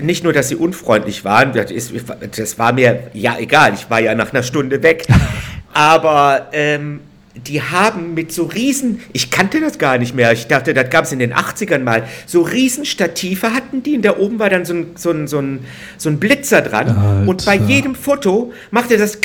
[0.00, 1.92] nicht nur, dass sie unfreundlich waren, das, ist,
[2.36, 5.06] das war mir ja egal, ich war ja nach einer Stunde weg,
[5.72, 7.00] aber ähm,
[7.34, 11.04] die haben mit so riesen, ich kannte das gar nicht mehr, ich dachte, das gab
[11.04, 14.64] es in den 80ern mal, so riesen Stative hatten die und da oben war dann
[14.64, 15.60] so ein, so ein, so ein,
[15.98, 16.88] so ein Blitzer dran.
[16.88, 17.28] Alter.
[17.28, 19.20] und bei jedem Foto machte das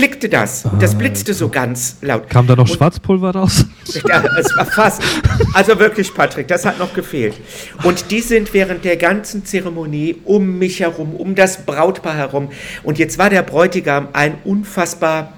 [0.00, 2.30] klickte das und das blitzte so ganz laut.
[2.30, 3.66] Kam da noch und, Schwarzpulver raus?
[4.08, 5.02] Ja, es war fast.
[5.52, 7.34] Also wirklich, Patrick, das hat noch gefehlt.
[7.82, 12.48] Und die sind während der ganzen Zeremonie um mich herum, um das Brautpaar herum.
[12.82, 15.34] Und jetzt war der Bräutigam ein unfassbar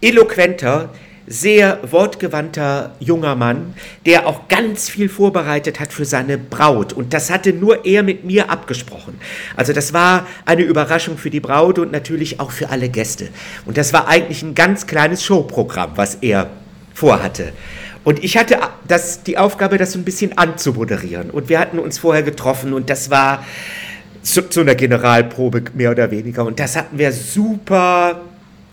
[0.00, 0.88] eloquenter,
[1.32, 3.72] sehr wortgewandter junger Mann,
[4.04, 6.92] der auch ganz viel vorbereitet hat für seine Braut.
[6.92, 9.18] Und das hatte nur er mit mir abgesprochen.
[9.56, 13.28] Also das war eine Überraschung für die Braut und natürlich auch für alle Gäste.
[13.64, 16.50] Und das war eigentlich ein ganz kleines Showprogramm, was er
[16.92, 17.54] vorhatte.
[18.04, 21.30] Und ich hatte das, die Aufgabe, das so ein bisschen anzumoderieren.
[21.30, 23.42] Und wir hatten uns vorher getroffen und das war
[24.22, 26.44] zu, zu einer Generalprobe mehr oder weniger.
[26.44, 28.20] Und das hatten wir super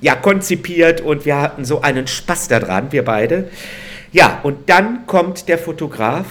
[0.02, 3.50] ja, konzipiert und wir hatten so einen Spaß daran, wir beide.
[4.12, 6.26] Ja, und dann kommt der Fotograf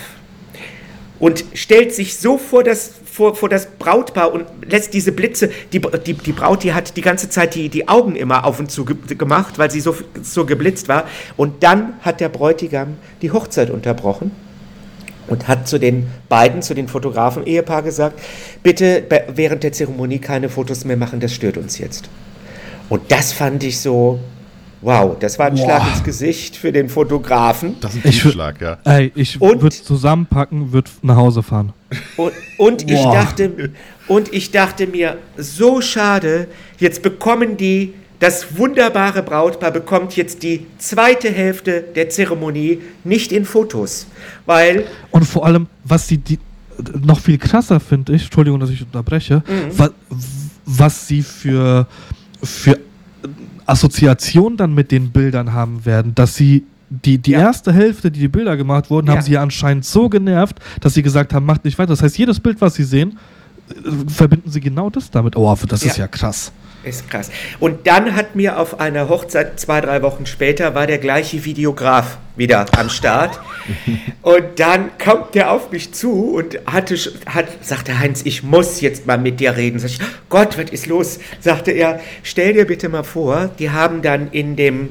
[1.19, 5.81] und stellt sich so vor das, vor, vor das Brautpaar und lässt diese Blitze, die,
[6.07, 8.85] die, die Braut, die hat die ganze Zeit die, die Augen immer auf und zu
[8.85, 11.07] gemacht, weil sie so, so geblitzt war.
[11.37, 14.31] Und dann hat der Bräutigam die Hochzeit unterbrochen
[15.27, 18.21] und hat zu den beiden, zu den Fotografen-Ehepaar gesagt,
[18.63, 19.05] bitte
[19.35, 22.09] während der Zeremonie keine Fotos mehr machen, das stört uns jetzt.
[22.89, 24.19] Und das fand ich so,
[24.81, 25.65] wow, das war ein Boah.
[25.65, 27.77] Schlag ins Gesicht für den Fotografen.
[27.81, 28.79] Das ist ein Schlag, ja.
[28.85, 31.73] Ey, ich würde zusammenpacken, würde nach Hause fahren.
[32.17, 33.71] Und, und ich dachte,
[34.07, 36.49] und ich dachte mir, so schade,
[36.79, 43.45] jetzt bekommen die das wunderbare Brautpaar bekommt jetzt die zweite Hälfte der Zeremonie nicht in
[43.45, 44.07] Fotos,
[44.45, 46.39] weil und vor allem, was sie die
[47.01, 49.79] noch viel krasser finde ich, Entschuldigung, dass ich unterbreche, mhm.
[49.79, 49.91] was,
[50.65, 51.87] was sie für
[52.43, 52.79] für
[53.67, 57.41] Assoziation dann mit den Bildern haben werden, dass sie die, die ja.
[57.41, 59.15] erste Hälfte, die die Bilder gemacht wurden, ja.
[59.15, 61.91] haben sie ja anscheinend so genervt, dass sie gesagt haben, macht nicht weiter.
[61.91, 63.19] Das heißt, jedes Bild, was sie sehen,
[63.71, 65.37] äh, verbinden sie genau das damit.
[65.37, 66.53] Oh, das ist ja krass.
[66.85, 67.31] Ist krass.
[67.59, 72.19] Und dann hat mir auf einer Hochzeit zwei, drei Wochen später war der gleiche Videograf
[72.37, 73.41] wieder am Start.
[74.23, 76.97] und dann kommt der auf mich zu und hatte,
[77.27, 79.81] hat, sagte Heinz, ich muss jetzt mal mit dir reden.
[79.81, 79.99] Sag ich,
[80.29, 81.19] Gott, was ist los?
[81.41, 84.91] Sagte er, stell dir bitte mal vor, die haben dann in dem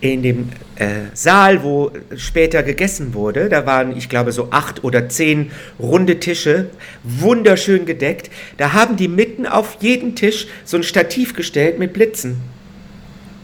[0.00, 5.08] in dem äh, Saal, wo später gegessen wurde, da waren, ich glaube, so acht oder
[5.08, 6.70] zehn runde Tische,
[7.02, 8.30] wunderschön gedeckt.
[8.58, 12.40] Da haben die mitten auf jeden Tisch so ein Stativ gestellt mit Blitzen.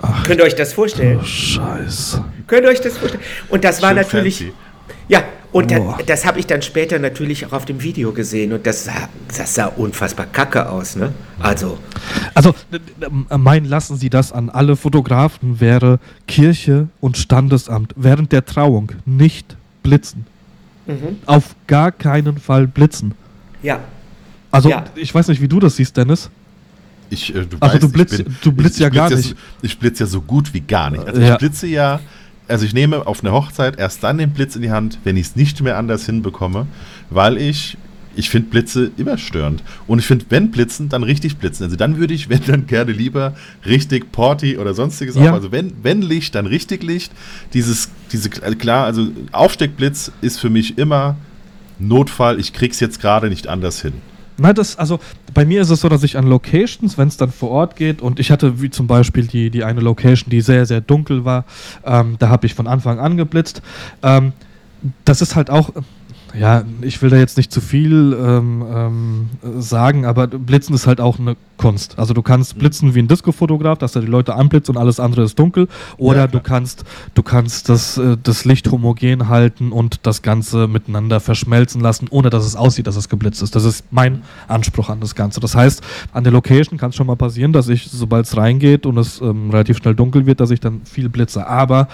[0.01, 1.19] Ach, Könnt ihr euch das vorstellen?
[1.21, 2.25] Oh, Scheiße.
[2.47, 3.25] Könnt ihr euch das vorstellen?
[3.49, 4.39] Und das war Schön natürlich.
[4.39, 4.53] Fancy.
[5.09, 5.25] Ja,
[5.55, 5.95] und oh.
[5.99, 9.09] das, das habe ich dann später natürlich auch auf dem Video gesehen und das sah,
[9.29, 11.13] das sah unfassbar kacke aus, ne?
[11.39, 11.79] Also.
[12.35, 12.57] Also,
[13.39, 19.57] meinen lassen Sie das an alle Fotografen wäre Kirche und Standesamt während der Trauung nicht
[19.85, 20.27] blitzen.
[20.87, 21.19] Mhm.
[21.25, 23.15] Auf gar keinen Fall blitzen.
[23.63, 23.79] Ja.
[24.51, 24.83] Also, ja.
[24.97, 26.31] ich weiß nicht, wie du das siehst, Dennis.
[27.11, 29.19] Ich, äh, du also weißt, du blitzt, bin, du blitzt ich, ja ich gar blitz
[29.19, 29.31] nicht.
[29.31, 31.07] Ja, ich blitze ja so gut wie gar nicht.
[31.07, 31.35] Also ja.
[31.35, 32.01] ich blitze ja
[32.49, 35.29] also ich nehme auf eine Hochzeit erst dann den Blitz in die Hand, wenn ich
[35.29, 36.67] es nicht mehr anders hinbekomme,
[37.11, 37.77] weil ich,
[38.17, 39.63] ich finde Blitze immer störend.
[39.87, 41.65] Und ich finde, wenn Blitzen, dann richtig blitzen.
[41.65, 43.35] Also dann würde ich, wenn dann gerne lieber
[43.65, 45.31] richtig Porty oder sonstiges Ja.
[45.31, 45.35] auch.
[45.35, 47.13] Also wenn, wenn Licht, dann richtig Licht.
[47.55, 51.17] Dieses, diese, also klar, also Aufsteckblitz ist für mich immer
[51.79, 53.95] Notfall, ich krieg's jetzt gerade nicht anders hin.
[54.37, 54.99] Na, das, also
[55.33, 58.03] bei mir ist es so, dass ich an Locations, wenn es dann vor Ort geht,
[58.03, 61.45] und ich hatte wie zum Beispiel die, die eine Location, die sehr, sehr dunkel war,
[61.85, 63.63] ähm, da habe ich von Anfang an geblitzt.
[64.03, 64.33] Ähm,
[65.05, 65.71] das ist halt auch,
[66.39, 69.29] ja, ich will da jetzt nicht zu viel ähm, ähm,
[69.61, 71.99] sagen, aber Blitzen ist halt auch eine Kunst.
[71.99, 75.23] Also du kannst blitzen wie ein Disco-Fotograf, dass er die Leute anblitzt und alles andere
[75.23, 75.69] ist dunkel.
[75.97, 76.85] Oder Ja, du kannst,
[77.15, 82.31] du kannst das, äh, das Licht homogen halten und das Ganze miteinander verschmelzen lassen, ohne
[82.31, 83.55] dass es aussieht, dass es geblitzt ist.
[83.55, 85.41] Das ist mein Anspruch an das Ganze.
[85.41, 85.83] Das heißt,
[86.13, 89.21] an der Location kann es schon mal passieren, dass ich, sobald es reingeht und es
[89.21, 91.47] ähm, relativ schnell dunkel wird, dass ich dann viel blitze.
[91.47, 91.89] Aber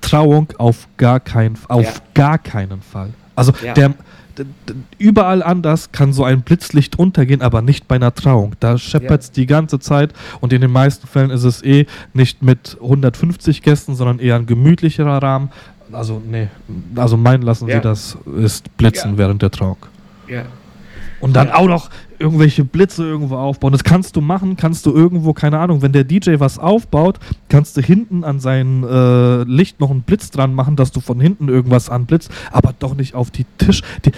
[0.00, 1.92] Trauung auf gar keinen, auf Ja.
[2.14, 3.10] gar keinen Fall.
[3.36, 3.72] Also Ja.
[3.74, 3.88] der,
[4.38, 8.54] d- d- überall anders kann so ein Blitzlicht untergehen, aber nicht bei einer Trauung.
[8.60, 12.42] Da scheppert es die ganze Zeit und in den meisten Fällen ist es eh nicht
[12.42, 15.50] mit 150 Gästen, sondern eher ein gemütlicherer Rahmen.
[15.92, 16.48] Also nee,
[16.96, 17.76] also meinen lassen Ja.
[17.76, 19.18] Sie das ist Blitzen Ja.
[19.18, 19.76] während der Trauung.
[20.28, 20.42] Ja.
[21.24, 21.54] Und dann Ja.
[21.56, 21.88] auch noch
[22.18, 23.72] irgendwelche Blitze irgendwo aufbauen.
[23.72, 27.18] Das kannst du machen, kannst du irgendwo, keine Ahnung, wenn der DJ was aufbaut,
[27.48, 31.18] kannst du hinten an sein äh, Licht noch einen Blitz dran machen, dass du von
[31.20, 33.80] hinten irgendwas anblitzt, aber doch nicht auf die Tisch.
[34.04, 34.12] Die,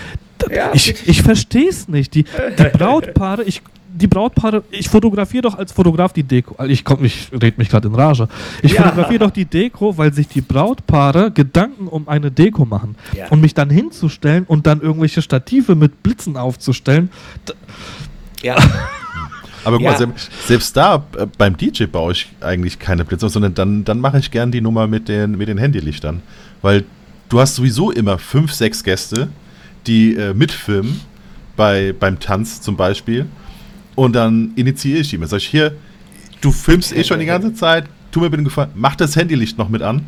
[0.54, 2.14] Ja, ich ich verstehe es nicht.
[2.14, 3.62] Die, die Brautpaare, ich
[3.96, 6.54] die Brautpaare, ich fotografiere doch als Fotograf die Deko.
[6.58, 8.28] Also Ich komm, ich red mich gerade in Rage.
[8.62, 8.82] Ich Ja.
[8.82, 12.94] fotografiere doch die Deko, weil sich die Brautpaare Gedanken um eine Deko machen.
[13.14, 13.28] Ja.
[13.28, 17.10] Und mich dann hinzustellen und dann irgendwelche Stative mit Blitzen aufzustellen,
[18.42, 18.56] Ja.
[19.64, 19.90] Aber guck Ja.
[19.92, 23.98] mal, selbst, selbst da äh, beim DJ baue ich eigentlich keine Blitze, sondern dann, dann
[23.98, 26.22] mache ich gern die Nummer mit den, mit den Handylichtern.
[26.62, 26.84] Weil
[27.28, 29.28] du hast sowieso immer fünf, sechs Gäste,
[29.88, 31.00] die äh, mitfilmen,
[31.56, 33.26] bei, beim Tanz zum Beispiel.
[33.96, 35.26] Und dann initiiere ich die mir.
[35.26, 35.72] Sag ich, hier,
[36.40, 39.58] du filmst eh schon die ganze Zeit, tu mir bitte einen Gefallen, mach das Handylicht
[39.58, 40.02] noch mit an.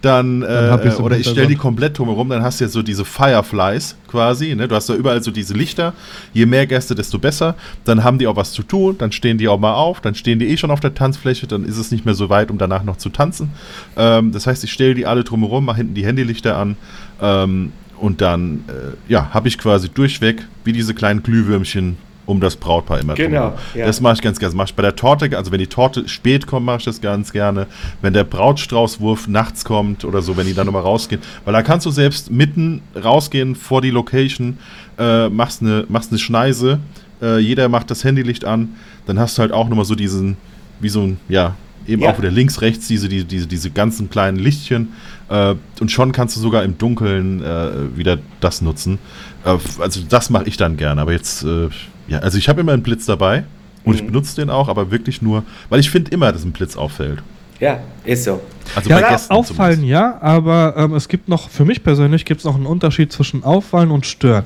[0.00, 3.04] Dann, Dann äh, oder ich stelle die komplett drumherum, dann hast du ja so diese
[3.04, 4.68] Fireflies quasi, ne?
[4.68, 5.92] Du hast da überall so diese Lichter.
[6.32, 7.56] Je mehr Gäste, desto besser.
[7.82, 10.38] Dann haben die auch was zu tun, dann stehen die auch mal auf, dann stehen
[10.38, 12.84] die eh schon auf der Tanzfläche, dann ist es nicht mehr so weit, um danach
[12.84, 13.50] noch zu tanzen.
[13.96, 16.76] Ähm, das heißt, ich stelle die alle drumherum, mache hinten die Handylichter an
[17.20, 21.96] ähm, und dann, äh, ja, habe ich quasi durchweg wie diese kleinen Glühwürmchen
[22.28, 23.86] um das Brautpaar immer Genau, ja.
[23.86, 24.50] Das mache ich ganz gerne.
[24.50, 27.00] Das mache ich bei der Torte, also wenn die Torte spät kommt, mache ich das
[27.00, 27.66] ganz gerne.
[28.02, 31.22] Wenn der Brautstraußwurf nachts kommt oder so, wenn die dann nochmal rausgehen.
[31.46, 34.58] Weil da kannst du selbst mitten rausgehen vor die Location,
[34.98, 36.80] äh, machst eine machst eine Schneise,
[37.22, 38.74] äh, jeder macht das Handylicht an,
[39.06, 40.36] dann hast du halt auch nochmal so diesen,
[40.80, 41.54] wie so ein, ja,
[41.88, 42.10] eben Ja.
[42.10, 44.92] auch wieder links, rechts diese, die, diese, diese ganzen kleinen Lichtchen.
[45.28, 48.98] Äh, und schon kannst du sogar im Dunkeln äh, wieder das nutzen.
[49.44, 51.00] Äh, also das mache ich dann gerne.
[51.00, 51.68] Aber jetzt, äh,
[52.08, 53.44] ja, also ich habe immer einen Blitz dabei
[53.84, 54.06] und ich Mhm.
[54.08, 57.22] benutze den auch, aber wirklich nur, weil ich finde immer, dass ein Blitz auffällt.
[57.60, 58.40] Ja, ist so.
[58.76, 59.90] Also ja, bei Gästen auffallen zumindest.
[59.90, 63.42] ja, aber ähm, es gibt noch, für mich persönlich gibt es noch einen Unterschied zwischen
[63.42, 64.44] auffallen und stören.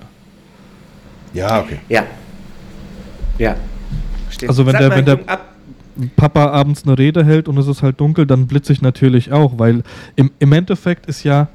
[1.35, 1.78] Ja, okay.
[1.89, 2.05] Ja.
[3.39, 3.56] Ja.
[4.31, 4.48] Stimmt.
[4.51, 5.52] Also wenn Sag der- mal, wenn der- ab,
[6.16, 9.59] Papa abends eine Rede hält und es ist halt dunkel, dann blitze ich natürlich auch,
[9.59, 9.82] weil
[10.16, 11.48] im, im Endeffekt ist ja,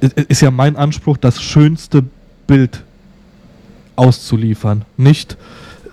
[0.00, 2.04] ist, ist ja mein Anspruch, das schönste
[2.46, 2.82] Bild
[3.96, 4.84] auszuliefern.
[4.96, 5.36] Nicht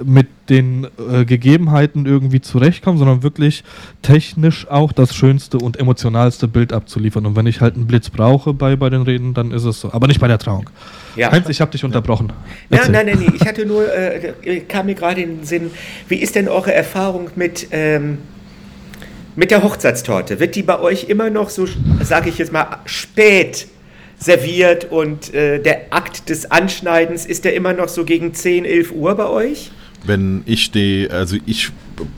[0.04, 3.64] mit den äh, Gegebenheiten irgendwie zurechtkommen, sondern wirklich
[4.02, 7.26] technisch auch das schönste und emotionalste Bild abzuliefern.
[7.26, 9.94] Und wenn ich halt einen Blitz brauche bei, bei den Reden, dann ist es so.
[9.94, 10.70] Aber nicht bei der Trauung.
[11.16, 11.32] Ja.
[11.32, 12.34] Heinz, ich habe dich unterbrochen.
[12.70, 13.34] Ja, nein, nein, nein.
[13.36, 15.72] Ich hatte nur, äh, kam mir gerade in den Sinn,
[16.10, 18.18] wie ist denn eure Erfahrung mit, ähm,
[19.36, 20.40] mit der Hochzeitstorte?
[20.40, 21.68] Wird die bei euch immer noch so,
[22.02, 23.68] sage ich jetzt mal, spät
[24.18, 28.92] serviert und äh, der Akt des Anschneidens, ist der immer noch so gegen 10, 11
[28.92, 29.72] Uhr bei euch?
[30.06, 31.72] Wenn ich die, also ich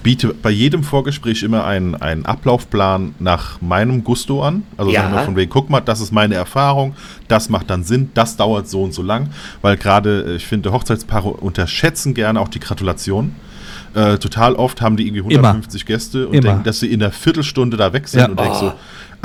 [0.04, 4.64] biete bei jedem Vorgespräch immer einen, einen Ablaufplan nach meinem Gusto an.
[4.78, 5.24] Also ja.
[5.24, 6.96] von wegen, guck mal, das ist meine Erfahrung,
[7.28, 9.30] das macht dann Sinn, das dauert so und so lang,
[9.62, 13.36] weil gerade, äh, ich finde, Hochzeitspaare unterschätzen gerne auch die Gratulation.
[13.94, 15.88] Äh, total oft haben die irgendwie 150 Immer.
[15.88, 16.42] Gäste und Immer.
[16.44, 18.26] denken, dass sie in einer Viertelstunde da weg sind ja.
[18.28, 18.44] und oh.
[18.44, 18.74] denken so,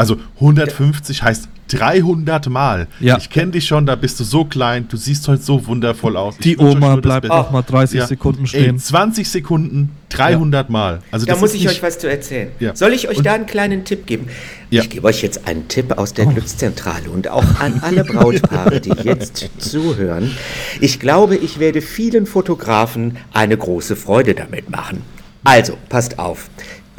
[0.00, 2.88] also 150 heißt 300 Mal.
[3.00, 3.18] Ja.
[3.18, 6.38] Ich kenne dich schon, da bist du so klein, du siehst heute so wundervoll aus.
[6.38, 8.06] Die Oma bleibt auch mal 30 ja.
[8.06, 8.76] Sekunden stehen.
[8.76, 10.72] Ey, 20 Sekunden, 300 ja.
[10.72, 11.02] Mal.
[11.10, 12.48] Also da muss ich euch was zu erzählen.
[12.72, 13.26] Soll ich euch und?
[13.26, 14.28] da einen kleinen Tipp geben?
[14.70, 16.30] Ich gebe euch jetzt einen Tipp aus der oh.
[16.30, 20.34] Glückszentrale und auch an alle Brautpaare, die jetzt zuhören.
[20.80, 25.02] Ich glaube, ich werde vielen Fotografen eine große Freude damit machen.
[25.44, 26.50] Also, passt auf.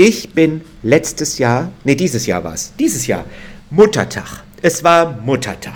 [0.03, 3.23] Ich bin letztes Jahr, nee, dieses Jahr war es, dieses Jahr,
[3.69, 4.41] Muttertag.
[4.63, 5.75] Es war Muttertag.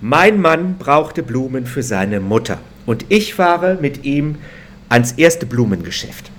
[0.00, 4.36] Mein Mann brauchte Blumen für seine Mutter und ich fahre mit ihm
[4.88, 6.30] ans erste Blumengeschäft.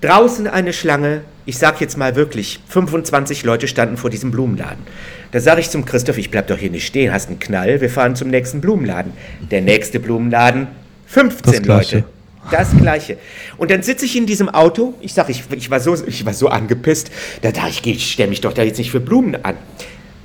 [0.00, 4.86] Draußen eine Schlange, ich sag jetzt mal wirklich, 25 Leute standen vor diesem Blumenladen.
[5.32, 7.90] Da sage ich zum Christoph, ich bleib doch hier nicht stehen, hast einen Knall, wir
[7.90, 9.12] fahren zum nächsten Blumenladen.
[9.50, 10.68] Der nächste Blumenladen,
[11.08, 12.04] 15 Leute.
[12.50, 13.18] Das gleiche.
[13.56, 16.34] Und dann sitze ich in diesem Auto, ich sage, ich, ich, war so, ich war
[16.34, 17.10] so angepisst,
[17.40, 19.56] da dachte ich, ich stelle mich doch da jetzt nicht für Blumen an.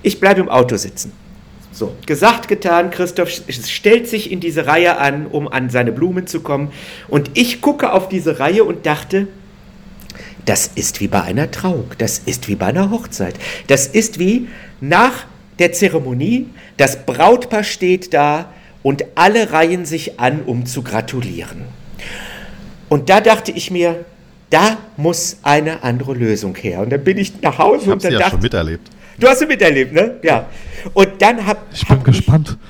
[0.02, 1.12] Ich bleibe im Auto sitzen.
[1.72, 6.40] So, gesagt, getan, Christoph stellt sich in diese Reihe an, um an seine Blumen zu
[6.40, 6.72] kommen.
[7.08, 9.28] Und ich gucke auf diese Reihe und dachte,
[10.46, 13.36] das ist wie bei einer Trauung, das ist wie bei einer Hochzeit.
[13.68, 14.48] Das ist wie
[14.82, 15.26] nach
[15.60, 21.66] der Zeremonie, das Brautpaar steht da und alle reihen sich an, um zu gratulieren.
[22.90, 24.06] Und da dachte ich mir,
[24.50, 26.80] da muss eine andere Lösung her.
[26.80, 28.90] Und dann bin ich nach Hause ich und dann ja dachte, schon miterlebt.
[29.20, 30.18] Du hast sie miterlebt, ne?
[30.24, 30.46] Ja.
[30.94, 32.58] Und dann habe ich bin hab gespannt.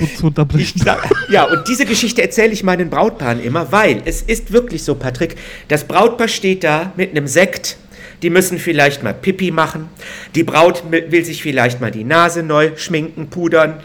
[0.00, 0.80] Ich, zu unterbrechen.
[0.80, 4.94] Ich, ja, und diese Geschichte erzähle ich meinen Brautpaaren immer, weil es ist wirklich so,
[4.94, 5.36] Patrick,
[5.68, 7.76] das Brautpaar steht da mit einem Sekt,
[8.22, 9.90] die müssen vielleicht mal Pipi machen,
[10.34, 13.80] die Braut will sich vielleicht mal die Nase neu schminken, pudern.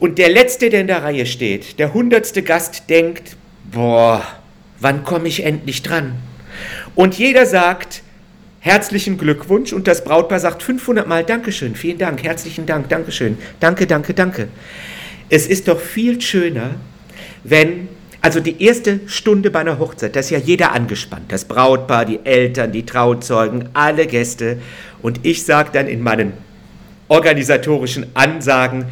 [0.00, 3.36] Und der Letzte, der in der Reihe steht, der hundertste Gast denkt,
[3.72, 4.22] boah,
[4.80, 6.14] wann komme ich endlich dran?
[6.94, 8.02] Und jeder sagt,
[8.60, 9.72] herzlichen Glückwunsch.
[9.72, 14.48] Und das Brautpaar sagt 500 Mal Dankeschön, vielen Dank, herzlichen Dank, Dankeschön, danke, danke, danke.
[15.28, 16.74] Es ist doch viel schöner,
[17.44, 17.88] wenn,
[18.20, 22.20] also die erste Stunde bei einer Hochzeit, da ist ja jeder angespannt, das Brautpaar, die
[22.24, 24.58] Eltern, die Trauzeugen, alle Gäste.
[25.02, 26.32] Und ich sage dann in meinen
[27.08, 28.86] organisatorischen Ansagen,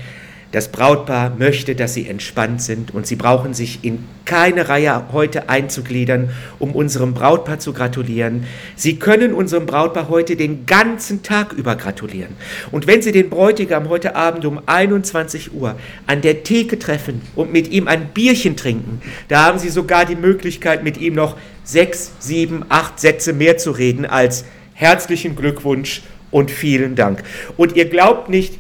[0.53, 5.49] das Brautpaar möchte, dass sie entspannt sind und sie brauchen sich in keine Reihe heute
[5.49, 8.45] einzugliedern, um unserem Brautpaar zu gratulieren.
[8.77, 12.37] Sie können unserem Brautpaar heute den ganzen Tag über gratulieren.
[12.71, 15.77] Und wenn Sie den Bräutigam heute Abend um 21 Uhr
[16.07, 20.17] an der Theke treffen und mit ihm ein Bierchen trinken, da haben Sie sogar die
[20.17, 24.45] Möglichkeit, mit ihm noch sechs, sieben, acht Sätze mehr zu reden als
[24.75, 27.23] herzlichen Glückwunsch und vielen Dank.
[27.57, 28.55] Und ihr glaubt nicht,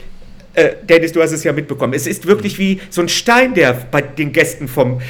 [0.58, 1.94] äh, Dennis, du hast es ja mitbekommen.
[1.94, 5.00] Es ist wirklich wie so ein Stein, der bei den Gästen vom,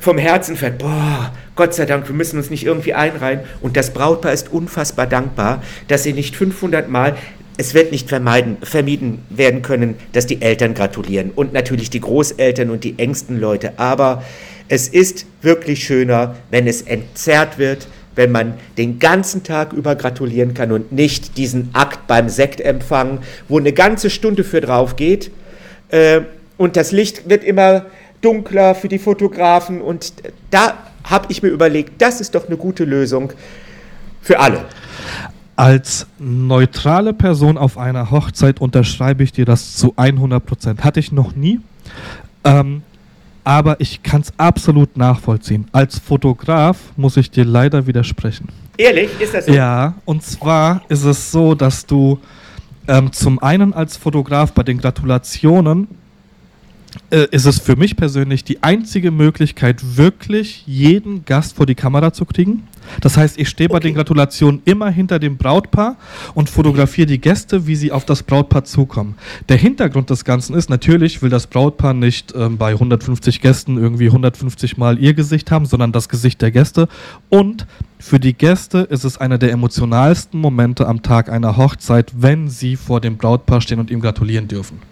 [0.00, 0.78] vom Herzen fällt.
[0.78, 3.40] Boah, Gott sei Dank, wir müssen uns nicht irgendwie einreihen.
[3.60, 7.16] Und das Brautpaar ist unfassbar dankbar, dass sie nicht 500 Mal
[7.60, 12.70] es wird nicht vermeiden, vermieden werden können, dass die Eltern gratulieren und natürlich die Großeltern
[12.70, 13.80] und die engsten Leute.
[13.80, 14.22] Aber
[14.68, 20.52] es ist wirklich schöner, wenn es entzerrt wird, wenn man den ganzen Tag über gratulieren
[20.52, 25.30] kann und nicht diesen Akt beim Sektempfang, wo eine ganze Stunde für drauf geht.
[25.90, 26.22] Äh,
[26.56, 27.86] und das Licht wird immer
[28.20, 29.80] dunkler für die Fotografen.
[29.80, 30.14] Und
[30.50, 30.74] da
[31.04, 33.32] habe ich mir überlegt, das ist doch eine gute Lösung
[34.20, 34.64] für alle.
[35.54, 40.82] Als neutrale Person auf einer Hochzeit unterschreibe ich dir das zu 100 Prozent.
[40.82, 41.60] Hatte ich noch nie.
[42.42, 42.82] Ähm,
[43.48, 45.68] aber ich kann es absolut nachvollziehen.
[45.72, 48.48] Als Fotograf muss ich dir leider widersprechen.
[48.76, 49.08] Ehrlich?
[49.18, 49.52] Ist das so?
[49.52, 52.18] Ja, und zwar ist es so, dass du
[52.88, 55.88] ähm, zum einen als Fotograf bei den Gratulationen
[57.10, 62.12] äh, ist es für mich persönlich die einzige Möglichkeit, wirklich jeden Gast vor die Kamera
[62.12, 62.64] zu kriegen.
[63.00, 65.96] Das heißt, ich stehe bei den Gratulationen immer hinter dem Brautpaar
[66.34, 69.16] und fotografiere die Gäste, wie sie auf das Brautpaar zukommen.
[69.48, 74.06] Der Hintergrund des Ganzen ist, natürlich will das Brautpaar nicht ähm, bei 150 Gästen irgendwie
[74.06, 76.88] 150 Mal ihr Gesicht haben, sondern das Gesicht der Gäste.
[77.28, 77.66] Und
[77.98, 82.76] für die Gäste ist es einer der emotionalsten Momente am Tag einer Hochzeit, wenn sie
[82.76, 84.87] vor dem Brautpaar stehen und ihm gratulieren dürfen.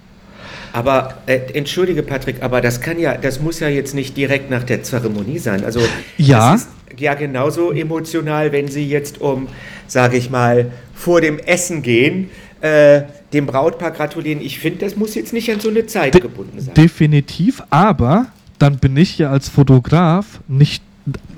[0.73, 4.63] Aber äh, entschuldige Patrick, aber das kann ja, das muss ja jetzt nicht direkt nach
[4.65, 5.65] der Zeremonie sein.
[5.65, 5.81] Also
[6.19, 6.69] ja, ist
[6.99, 9.49] ja genauso emotional, wenn Sie jetzt um,
[9.87, 12.31] sage ich mal, vor dem Essen gehen,
[12.61, 13.03] äh,
[13.33, 14.41] dem Brautpaar gratulieren.
[14.41, 16.75] Ich finde, das muss jetzt nicht an so eine Zeit De gebunden sein.
[16.75, 18.27] Definitiv, aber
[18.59, 20.83] dann bin ich ja als Fotograf nicht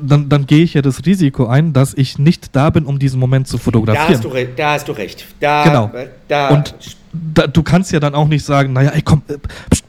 [0.01, 3.21] dann, dann gehe ich ja das Risiko ein, dass ich nicht da bin, um diesen
[3.21, 4.09] Moment zu fotografieren.
[4.09, 5.27] Da hast du, da hast du recht.
[5.41, 5.91] Da, genau.
[6.27, 6.75] Da und
[7.35, 9.35] da, du kannst ja dann auch nicht sagen, naja, ey, komm, äh,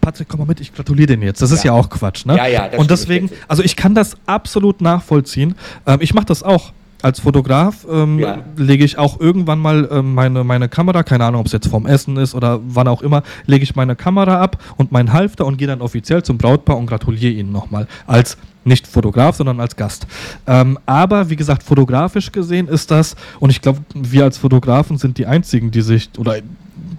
[0.01, 1.41] Patrick, komm mal mit, ich gratuliere dir jetzt.
[1.41, 2.35] Das ist ja, ja auch Quatsch, ne?
[2.35, 5.55] Ja, ja, und deswegen, also ich kann das absolut nachvollziehen.
[5.85, 8.39] Ähm, ich mache das auch als Fotograf ähm, ja.
[8.57, 11.85] lege ich auch irgendwann mal ähm, meine, meine Kamera, keine Ahnung, ob es jetzt vorm
[11.85, 15.57] Essen ist oder wann auch immer, lege ich meine Kamera ab und meinen Halfter und
[15.57, 17.87] gehe dann offiziell zum Brautpaar und gratuliere ihnen nochmal.
[18.05, 20.05] Als nicht Fotograf, sondern als Gast.
[20.45, 25.17] Ähm, aber wie gesagt, fotografisch gesehen ist das, und ich glaube, wir als Fotografen sind
[25.17, 26.35] die einzigen, die sich oder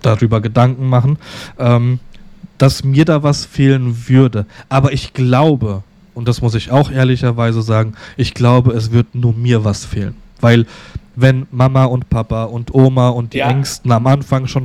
[0.03, 1.19] darüber Gedanken machen,
[1.59, 2.01] ähm,
[2.59, 4.47] dass mir da was fehlen würde.
[4.69, 5.83] Aber ich glaube,
[6.15, 10.17] und das muss ich auch ehrlicherweise sagen, ich glaube, es wird nur mir was fehlen.
[10.41, 10.67] Weil
[11.21, 13.49] wenn Mama und Papa und Oma und die ja.
[13.49, 14.65] Ängsten am Anfang schon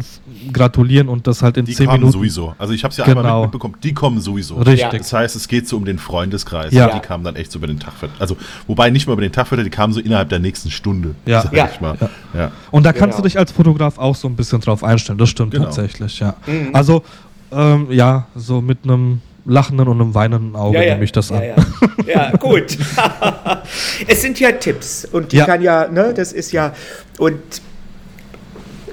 [0.51, 2.13] gratulieren und das halt in die zehn kommen Minuten.
[2.13, 2.55] sowieso.
[2.57, 3.19] Also ich habe es ja genau.
[3.21, 4.55] einmal mitbekommen, die kommen sowieso.
[4.55, 4.99] Richtig.
[4.99, 6.73] Das heißt, es geht so um den Freundeskreis.
[6.73, 6.87] Ja.
[6.93, 7.93] Die kamen dann echt so über den Tag.
[8.19, 8.37] Also
[8.67, 11.15] wobei nicht mal über den Tag, die kamen so innerhalb der nächsten Stunde.
[11.25, 11.43] Ja.
[11.51, 11.69] ja.
[11.81, 11.95] ja.
[12.33, 12.51] ja.
[12.71, 13.17] Und da kannst genau.
[13.17, 15.17] du dich als Fotograf auch so ein bisschen drauf einstellen.
[15.17, 15.65] Das stimmt genau.
[15.65, 16.35] tatsächlich, ja.
[16.45, 16.69] Mhm.
[16.73, 17.03] Also
[17.51, 20.93] ähm, ja, so mit einem lachenden und einem weinenden Auge ja, ja.
[20.93, 21.41] nehme ich das an.
[21.41, 21.55] Ja,
[22.05, 22.29] ja.
[22.31, 22.77] ja gut.
[24.07, 26.73] es sind ja Tipps und die kann ja, ne, das ist ja
[27.19, 27.39] und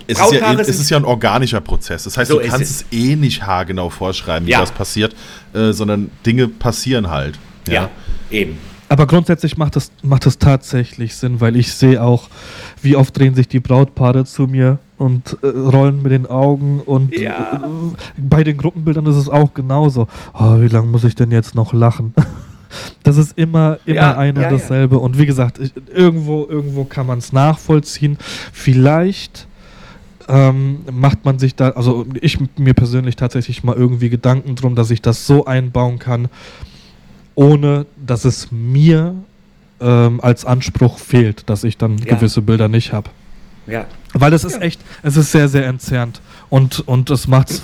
[0.07, 2.05] es ist, ja, es ist ja ein organischer Prozess.
[2.05, 2.85] Das heißt, so du kannst es.
[2.91, 2.99] es.
[2.99, 5.15] eh nicht haargenau vorschreiben, wie das passiert,
[5.55, 7.39] äh, sondern Dinge passieren halt.
[7.69, 7.89] Ja,
[8.31, 8.59] eben.
[8.89, 12.29] Aber grundsätzlich macht das, macht das tatsächlich Sinn, weil ich sehe auch,
[12.83, 17.17] wie oft drehen sich die Brautpaare zu mir und äh, rollen mit den Augen und
[17.17, 17.63] ja.
[17.65, 20.07] äh, bei den Gruppenbildern ist es auch genauso.
[20.35, 22.15] Oh, wie lange muss ich denn jetzt noch lachen?
[23.03, 24.99] Das ist immer, immer ja, ein und ja, dasselbe.
[24.99, 28.17] Und wie gesagt, ich, irgendwo, irgendwo kann man es nachvollziehen.
[28.51, 29.47] Vielleicht
[30.27, 34.91] ähm, macht man sich da, also ich mir persönlich tatsächlich mal irgendwie Gedanken drum, dass
[34.91, 36.29] ich das so einbauen kann,
[37.35, 39.17] ohne dass es mir
[39.83, 42.15] ähm, als Anspruch fehlt, dass ich dann ja.
[42.15, 43.11] gewisse Bilder nicht habe.
[43.67, 43.87] Ja.
[44.13, 46.21] Weil es ist echt, es ist sehr, sehr entzerrt.
[46.51, 47.63] Und, und das macht es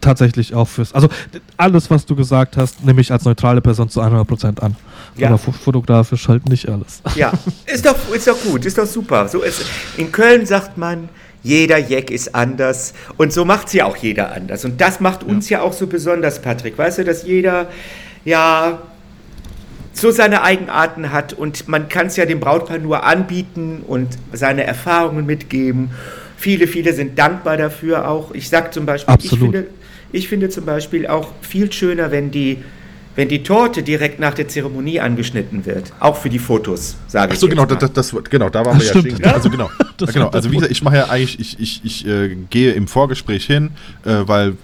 [0.00, 0.92] tatsächlich auch fürs.
[0.92, 1.08] Also
[1.56, 4.76] alles, was du gesagt hast, nehme ich als neutrale Person zu 100% an.
[5.16, 5.28] Ja.
[5.28, 7.00] Aber fotografisch halt nicht alles.
[7.14, 7.32] Ja,
[7.66, 9.28] ist doch, ist doch gut, ist doch super.
[9.28, 9.64] So ist,
[9.96, 11.08] in Köln sagt man,
[11.42, 12.92] jeder Jack ist anders.
[13.16, 14.64] Und so macht es ja auch jeder anders.
[14.66, 15.58] Und das macht uns ja.
[15.58, 16.76] ja auch so besonders, Patrick.
[16.76, 17.68] Weißt du, dass jeder,
[18.26, 18.78] ja,
[20.00, 24.64] so seine Eigenarten hat und man kann es ja dem Brautpaar nur anbieten und seine
[24.64, 25.90] Erfahrungen mitgeben.
[26.36, 28.32] Viele, viele sind dankbar dafür auch.
[28.32, 29.66] Ich sage zum Beispiel, ich finde,
[30.12, 32.58] ich finde zum Beispiel auch viel schöner, wenn die
[33.18, 37.38] wenn die Torte direkt nach der Zeremonie angeschnitten wird, auch für die Fotos, sage ich.
[37.38, 39.24] Achso, genau, das, das, genau, da waren wir ja stehen.
[39.24, 39.68] Also genau,
[40.12, 40.28] genau.
[40.28, 43.70] Also wie gesagt, ich mache ja eigentlich, ich, ich, ich äh, gehe im Vorgespräch hin,
[44.04, 44.54] äh, weil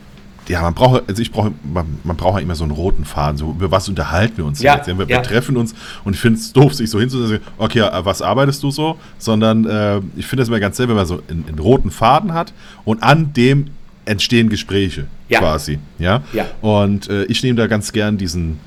[0.49, 3.37] ja, man braucht, also ich brauche, man, man braucht ja immer so einen roten Faden.
[3.37, 4.87] So, über was unterhalten wir uns ja, jetzt?
[4.87, 5.21] Wir, ja.
[5.21, 8.71] treffen uns und ich finde es doof, sich so hinzusetzen, okay, äh, was arbeitest du
[8.71, 8.99] so?
[9.19, 12.35] Sondern äh, ich finde es immer ganz sehr, wenn man so einen, einen, roten Faden
[12.35, 12.53] hat
[12.85, 13.69] und an dem
[14.05, 15.39] entstehen Gespräche ja.
[15.39, 15.79] quasi.
[15.99, 16.23] Ja.
[16.33, 16.47] ja.
[16.61, 18.59] Und äh, ich nehme da ganz gern diesen,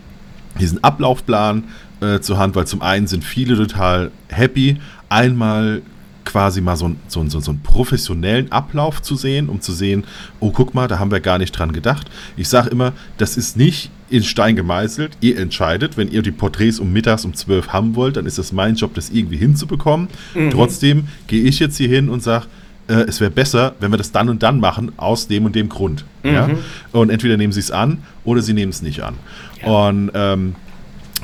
[0.60, 1.66] diesen Ablaufplan
[2.02, 4.78] äh, zur Hand, weil zum einen sind viele total happy,
[5.10, 5.84] einmal
[6.28, 10.04] quasi mal so, so, so, so einen professionellen Ablauf zu sehen, um zu sehen,
[10.40, 12.10] oh, guck mal, da haben wir gar nicht dran gedacht.
[12.36, 15.18] Ich sage immer, das ist nicht in Stein gemeißelt.
[15.22, 18.52] Ihr entscheidet, wenn ihr die Porträts um mittags um 12 haben wollt, dann ist es
[18.52, 20.10] mein Job, das irgendwie hinzubekommen.
[20.36, 20.52] Mhm.
[20.52, 22.46] Trotzdem gehe ich jetzt hier hin und sage,
[22.88, 25.70] äh, es wäre besser, wenn wir das dann und dann machen, aus dem und dem
[25.70, 26.06] Grund.
[26.24, 26.34] Mhm.
[26.34, 26.50] Ja?
[26.92, 29.16] Und entweder nehmen sie es an oder sie nehmen es nicht an.
[29.62, 29.68] Ja.
[29.68, 30.56] Und ähm,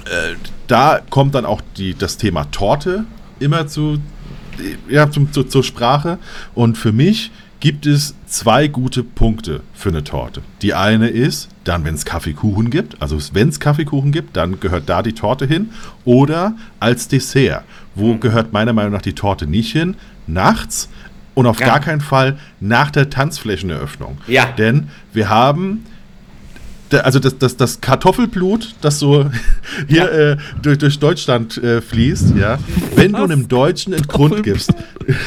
[0.05, 0.35] äh,
[0.67, 3.05] da kommt dann auch die, das Thema Torte
[3.39, 3.99] immer zu,
[4.89, 6.19] ja, zum, zu, zur Sprache.
[6.53, 10.41] Und für mich gibt es zwei gute Punkte für eine Torte.
[10.61, 14.89] Die eine ist, dann, wenn es Kaffeekuchen gibt, also wenn es Kaffeekuchen gibt, dann gehört
[14.89, 15.69] da die Torte hin.
[16.03, 17.63] Oder als Dessert.
[17.95, 18.19] Wo mhm.
[18.19, 19.95] gehört meiner Meinung nach die Torte nicht hin?
[20.27, 20.89] Nachts
[21.35, 21.67] und auf ja.
[21.67, 24.17] gar keinen Fall nach der Tanzflächeneröffnung.
[24.27, 24.45] Ja.
[24.57, 25.85] Denn wir haben
[27.01, 29.25] also das, das, das Kartoffelblut, das so
[29.87, 30.07] hier ja.
[30.07, 32.59] äh, durch, durch Deutschland äh, fließt, ja,
[32.95, 33.19] wenn Was?
[33.19, 34.73] du einem Deutschen in Grund gibst,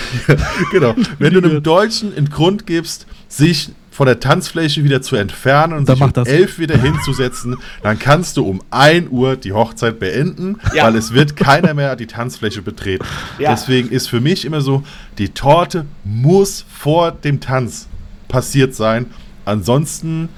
[0.73, 5.73] genau, wenn du einem Deutschen in Grund gibst, sich von der Tanzfläche wieder zu entfernen
[5.73, 9.99] und dann sich um elf wieder hinzusetzen, dann kannst du um 1 Uhr die Hochzeit
[9.99, 10.85] beenden, ja.
[10.85, 13.07] weil es wird keiner mehr die Tanzfläche betreten.
[13.39, 13.51] Ja.
[13.51, 14.83] Deswegen ist für mich immer so,
[15.19, 17.87] die Torte muss vor dem Tanz
[18.29, 19.07] passiert sein.
[19.45, 20.29] Ansonsten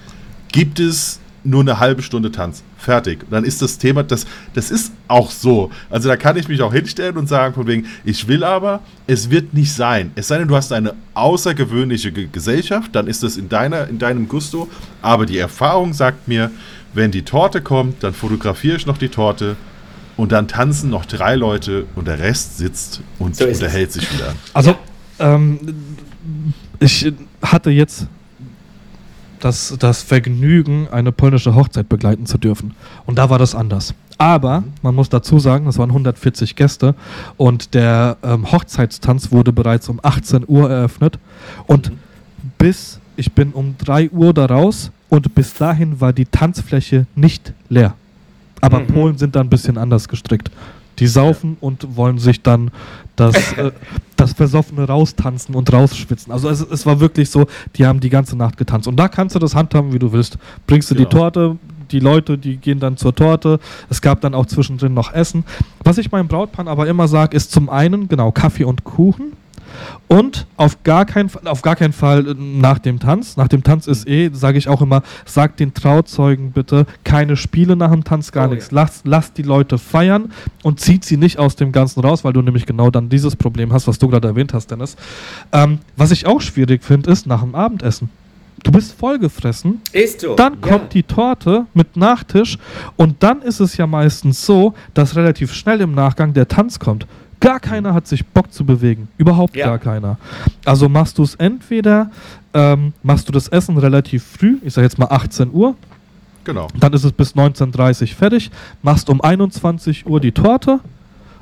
[0.53, 2.63] gibt es nur eine halbe Stunde Tanz.
[2.77, 3.23] Fertig.
[3.23, 5.71] Und dann ist das Thema, das, das ist auch so.
[5.91, 9.31] Also da kann ich mich auch hinstellen und sagen, von wegen, ich will aber, es
[9.31, 10.13] wird nicht sein.
[10.15, 13.99] Es sei denn, du hast eine außergewöhnliche Ge Gesellschaft, dann ist das in, deiner, in
[13.99, 14.69] deinem Gusto.
[15.01, 16.51] Aber die Erfahrung sagt mir,
[16.95, 19.57] wenn die Torte kommt, dann fotografiere ich noch die Torte
[20.17, 23.95] und dann tanzen noch drei Leute und der Rest sitzt und so unterhält es.
[23.95, 24.35] sich wieder.
[24.53, 24.75] Also,
[25.19, 25.59] ähm,
[26.81, 27.13] ich
[27.43, 28.07] hatte jetzt
[29.41, 32.75] das, das Vergnügen, eine polnische Hochzeit begleiten zu dürfen.
[33.07, 33.95] Und da war das anders.
[34.19, 36.95] Aber man muss dazu sagen, es waren 140 Gäste
[37.37, 41.19] und der ähm, Hochzeitstanz wurde bereits um 18 Uhr eröffnet.
[41.67, 41.99] Und mhm.
[42.59, 47.53] bis ich bin um 3 Uhr da raus und bis dahin war die Tanzfläche nicht
[47.69, 47.95] leer.
[48.61, 48.87] Aber mhm.
[48.89, 50.51] Polen sind da ein bisschen anders gestrickt.
[50.99, 52.71] Die saufen und wollen sich dann
[53.17, 53.73] das, äh,
[54.17, 56.33] das Versoffene raustanzen und rausschwitzen.
[56.33, 57.47] Also es, es, war wirklich so,
[57.77, 58.89] die haben die ganze Nacht getanzt.
[58.89, 60.39] Und da kannst du das handhaben, wie du willst.
[60.67, 61.01] Bringst du ja.
[61.01, 61.57] die Torte,
[61.91, 63.59] die Leute, die gehen dann zur Torte.
[63.89, 65.45] Es gab dann auch zwischendrin noch Essen.
[65.85, 69.33] Was ich meinem Brautpaar aber immer sage, ist zum einen, genau, Kaffee und Kuchen.
[70.09, 73.37] Und auf gar, kein, auf gar keinen Fall nach dem Tanz.
[73.37, 77.77] Nach dem Tanz ist eh, sage ich auch immer, sagt den Trauzeugen bitte keine Spiele
[77.77, 78.71] nach dem Tanz, gar oh, nichts.
[78.71, 78.77] Ja.
[78.77, 80.33] Lasst, lasst die Leute feiern
[80.63, 83.73] und zieht sie nicht aus dem Ganzen raus, weil du nämlich genau dann dieses Problem
[83.73, 84.97] hast, was du gerade erwähnt hast, Dennis.
[85.53, 88.09] Ähm, was ich auch schwierig finde, ist nach dem Abendessen.
[88.63, 89.81] Du bist vollgefressen.
[89.93, 90.35] Ist so.
[90.35, 90.89] Dann kommt ja.
[90.95, 92.59] die Torte mit Nachtisch
[92.97, 97.07] und dann ist es ja meistens so, dass relativ schnell im Nachgang der Tanz kommt.
[97.41, 99.09] Gar keiner hat sich Bock zu bewegen.
[99.17, 99.67] Überhaupt ja.
[99.67, 100.19] gar keiner.
[100.65, 102.11] Also machst du es entweder,
[102.53, 105.75] ähm, machst du das Essen relativ früh, ich sage jetzt mal 18 Uhr.
[106.45, 106.69] Genau.
[106.79, 108.51] Dann ist es bis 19.30 Uhr fertig.
[108.83, 110.81] Machst um 21 Uhr die Torte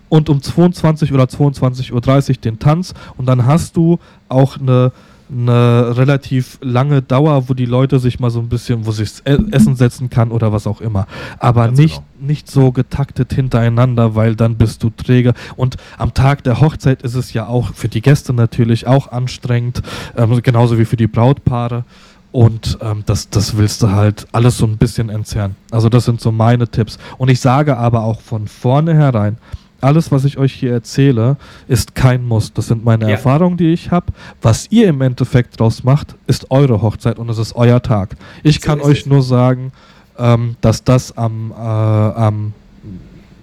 [0.09, 1.93] und um 22 oder 22.30
[2.31, 2.93] Uhr den Tanz.
[3.17, 3.99] Und dann hast du
[4.29, 4.93] auch eine
[5.31, 9.77] eine relativ lange Dauer, wo die Leute sich mal so ein bisschen, wo sich Essen
[9.77, 11.07] setzen kann oder was auch immer.
[11.39, 12.29] Aber Ganz nicht, genau.
[12.29, 15.35] nicht so getaktet hintereinander, weil dann bist du träge.
[15.57, 19.83] Und am Tag der Hochzeit ist es ja auch für die Gäste natürlich auch anstrengend,
[20.17, 21.85] ähm, genauso wie für die Brautpaare.
[22.33, 25.57] Und ähm, das, das willst du halt alles so ein bisschen entzerren.
[25.71, 26.99] Also das sind so meine Tipps.
[27.19, 29.39] Und ich sage aber auch von vornherein,
[29.81, 31.37] alles, was ich euch hier erzähle,
[31.69, 32.53] ist kein Muss.
[32.53, 33.11] Das sind meine ja.
[33.13, 34.07] Erfahrungen, die ich habe.
[34.43, 38.17] Was ihr im Endeffekt draus macht, ist eure Hochzeit und es ist euer Tag.
[38.43, 39.07] Ich so kann euch es.
[39.07, 39.73] nur sagen,
[40.19, 42.53] ähm, dass das am, äh, am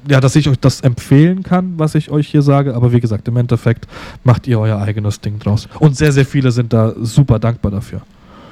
[0.10, 3.28] ja, dass ich euch das empfehlen kann, was ich euch hier sage, aber wie gesagt,
[3.28, 3.88] im Endeffekt
[4.24, 5.70] macht ihr euer eigenes Ding draus.
[5.80, 8.02] Und sehr, sehr viele sind da super dankbar dafür.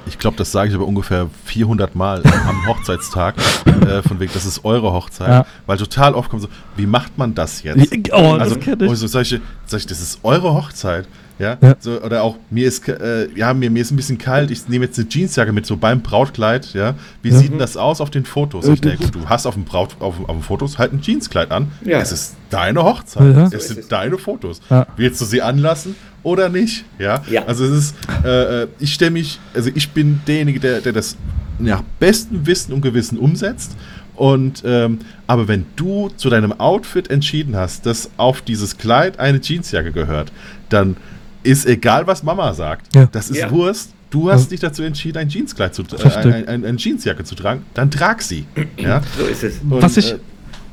[0.06, 4.44] Ich glaube, das sage ich aber ungefähr 400 Mal am Hochzeitstag, äh, von wegen, das
[4.44, 5.46] ist eure Hochzeit, ja.
[5.66, 7.92] weil total oft kommt so, wie macht man das jetzt?
[8.12, 8.98] Oh, also, das kenne ich.
[8.98, 11.06] So, sag ich, sag ich, das ist eure Hochzeit.
[11.38, 11.74] Ja, ja.
[11.80, 14.50] So, oder auch mir ist äh, ja mir, mir ist ein bisschen kalt.
[14.50, 16.72] Ich nehme jetzt eine Jeansjacke mit so beim Brautkleid.
[16.72, 17.36] Ja, wie ja.
[17.36, 18.68] sieht denn das aus auf den Fotos?
[18.68, 21.72] Ich denke, du hast auf dem Braut auf, auf den Fotos halt ein Jeanskleid an.
[21.84, 21.98] Ja.
[21.98, 23.34] Es ist deine Hochzeit.
[23.34, 23.48] Ja.
[23.52, 24.60] Es sind deine Fotos.
[24.96, 26.84] Willst du sie anlassen oder nicht?
[26.98, 27.44] Ja, ja.
[27.44, 27.94] also es ist.
[28.24, 31.16] Äh, äh ich stelle mich, also ich bin derjenige, der, der das
[31.58, 33.76] nach bestem Wissen und Gewissen umsetzt.
[34.14, 39.40] Und ähm, aber wenn du zu deinem Outfit entschieden hast, dass auf dieses Kleid eine
[39.40, 40.32] Jeansjacke gehört,
[40.68, 40.96] dann
[41.42, 42.94] ist egal, was Mama sagt.
[42.94, 43.08] Ja.
[43.10, 43.50] Das ist ja.
[43.50, 43.92] Wurst.
[44.10, 47.64] Du hast dich dazu entschieden, ein Jeanskleid zu äh, ein, ein, ein, Jeansjacke zu tragen,
[47.72, 48.44] dann trag sie.
[48.76, 49.00] Ja?
[49.18, 49.58] So ist es.
[49.60, 50.18] Und, was ich, äh,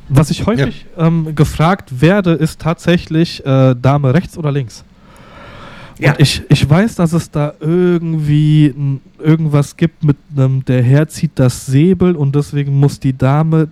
[0.09, 1.07] was ich häufig ja.
[1.07, 4.83] ähm, gefragt werde, ist tatsächlich äh, Dame rechts oder links.
[5.99, 6.11] Ja.
[6.11, 8.73] Und ich, ich weiß, dass es da irgendwie
[9.19, 13.67] irgendwas gibt mit einem, der Herr zieht das Säbel und deswegen muss die Dame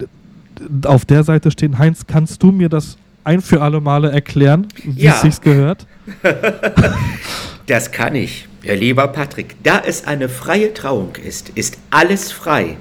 [0.86, 1.78] auf der Seite stehen.
[1.80, 5.14] Heinz, kannst du mir das ein für alle Male erklären, wie ja.
[5.14, 5.86] es sich gehört?
[7.66, 8.48] das kann ich.
[8.64, 12.78] Lieber Patrick, da es eine freie Trauung ist, ist alles frei.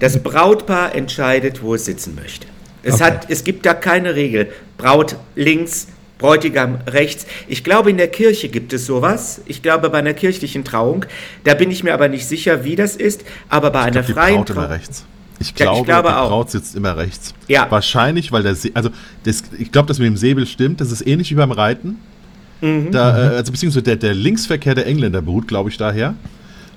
[0.00, 2.46] Das Brautpaar entscheidet, wo es sitzen möchte.
[2.82, 3.04] Es, okay.
[3.04, 4.48] hat, es gibt da keine Regel.
[4.78, 7.26] Braut links, Bräutigam rechts.
[7.46, 9.42] Ich glaube, in der Kirche gibt es sowas.
[9.46, 11.04] Ich glaube, bei einer kirchlichen Trauung.
[11.44, 13.24] Da bin ich mir aber nicht sicher, wie das ist.
[13.48, 14.64] Aber bei ich einer glaub, freien Trauung.
[14.64, 15.04] rechts.
[15.38, 16.28] Ich glaube, ja, ich glaube die auch.
[16.28, 17.34] Braut sitzt immer rechts.
[17.48, 17.66] Ja.
[17.70, 18.88] Wahrscheinlich, weil der See, also
[19.24, 20.80] das, ich glaube, dass mit dem Säbel stimmt.
[20.80, 21.98] Das ist ähnlich wie beim Reiten.
[22.62, 22.90] Mhm.
[22.92, 26.14] Da, äh, also beziehungsweise der, der Linksverkehr der Engländer beruht, glaube ich, daher.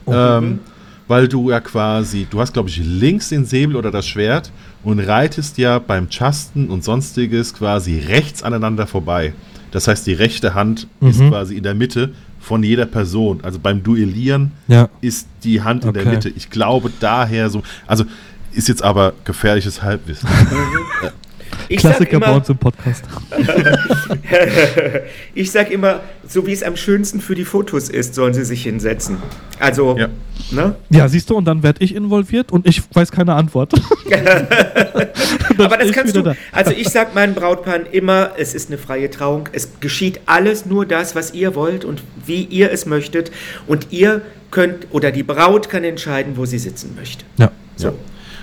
[0.05, 0.13] Mhm.
[0.13, 0.59] Ähm,
[1.07, 4.51] weil du ja quasi, du hast glaube ich links den Säbel oder das Schwert
[4.83, 9.33] und reitest ja beim Chasten und sonstiges quasi rechts aneinander vorbei.
[9.71, 11.09] Das heißt, die rechte Hand mhm.
[11.09, 13.39] ist quasi in der Mitte von jeder Person.
[13.43, 14.89] Also beim Duellieren ja.
[15.01, 16.03] ist die Hand in okay.
[16.03, 16.29] der Mitte.
[16.29, 18.05] Ich glaube daher so, also
[18.51, 20.27] ist jetzt aber gefährliches Halbwissen.
[21.69, 23.03] Ich Klassiker immer, bei uns im Podcast.
[25.35, 28.63] ich sag immer, so wie es am schönsten für die Fotos ist, sollen sie sich
[28.63, 29.17] hinsetzen.
[29.59, 30.09] Also, ja,
[30.49, 30.75] ne?
[30.89, 33.73] ja siehst du, und dann werde ich involviert und ich weiß keine Antwort.
[35.59, 36.23] Aber das kannst du.
[36.23, 36.35] Da.
[36.51, 39.47] Also ich sag meinen Brautpaaren immer, es ist eine freie Trauung.
[39.51, 43.31] Es geschieht alles nur das, was ihr wollt und wie ihr es möchtet.
[43.67, 47.25] Und ihr könnt oder die Braut kann entscheiden, wo sie sitzen möchte.
[47.37, 47.51] Ja.
[47.75, 47.89] So.
[47.89, 47.93] Ja.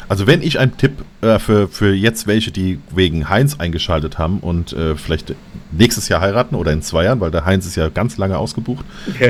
[0.08, 4.38] Also wenn ich einen Tipp äh, für, für jetzt welche, die wegen Heinz eingeschaltet haben
[4.38, 5.34] und äh, vielleicht
[5.72, 8.84] nächstes Jahr heiraten oder in zwei Jahren, weil der Heinz ist ja ganz lange ausgebucht.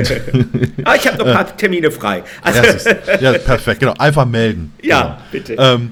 [0.83, 2.23] ah, ich habe noch ein paar Termine frei.
[2.41, 2.89] Also
[3.19, 3.93] ja, perfekt, genau.
[3.97, 4.71] Einfach melden.
[4.81, 5.17] Ja, genau.
[5.31, 5.55] bitte.
[5.57, 5.91] Ähm,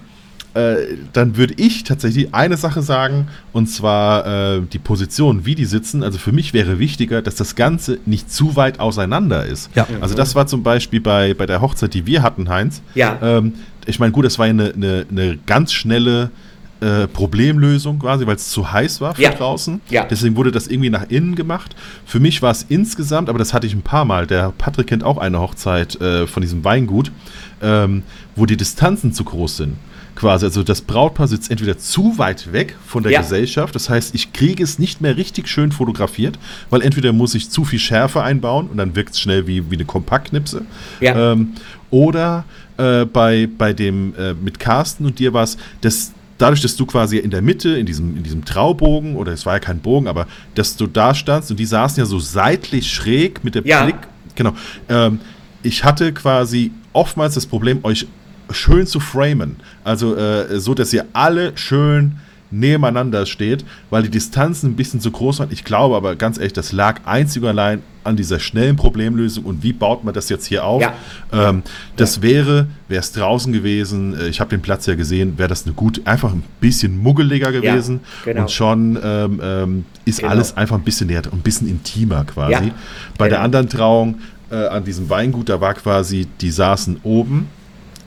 [0.55, 4.25] äh, dann würde ich tatsächlich eine Sache sagen, und zwar
[4.55, 6.01] äh, die Position, wie die sitzen.
[6.01, 9.69] Also für mich wäre wichtiger, dass das Ganze nicht zu weit auseinander ist.
[9.75, 9.85] Ja.
[9.99, 12.81] Also das war zum Beispiel bei, bei der Hochzeit, die wir hatten, Heinz.
[12.95, 13.19] Ja.
[13.21, 13.53] Ähm,
[13.85, 16.31] ich meine, gut, das war eine, eine, eine ganz schnelle
[16.79, 19.31] äh, Problemlösung quasi, weil es zu heiß war für ja.
[19.31, 19.81] draußen.
[19.89, 20.05] Ja.
[20.05, 21.75] Deswegen wurde das irgendwie nach innen gemacht.
[22.05, 24.25] Für mich war es insgesamt, aber das hatte ich ein paar Mal.
[24.25, 27.11] Der Patrick kennt auch eine Hochzeit äh, von diesem Weingut,
[27.61, 28.03] ähm,
[28.37, 29.75] wo die Distanzen zu groß sind.
[30.15, 33.21] Quasi, also das Brautpaar sitzt entweder zu weit weg von der ja.
[33.21, 36.39] Gesellschaft, das heißt, ich kriege es nicht mehr richtig schön fotografiert,
[36.69, 39.75] weil entweder muss ich zu viel Schärfe einbauen und dann wirkt es schnell wie, wie
[39.75, 40.65] eine Kompaktknipse.
[41.01, 41.33] Ja.
[41.33, 41.53] Ähm,
[41.91, 42.45] oder
[42.77, 46.85] äh, bei, bei dem äh, mit Carsten und dir war es, dass dadurch, dass du
[46.85, 50.07] quasi in der Mitte, in diesem, in diesem Traubogen, oder es war ja kein Bogen,
[50.07, 53.83] aber dass du da standst und die saßen ja so seitlich schräg mit dem ja.
[53.83, 53.97] Blick.
[54.35, 54.53] Genau.
[54.89, 55.19] Ähm,
[55.63, 58.07] ich hatte quasi oftmals das Problem, euch
[58.51, 59.57] schön zu framen.
[59.83, 62.17] Also äh, so, dass ihr alle schön
[62.51, 65.49] nebeneinander steht, weil die Distanzen ein bisschen zu groß waren.
[65.51, 69.63] Ich glaube aber ganz ehrlich, das lag einzig und allein an dieser schnellen Problemlösung und
[69.63, 70.81] wie baut man das jetzt hier auf?
[70.81, 70.93] Ja.
[71.33, 71.63] Ähm,
[71.95, 72.21] das ja.
[72.21, 75.73] wäre, wäre es draußen gewesen, äh, ich habe den Platz ja gesehen, wäre das eine
[75.73, 78.41] gut, einfach ein bisschen muggeliger gewesen ja, genau.
[78.43, 80.31] und schon ähm, ähm, ist genau.
[80.31, 82.71] alles einfach ein bisschen näher, ein bisschen intimer quasi.
[83.17, 83.45] Bei der genau.
[83.45, 84.19] anderen Trauung
[84.51, 87.47] äh, an diesem Weingut, da war quasi, die saßen oben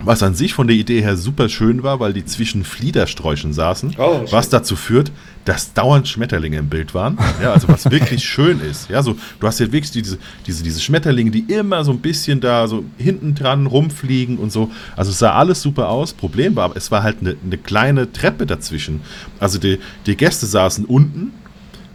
[0.00, 3.96] was an sich von der Idee her super schön war, weil die zwischen Fliedersträuchen saßen,
[3.98, 5.10] oh, was dazu führt,
[5.44, 7.18] dass dauernd Schmetterlinge im Bild waren.
[7.42, 8.90] Ja, also was wirklich schön ist.
[8.90, 12.40] Ja, so, du hast ja wirklich diese, diese, diese Schmetterlinge, die immer so ein bisschen
[12.40, 14.70] da so hinten dran rumfliegen und so.
[14.96, 16.12] Also es sah alles super aus.
[16.12, 19.02] Problem war, es war halt eine, eine kleine Treppe dazwischen.
[19.38, 21.32] Also die, die Gäste saßen unten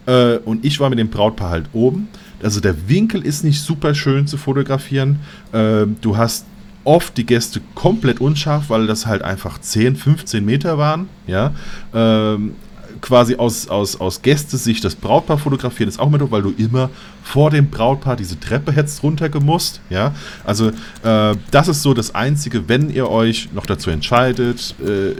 [0.06, 2.08] äh, und ich war mit dem Brautpaar halt oben.
[2.42, 5.20] Also der Winkel ist nicht super schön zu fotografieren.
[5.52, 6.46] Äh, du hast
[6.84, 11.08] oft die Gäste komplett unscharf, weil das halt einfach 10, 15 Meter waren.
[11.26, 11.52] Ja,
[11.92, 12.54] ähm,
[13.00, 16.88] quasi aus, aus, aus Gästesicht das Brautpaar fotografieren ist auch mit, weil du immer
[17.22, 19.80] vor dem Brautpaar diese Treppe hättest runtergemusst.
[19.90, 20.68] Ja, also
[21.02, 25.14] äh, das ist so das Einzige, wenn ihr euch noch dazu entscheidet, äh,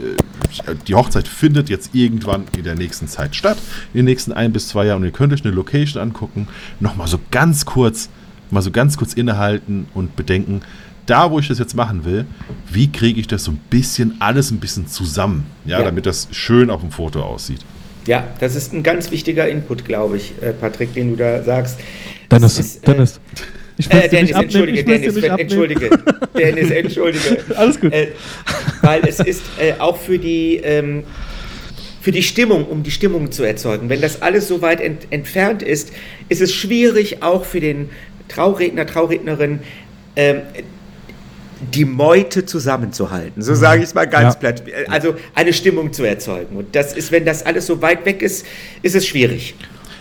[0.87, 3.57] die Hochzeit findet jetzt irgendwann in der nächsten Zeit statt,
[3.93, 6.47] in den nächsten ein bis zwei Jahren und ihr könnt euch eine Location angucken,
[6.79, 8.09] nochmal so ganz kurz,
[8.49, 10.61] mal so ganz kurz innehalten und bedenken,
[11.05, 12.25] da, wo ich das jetzt machen will,
[12.71, 16.27] wie kriege ich das so ein bisschen, alles ein bisschen zusammen, ja, ja, damit das
[16.31, 17.61] schön auf dem Foto aussieht.
[18.07, 21.79] Ja, das ist ein ganz wichtiger Input, glaube ich, äh, Patrick, den du da sagst.
[22.31, 23.19] Dennis, ist, äh, Dennis.
[23.77, 25.89] Ich äh, Dennis, entschuldige, Dennis, entschuldige,
[26.37, 27.43] Dennis, entschuldige.
[27.55, 27.91] Alles gut.
[27.91, 28.09] Äh,
[28.81, 31.03] weil es ist äh, auch für die, ähm,
[32.01, 33.89] für die Stimmung, um die Stimmung zu erzeugen.
[33.89, 35.91] Wenn das alles so weit ent entfernt ist,
[36.29, 37.89] ist es schwierig, auch für den
[38.27, 39.59] Trauredner, Traurednerin,
[40.15, 40.41] ähm,
[41.73, 43.41] die Meute zusammenzuhalten.
[43.41, 44.39] So sage ich es mal ganz ja.
[44.39, 44.63] platt.
[44.89, 46.55] Also eine Stimmung zu erzeugen.
[46.55, 48.45] Und das ist, wenn das alles so weit weg ist,
[48.81, 49.55] ist es schwierig.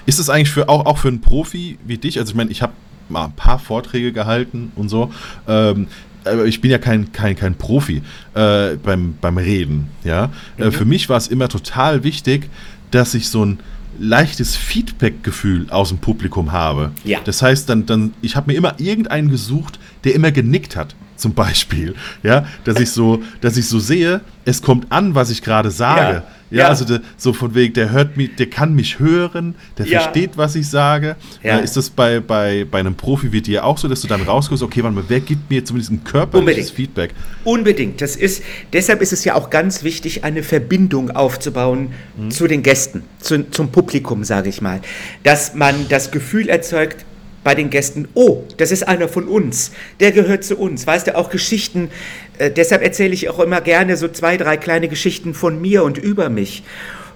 [0.07, 2.19] Ist es eigentlich für, auch, auch für einen Profi wie dich?
[2.19, 2.73] Also ich meine, ich habe
[3.09, 5.13] mal ein paar Vorträge gehalten und so.
[5.49, 5.89] Ähm,
[6.25, 8.03] aber ich bin ja kein, kein, kein Profi
[8.35, 9.89] äh, beim, beim Reden.
[10.05, 10.31] Ja?
[10.57, 10.69] Äh, mhm.
[10.69, 12.49] Äh, für mich war es immer total wichtig,
[12.91, 13.61] dass ich so ein
[13.99, 16.93] leichtes Feedback-Gefühl aus dem Publikum habe.
[17.05, 17.21] Ja.
[17.25, 21.33] Das heißt, dann, dann, ich habe mir immer irgendeinen gesucht, der immer genickt hat zum
[21.33, 25.71] Beispiel, ja, dass ich so, dass ich so sehe, es kommt an, was ich gerade
[25.71, 26.15] sage.
[26.17, 26.25] Ja,
[26.55, 26.69] ja, ja.
[26.69, 30.01] also de, so von wegen, der hört mich, der kann mich hören, der ja.
[30.01, 31.17] versteht, was ich sage.
[31.43, 31.59] Ja.
[31.59, 34.23] Äh, ist das bei, bei, bei einem Profi wie dir auch so, dass du dann
[34.23, 36.77] rauskommst, okay, warte mal, wer gibt mir zumindest ein körperliches Unbedingt.
[36.77, 37.15] Feedback?
[37.45, 38.01] Unbedingt.
[38.01, 42.31] Das ist, deshalb ist es ja auch ganz wichtig, eine Verbindung aufzubauen mhm.
[42.31, 44.81] zu den Gästen, zu, zum Publikum, sage ich mal.
[45.25, 47.05] Dass man das Gefühl erzeugt,
[47.45, 50.87] bei den Gästen, oh, das ist einer von uns, der gehört zu uns.
[50.87, 51.91] Weißt du, auch Geschichten,
[52.39, 55.99] äh, deshalb erzähle ich auch immer gerne so zwei, drei kleine Geschichten von mir und
[55.99, 56.65] über mich.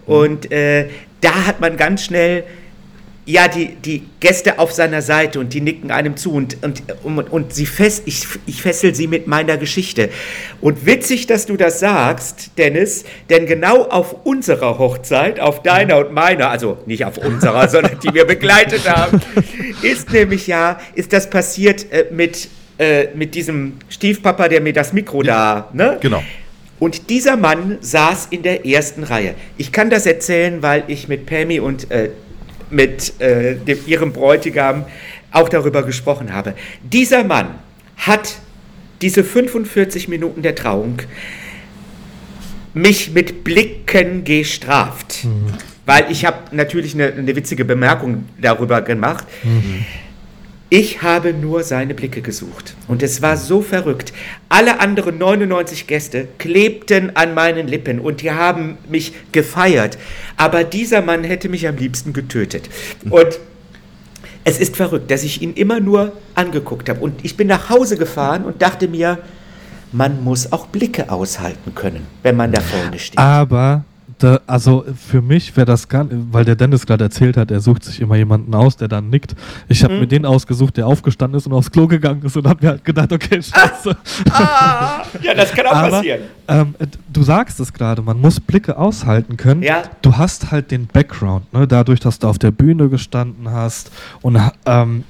[0.06, 0.14] Mhm.
[0.14, 0.88] Und äh,
[1.22, 2.44] da hat man ganz schnell
[3.28, 7.30] ja, die, die Gäste auf seiner Seite und die nicken einem zu und, und, und,
[7.30, 10.08] und sie fest, ich, ich fessel sie mit meiner Geschichte.
[10.62, 16.14] Und witzig, dass du das sagst, Dennis, denn genau auf unserer Hochzeit, auf deiner und
[16.14, 19.20] meiner, also nicht auf unserer, sondern die wir begleitet haben,
[19.82, 22.48] ist nämlich ja, ist das passiert äh, mit,
[22.78, 25.98] äh, mit diesem Stiefpapa, der mir das Mikro ja, da, ne?
[26.00, 26.22] Genau.
[26.78, 29.34] Und dieser Mann saß in der ersten Reihe.
[29.58, 32.08] Ich kann das erzählen, weil ich mit Pammy und äh,
[32.70, 34.84] mit äh, dem, ihrem Bräutigam
[35.30, 36.54] auch darüber gesprochen habe.
[36.82, 37.50] Dieser Mann
[37.96, 38.36] hat
[39.02, 41.00] diese 45 Minuten der Trauung
[42.74, 45.24] mich mit Blicken gestraft.
[45.24, 45.52] Mhm.
[45.86, 49.26] Weil ich habe natürlich eine, eine, witzige Bemerkung darüber gemacht.
[49.42, 49.84] Mhm.
[50.70, 52.76] Ich habe nur seine Blicke gesucht.
[52.88, 54.12] Und es war so verrückt.
[54.50, 59.96] Alle anderen 99 Gäste klebten an meinen Lippen und die haben mich gefeiert.
[60.36, 62.68] Aber dieser Mann hätte mich am liebsten getötet.
[63.08, 63.38] Und
[64.44, 67.00] es ist verrückt, dass ich ihn immer nur angeguckt habe.
[67.00, 69.18] Und ich bin nach Hause gefahren und dachte mir,
[69.92, 73.18] man muss auch Blicke aushalten können, wenn man da vorne steht.
[73.18, 73.84] Aber
[74.18, 77.84] da, also für mich wäre das gar weil der Dennis gerade erzählt hat, er sucht
[77.84, 79.34] sich immer jemanden aus, der dann nickt.
[79.68, 80.00] Ich habe mhm.
[80.00, 82.84] mir den ausgesucht, der aufgestanden ist und aufs Klo gegangen ist und habe mir halt
[82.84, 83.96] gedacht, okay, scheiße.
[84.30, 86.20] Ah, ja, das kann auch Aber, passieren.
[86.48, 86.74] Ähm,
[87.12, 89.62] du sagst es gerade, man muss Blicke aushalten können.
[89.62, 89.82] Ja.
[90.02, 91.66] Du hast halt den Background, ne?
[91.66, 93.90] dadurch, dass du auf der Bühne gestanden hast
[94.22, 95.04] und ähm,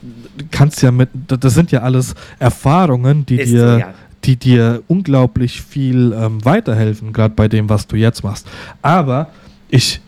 [0.50, 5.62] kannst ja mit, das sind ja alles Erfahrungen, die ist dir ja die dir unglaublich
[5.62, 8.46] viel ähm, weiterhelfen, gerade bei dem, was du jetzt machst.
[8.82, 9.30] Aber
[9.68, 10.00] ich,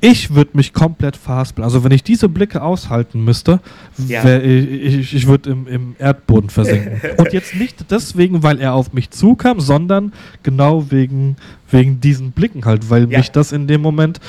[0.00, 1.64] ich würde mich komplett verhaspeln.
[1.64, 3.60] Also wenn ich diese Blicke aushalten müsste,
[4.08, 4.38] ja.
[4.38, 7.00] ich, ich, ich würde im, im, Erdboden versinken.
[7.18, 10.12] Und jetzt nicht deswegen, weil er auf mich zukam, sondern
[10.42, 11.36] genau wegen,
[11.70, 13.18] wegen diesen Blicken halt, weil ja.
[13.18, 14.20] mich das in dem Moment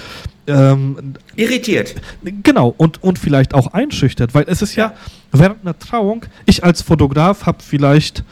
[0.48, 1.96] ähm, irritiert.
[2.44, 4.94] Genau, und, und vielleicht auch einschüchtert, weil es ist ja, ja
[5.32, 8.24] während einer Trauung, ich als Fotograf habe vielleicht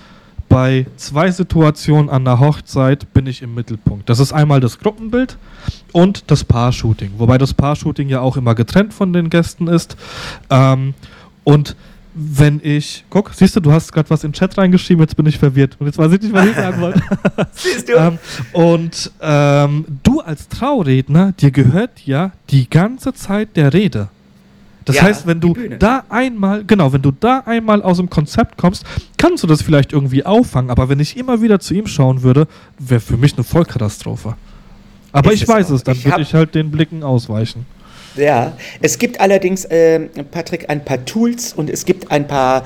[0.50, 4.10] bei zwei Situationen an der Hochzeit bin ich im Mittelpunkt.
[4.10, 5.38] Das ist einmal das Gruppenbild
[5.94, 7.14] und das Paar-Shooting.
[7.18, 9.96] Wobei das Paar-Shooting ja auch immer getrennt von den Gästen ist.
[10.50, 10.96] Ähm,
[11.44, 11.76] und
[12.16, 15.28] wenn ich, guck, siehst du, du hast gerade was in den Chat reingeschrieben, jetzt bin
[15.28, 15.78] ich verwirrt.
[15.80, 17.02] Und jetzt weiß ich nicht, was ich sagen wollte.
[17.54, 17.94] siehst du?
[17.94, 18.20] ähm,
[18.52, 24.10] und ähm, du als Trauredner, dir gehört ja die ganze Zeit der Rede.
[24.90, 28.58] Das ja, heißt, wenn du da einmal, genau, wenn du da einmal aus dem Konzept
[28.58, 28.84] kommst,
[29.18, 30.72] kannst du das vielleicht irgendwie auffangen.
[30.72, 32.48] Aber wenn ich immer wieder zu ihm schauen würde,
[32.80, 34.34] wäre für mich eine Vollkatastrophe.
[35.12, 37.68] Aber ist ich weiß es, dann würde ich halt den Blicken ausweichen.
[38.16, 40.00] Ja, es gibt allerdings, äh,
[40.32, 42.64] Patrick, ein paar Tools und es gibt ein paar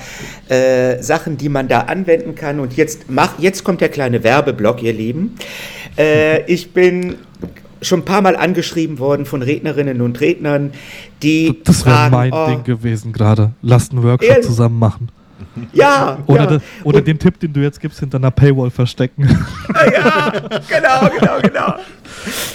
[0.47, 2.61] äh, Sachen, die man da anwenden kann.
[2.61, 5.35] Und jetzt, mach, jetzt kommt der kleine Werbeblock, ihr Lieben.
[5.97, 7.17] Äh, ich bin
[7.83, 10.71] schon ein paar Mal angeschrieben worden von Rednerinnen und Rednern,
[11.21, 11.61] die.
[11.63, 13.51] Das wäre mein oh, Ding gewesen gerade.
[13.61, 14.45] Lasst einen Workshop ehrlich?
[14.45, 15.09] zusammen machen.
[15.71, 16.19] Ja.
[16.25, 16.47] Oder, ja.
[16.47, 19.27] De, oder den Tipp, den du jetzt gibst, hinter einer Paywall verstecken.
[19.93, 20.31] Ja,
[20.69, 21.75] genau, genau, genau.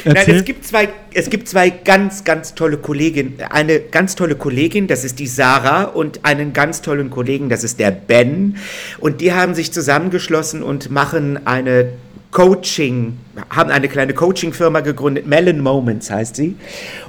[0.04, 3.38] Nein, es gibt, zwei, es gibt zwei ganz, ganz tolle Kolleginnen.
[3.50, 7.78] Eine ganz tolle Kollegin, das ist die Sarah, und einen ganz tollen Kollegen, das ist
[7.78, 8.56] der Ben.
[8.98, 11.90] Und die haben sich zusammengeschlossen und machen eine
[12.30, 13.18] Coaching,
[13.50, 16.56] haben eine kleine Coaching-Firma gegründet, Melon Moments heißt sie.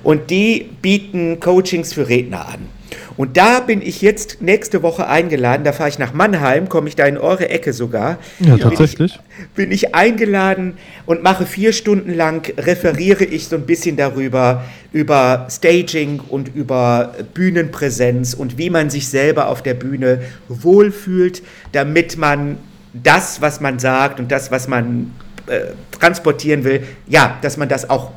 [0.04, 2.80] Und die bieten Coachings für Redner an.
[3.18, 6.96] Und da bin ich jetzt nächste Woche eingeladen, da fahre ich nach Mannheim, komme ich
[6.96, 8.18] da in eure Ecke sogar.
[8.40, 9.20] Ja, tatsächlich.
[9.20, 13.98] Bin ich, bin ich eingeladen und mache vier Stunden lang, referiere ich so ein bisschen
[13.98, 14.64] darüber,
[14.94, 21.44] über Staging und über Bühnenpräsenz und wie man sich selber auf der Bühne wohlfühlt,
[21.74, 22.58] damit man
[23.03, 25.13] das, was man sagt und das, was man
[25.47, 25.61] äh,
[25.99, 28.11] transportieren will, ja, dass man das auch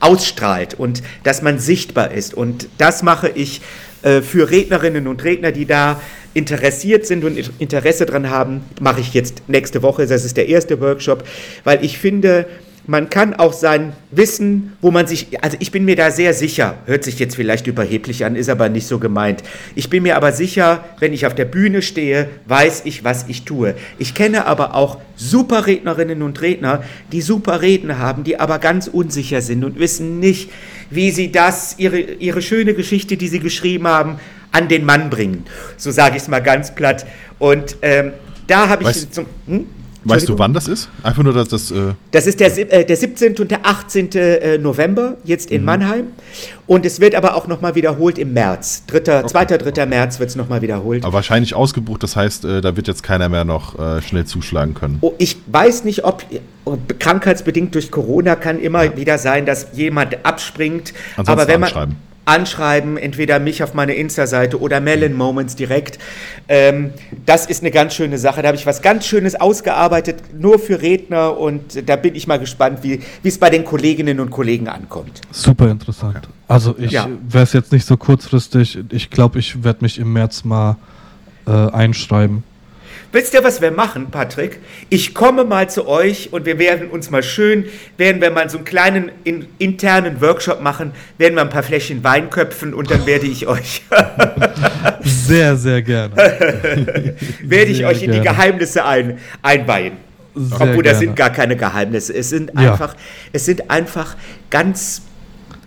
[0.00, 2.34] ausstrahlt und dass man sichtbar ist.
[2.34, 3.62] Und das mache ich
[4.02, 6.00] äh, für Rednerinnen und Redner, die da
[6.34, 10.06] interessiert sind und Interesse dran haben, mache ich jetzt nächste Woche.
[10.06, 11.24] Das ist der erste Workshop,
[11.64, 12.46] weil ich finde,
[12.86, 16.78] man kann auch sein Wissen, wo man sich, also ich bin mir da sehr sicher,
[16.86, 19.42] hört sich jetzt vielleicht überheblich an, ist aber nicht so gemeint.
[19.74, 23.44] Ich bin mir aber sicher, wenn ich auf der Bühne stehe, weiß ich, was ich
[23.44, 23.74] tue.
[23.98, 26.82] Ich kenne aber auch super Rednerinnen und Redner,
[27.12, 30.50] die super Reden haben, die aber ganz unsicher sind und wissen nicht,
[30.90, 34.18] wie sie das, ihre, ihre schöne Geschichte, die sie geschrieben haben,
[34.50, 35.44] an den Mann bringen.
[35.76, 37.06] So sage ich es mal ganz platt.
[37.38, 38.12] Und ähm,
[38.46, 39.26] da habe ich weißt, zum.
[39.46, 39.66] Hm?
[40.04, 40.88] Weißt du, wann das ist?
[41.02, 41.70] Einfach nur, dass das.
[41.70, 43.36] Äh das ist der, äh, der 17.
[43.38, 44.12] und der 18.
[44.12, 45.66] Äh, November, jetzt in mhm.
[45.66, 46.06] Mannheim.
[46.66, 48.84] Und es wird aber auch nochmal wiederholt im März.
[48.86, 49.26] 3., okay.
[49.26, 49.86] 2., 3.
[49.86, 51.04] März wird es nochmal wiederholt.
[51.04, 54.74] Aber wahrscheinlich ausgebucht, das heißt, äh, da wird jetzt keiner mehr noch äh, schnell zuschlagen
[54.74, 54.98] können.
[55.00, 56.24] Oh, ich weiß nicht, ob
[56.98, 58.96] krankheitsbedingt durch Corona kann immer ja.
[58.96, 60.94] wieder sein, dass jemand abspringt.
[61.16, 61.96] Ansonsten aber wenn man
[62.32, 65.98] anschreiben, entweder mich auf meine Insta-Seite oder Melon Moments direkt.
[66.48, 66.90] Ähm,
[67.26, 68.40] das ist eine ganz schöne Sache.
[68.42, 72.38] Da habe ich was ganz Schönes ausgearbeitet, nur für Redner und da bin ich mal
[72.38, 75.20] gespannt, wie es bei den Kolleginnen und Kollegen ankommt.
[75.30, 76.28] Super interessant.
[76.48, 77.08] Also ich ja.
[77.28, 78.78] wäre es jetzt nicht so kurzfristig.
[78.90, 80.76] Ich glaube, ich werde mich im März mal
[81.46, 82.44] äh, einschreiben.
[83.12, 84.58] Wisst ihr, was wir machen, Patrick?
[84.88, 87.66] Ich komme mal zu euch und wir werden uns mal schön,
[87.98, 92.02] werden wir mal so einen kleinen in, internen Workshop machen, werden wir ein paar Fläschchen
[92.02, 93.82] Wein köpfen und dann werde ich euch.
[95.02, 96.16] sehr, sehr gerne.
[97.42, 99.98] werde ich sehr euch in die Geheimnisse ein, einweihen.
[100.34, 102.14] Sehr Obwohl, das sind gar keine Geheimnisse.
[102.14, 103.00] Es sind einfach, ja.
[103.34, 104.16] es sind einfach
[104.48, 105.02] ganz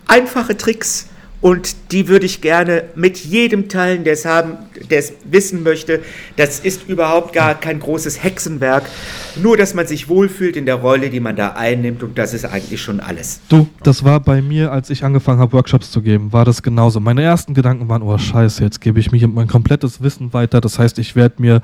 [0.08, 1.10] einfache Tricks
[1.40, 4.56] und die würde ich gerne mit jedem teilen, der es haben,
[4.90, 6.00] der es wissen möchte.
[6.36, 8.84] Das ist überhaupt gar kein großes Hexenwerk.
[9.42, 12.02] Nur, dass man sich wohlfühlt in der Rolle, die man da einnimmt.
[12.02, 13.40] Und das ist eigentlich schon alles.
[13.48, 17.00] Du, das war bei mir, als ich angefangen habe, Workshops zu geben, war das genauso.
[17.00, 20.62] Meine ersten Gedanken waren, oh Scheiße, jetzt gebe ich mir mein komplettes Wissen weiter.
[20.62, 21.60] Das heißt, ich werde mir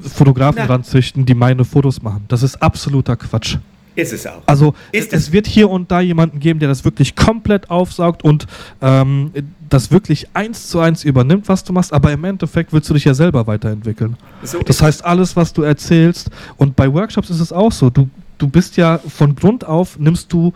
[0.00, 0.66] Fotografen Na.
[0.66, 2.24] ranzüchten, die meine Fotos machen.
[2.28, 3.56] Das ist absoluter Quatsch.
[3.96, 4.42] Ist es auch.
[4.46, 8.46] Also es, es, wird hier und da jemanden geben, der das wirklich komplett aufsaugt und
[8.82, 9.32] ähm,
[9.68, 13.04] das wirklich eins zu eins übernimmt, was du machst, aber im Endeffekt willst du dich
[13.04, 14.16] ja selber weiterentwickeln.
[14.42, 18.08] So das heißt, alles, was du erzählst, und bei Workshops ist es auch so, du,
[18.38, 20.52] du bist ja von Grund auf, nimmst du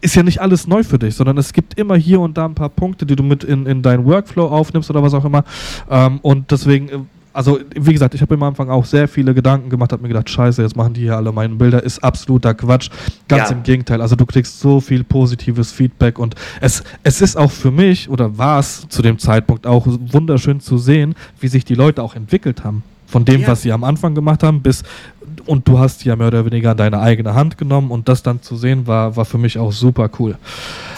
[0.00, 2.54] ist ja nicht alles neu für dich, sondern es gibt immer hier und da ein
[2.54, 5.44] paar Punkte, die du mit in, in deinen Workflow aufnimmst oder was auch immer.
[5.90, 6.98] Ähm, und deswegen äh,
[7.32, 10.28] also wie gesagt, ich habe am Anfang auch sehr viele Gedanken gemacht, habe mir gedacht,
[10.28, 12.90] scheiße, jetzt machen die hier alle meine Bilder, ist absoluter Quatsch.
[13.28, 13.56] Ganz ja.
[13.56, 17.70] im Gegenteil, also du kriegst so viel positives Feedback und es, es ist auch für
[17.70, 22.02] mich, oder war es zu dem Zeitpunkt auch wunderschön zu sehen, wie sich die Leute
[22.02, 22.82] auch entwickelt haben.
[23.10, 23.48] Von dem, ja.
[23.48, 24.82] was sie am Anfang gemacht haben, bis
[25.46, 28.56] und du hast ja mehr oder weniger deine eigene Hand genommen und das dann zu
[28.56, 30.36] sehen, war, war für mich auch super cool.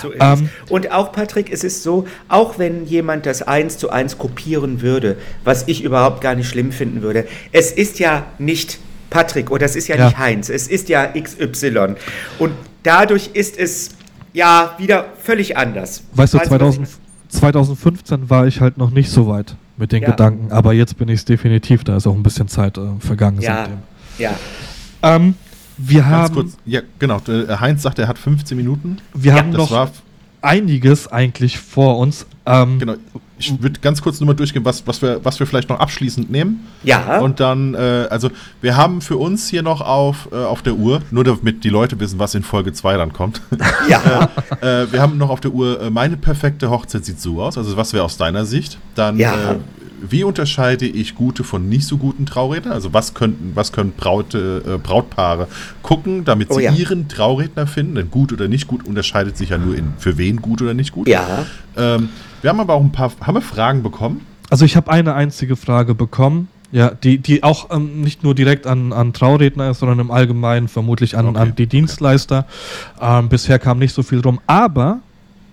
[0.01, 4.19] So ähm, und auch, Patrick, es ist so, auch wenn jemand das eins zu eins
[4.19, 8.79] kopieren würde, was ich überhaupt gar nicht schlimm finden würde, es ist ja nicht
[9.11, 10.07] Patrick oder es ist ja, ja.
[10.07, 11.95] nicht Heinz, es ist ja XY.
[12.39, 12.53] Und
[12.83, 13.91] dadurch ist es
[14.33, 16.03] ja wieder völlig anders.
[16.15, 16.89] Weißt du, 2000,
[17.29, 20.11] 2015 war ich halt noch nicht so weit mit den ja.
[20.11, 20.53] Gedanken.
[20.53, 23.57] Aber jetzt bin ich es definitiv, da ist auch ein bisschen Zeit äh, vergangen ja.
[23.57, 23.79] seitdem.
[24.19, 24.35] Ja.
[25.03, 25.35] Ähm,
[25.79, 26.35] wir Ganz haben.
[26.35, 27.21] Kurz, ja, genau.
[27.29, 28.99] Äh, Heinz sagt, er hat 15 Minuten.
[29.15, 29.91] Wir ja, haben noch
[30.43, 32.27] einiges eigentlich vor uns.
[32.45, 32.95] Ähm, genau.
[33.39, 36.31] Ich würde ganz kurz nur mal durchgehen, was, was, wir, was wir vielleicht noch abschließend
[36.31, 36.67] nehmen.
[36.85, 37.19] Ja.
[37.19, 41.03] Und dann, äh, also wir haben für uns hier noch auf, äh, auf der Uhr,
[41.11, 43.41] nur damit die Leute wissen, was in Folge 2 dann kommt.
[43.89, 44.31] Ja.
[44.61, 47.59] äh, wir haben noch auf der Uhr, äh, meine perfekte Hochzeit sieht so aus.
[47.59, 48.79] Also was wäre aus deiner Sicht?
[48.95, 49.57] Dann ja.
[50.09, 52.73] Wie unterscheide ich gute von nicht so guten Traurednern?
[52.73, 55.49] Also was könnten, was können Braute, äh, Brautpaare
[55.83, 56.73] gucken, damit sie oh ja.
[56.73, 57.95] ihren Trauredner finden?
[57.95, 60.93] Denn gut oder nicht gut unterscheidet sich ja nur in für wen gut oder nicht
[60.93, 61.09] gut.
[61.09, 61.47] Ja.
[61.77, 62.09] Ähm,
[62.41, 64.27] wir haben aber auch ein paar, haben wir Fragen bekommen?
[64.51, 66.49] Also ich habe eine einzige Frage bekommen.
[66.73, 70.69] Ja, die, die auch ähm, nicht nur direkt an, an Trauredner ist, sondern im Allgemeinen
[70.69, 71.39] vermutlich an, okay.
[71.39, 72.47] an die Dienstleister.
[72.99, 75.01] Ähm, bisher kam nicht so viel rum, aber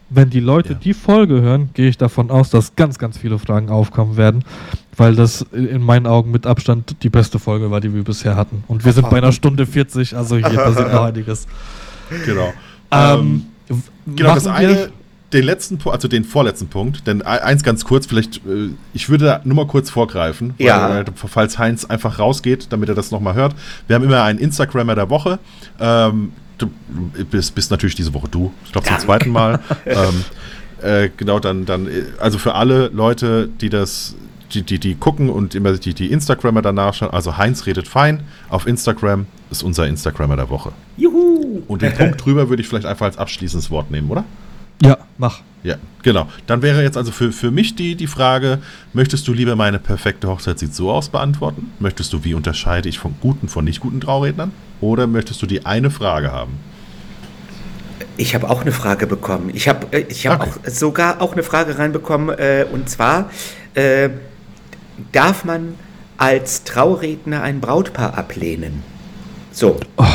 [0.10, 0.80] wenn die Leute ja.
[0.80, 4.44] die Folge hören, gehe ich davon aus, dass ganz, ganz viele Fragen aufkommen werden,
[4.98, 8.64] weil das in meinen Augen mit Abstand die beste Folge war, die wir bisher hatten.
[8.68, 11.48] Und wir sind bei einer Stunde 40, also hier passiert noch einiges.
[12.26, 12.54] Genau.
[12.92, 13.84] Ähm, ähm,
[14.16, 14.90] genau, das eine,
[15.32, 19.42] den letzten also den vorletzten Punkt, denn eins ganz kurz, vielleicht, äh, ich würde da
[19.44, 21.06] nur mal kurz vorgreifen, weil, ja.
[21.16, 23.56] falls Heinz einfach rausgeht, damit er das nochmal hört.
[23.88, 25.38] Wir haben immer einen Instagrammer der Woche.
[25.80, 26.68] Ähm, du
[27.30, 28.52] bist, bist natürlich diese Woche du.
[28.66, 29.60] Ich glaube zum zweiten Mal.
[29.86, 30.24] ähm,
[30.82, 34.16] äh, genau, dann, dann, also für alle Leute, die das,
[34.54, 38.24] die, die, die gucken und immer die, die Instagrammer danach schauen, also Heinz redet fein
[38.50, 40.72] auf Instagram ist unser Instagrammer der Woche.
[40.98, 41.64] Juhu!
[41.68, 44.24] Und den Punkt drüber würde ich vielleicht einfach als abschließendes Wort nehmen, oder?
[44.82, 45.42] Ja, mach.
[45.62, 46.30] Ja, genau.
[46.48, 48.60] Dann wäre jetzt also für, für mich die, die Frage,
[48.94, 51.72] möchtest du lieber meine perfekte Hochzeit sieht so aus beantworten?
[51.80, 54.54] Möchtest du, wie unterscheide ich von guten von nicht guten Traurednern?
[54.82, 56.58] Oder möchtest du die eine Frage haben?
[58.18, 59.50] Ich habe auch eine Frage bekommen.
[59.54, 60.52] Ich habe äh, ich hab okay.
[60.52, 62.38] auch, sogar auch eine Frage reinbekommen.
[62.38, 63.30] Äh, und zwar,
[63.76, 64.10] äh,
[65.12, 65.76] darf man
[66.18, 68.84] als Trauredner ein Brautpaar ablehnen?
[69.52, 69.80] So.
[69.98, 70.06] Oh,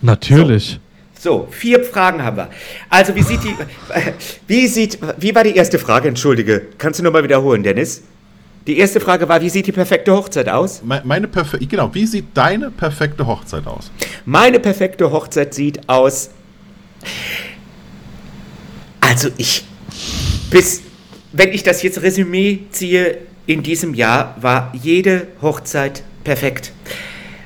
[0.00, 0.80] natürlich.
[1.18, 1.46] So.
[1.46, 1.48] so.
[1.50, 2.48] vier Fragen haben wir.
[2.88, 3.54] Also, wie sieht die,
[4.46, 6.08] wie sieht, wie war die erste Frage?
[6.08, 8.02] Entschuldige, kannst du nochmal wiederholen, Dennis?
[8.66, 10.82] Die erste Frage war, wie sieht die perfekte Hochzeit aus?
[10.84, 13.90] Meine perfekte, genau, wie sieht deine perfekte Hochzeit aus?
[14.24, 16.30] Meine perfekte Hochzeit sieht aus.
[19.00, 19.64] Also ich
[20.50, 20.82] bis
[21.32, 26.72] wenn ich das jetzt Resümee ziehe, in diesem Jahr war jede Hochzeit perfekt.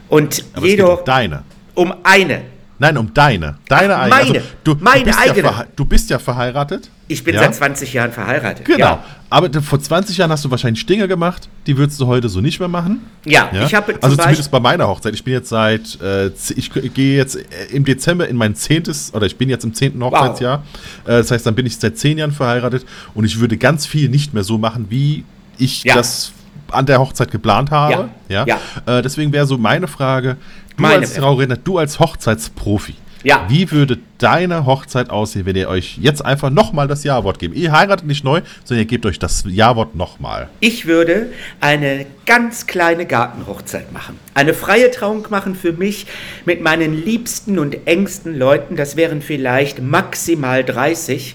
[0.08, 1.44] Und Aber jede um deine.
[1.74, 2.42] Um eine.
[2.78, 3.56] Nein, um deine.
[3.68, 4.16] Deine eigene.
[4.16, 5.48] Meine, also, du, meine du eigene.
[5.48, 6.90] Ja du bist ja verheiratet.
[7.08, 7.42] Ich bin ja?
[7.42, 8.64] seit 20 Jahren verheiratet.
[8.64, 8.78] Genau.
[8.78, 9.04] Ja.
[9.30, 12.58] Aber vor 20 Jahren hast du wahrscheinlich Dinge gemacht, die würdest du heute so nicht
[12.58, 13.00] mehr machen.
[13.24, 13.64] Ja, ja?
[13.64, 15.14] ich habe Also zumindest bei meiner Hochzeit.
[15.14, 17.42] Ich bin jetzt seit, äh, ich gehe jetzt äh,
[17.72, 20.62] im Dezember in mein zehntes, oder ich bin jetzt im zehnten Hochzeitsjahr.
[21.04, 21.14] Wow.
[21.14, 22.84] Äh, das heißt, dann bin ich seit zehn Jahren verheiratet
[23.14, 25.24] und ich würde ganz viel nicht mehr so machen, wie
[25.58, 26.32] ich das
[26.70, 28.08] an der Hochzeit geplant habe.
[28.28, 28.44] Ja.
[28.46, 28.58] ja?
[28.86, 30.36] Äh, deswegen wäre so meine Frage,
[30.76, 32.94] du meine als Trauredner, du als Hochzeitsprofi,
[33.26, 33.44] ja.
[33.48, 37.56] Wie würde deine Hochzeit aussehen, wenn ihr euch jetzt einfach nochmal das Ja-Wort gebt?
[37.56, 40.48] Ihr heiratet nicht neu, sondern ihr gebt euch das Ja-Wort nochmal.
[40.60, 41.26] Ich würde
[41.60, 44.16] eine ganz kleine Gartenhochzeit machen.
[44.34, 46.06] Eine freie Trauung machen für mich
[46.44, 48.76] mit meinen liebsten und engsten Leuten.
[48.76, 51.34] Das wären vielleicht maximal 30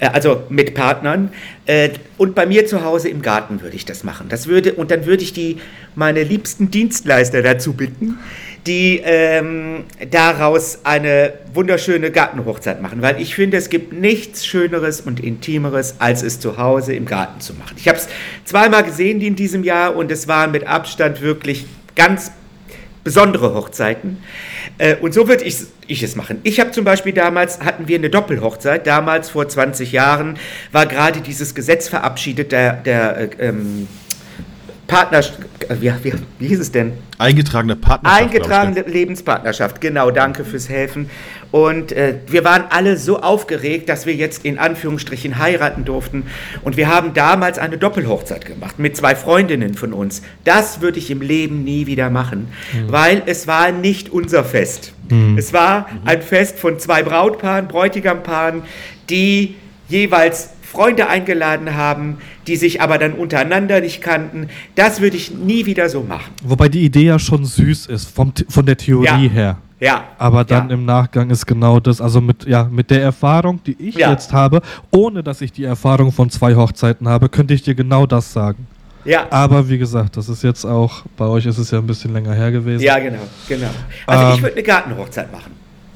[0.00, 1.30] äh, also mit Partnern.
[1.66, 4.28] Äh, und bei mir zu Hause im Garten würde ich das machen.
[4.28, 5.58] Das würde, und dann würde ich die,
[5.94, 8.18] meine liebsten Dienstleister dazu bitten,
[8.66, 15.20] die ähm, daraus eine wunderschöne Gartenhochzeit machen, weil ich finde, es gibt nichts Schöneres und
[15.20, 17.76] Intimeres, als es zu Hause im Garten zu machen.
[17.78, 18.08] Ich habe es
[18.44, 21.66] zweimal gesehen in diesem Jahr und es waren mit Abstand wirklich
[21.96, 22.32] ganz
[23.02, 24.18] besondere Hochzeiten.
[24.78, 25.56] Äh, und so würde ich,
[25.86, 26.40] ich es machen.
[26.42, 30.38] Ich habe zum Beispiel damals, hatten wir eine Doppelhochzeit, damals vor 20 Jahren
[30.72, 33.88] war gerade dieses Gesetz verabschiedet, der, der äh, ähm,
[34.90, 35.38] Partnerschaft,
[35.80, 36.92] wie, wie, wie hieß es denn?
[37.18, 38.22] Eingetragene Partnerschaft.
[38.22, 41.08] Eingetragene Lebenspartnerschaft, genau, danke fürs Helfen.
[41.50, 46.24] Und äh, wir waren alle so aufgeregt, dass wir jetzt in Anführungsstrichen heiraten durften.
[46.62, 50.22] Und wir haben damals eine Doppelhochzeit gemacht mit zwei Freundinnen von uns.
[50.44, 52.92] Das würde ich im Leben nie wieder machen, mhm.
[52.92, 54.92] weil es war nicht unser Fest.
[55.08, 55.38] Mhm.
[55.38, 56.08] Es war mhm.
[56.08, 58.62] ein Fest von zwei Brautpaaren, Bräutigampaaren,
[59.08, 59.56] die
[59.88, 62.18] jeweils Freunde eingeladen haben,
[62.50, 64.48] die sich aber dann untereinander nicht kannten.
[64.74, 66.32] Das würde ich nie wieder so machen.
[66.42, 69.16] Wobei die Idee ja schon süß ist, vom, von der Theorie ja.
[69.16, 69.58] her.
[69.78, 70.04] Ja.
[70.18, 70.74] Aber dann ja.
[70.74, 74.10] im Nachgang ist genau das, also mit, ja, mit der Erfahrung, die ich ja.
[74.10, 78.04] jetzt habe, ohne dass ich die Erfahrung von zwei Hochzeiten habe, könnte ich dir genau
[78.04, 78.66] das sagen.
[79.04, 79.28] Ja.
[79.30, 82.34] Aber wie gesagt, das ist jetzt auch, bei euch ist es ja ein bisschen länger
[82.34, 82.82] her gewesen.
[82.82, 83.70] Ja, genau, genau.
[84.06, 85.52] Also ähm, ich würde eine Gartenhochzeit machen.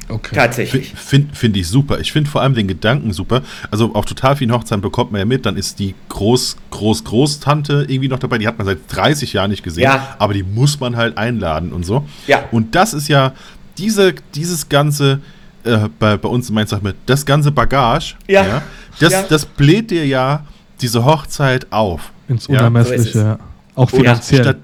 [0.08, 0.34] Okay.
[0.34, 0.92] Tatsächlich.
[0.94, 1.98] Finde find ich super.
[1.98, 3.42] Ich finde vor allem den Gedanken super.
[3.70, 7.86] Also auf total vielen Hochzeiten bekommt man ja mit, dann ist die Groß, Groß, Großtante
[7.88, 8.38] irgendwie noch dabei.
[8.38, 10.16] Die hat man seit 30 Jahren nicht gesehen, ja.
[10.18, 12.06] aber die muss man halt einladen und so.
[12.26, 12.44] Ja.
[12.50, 13.32] Und das ist ja
[13.78, 15.20] diese, dieses ganze,
[15.64, 18.46] äh, bei, bei uns in Mainz sagt man, das ganze Bagage, ja.
[18.46, 18.62] ja
[19.00, 19.22] das, ja.
[19.22, 20.44] das bläht dir ja
[20.80, 22.12] diese Hochzeit auf.
[22.28, 23.38] Ins Unermessliche, ja.
[23.74, 24.42] Auch finanziell.
[24.42, 24.56] Statt,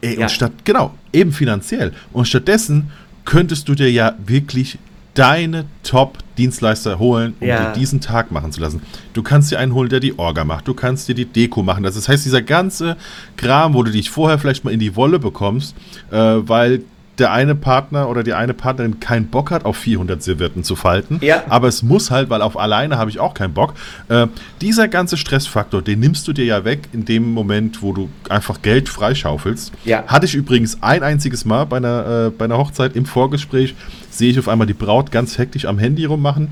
[0.00, 1.92] ey, und statt, genau, eben finanziell.
[2.12, 2.90] Und stattdessen
[3.28, 4.78] könntest du dir ja wirklich
[5.12, 7.72] deine Top-Dienstleister holen, um ja.
[7.72, 8.80] dir diesen Tag machen zu lassen.
[9.12, 10.66] Du kannst dir einen holen, der die Orga macht.
[10.66, 11.82] Du kannst dir die Deko machen.
[11.82, 12.96] Das heißt, dieser ganze
[13.36, 15.76] Kram, wo du dich vorher vielleicht mal in die Wolle bekommst,
[16.10, 16.84] äh, weil
[17.18, 21.18] der eine Partner oder die eine Partnerin keinen Bock hat, auf 400 Servietten zu falten.
[21.20, 21.42] Ja.
[21.48, 23.74] Aber es muss halt, weil auf alleine habe ich auch keinen Bock.
[24.08, 24.26] Äh,
[24.60, 28.62] dieser ganze Stressfaktor, den nimmst du dir ja weg in dem Moment, wo du einfach
[28.62, 29.72] Geld freischaufelst.
[29.84, 30.04] Ja.
[30.06, 33.74] Hatte ich übrigens ein einziges Mal bei einer, äh, bei einer Hochzeit im Vorgespräch,
[34.10, 36.48] sehe ich auf einmal die Braut ganz hektisch am Handy rummachen.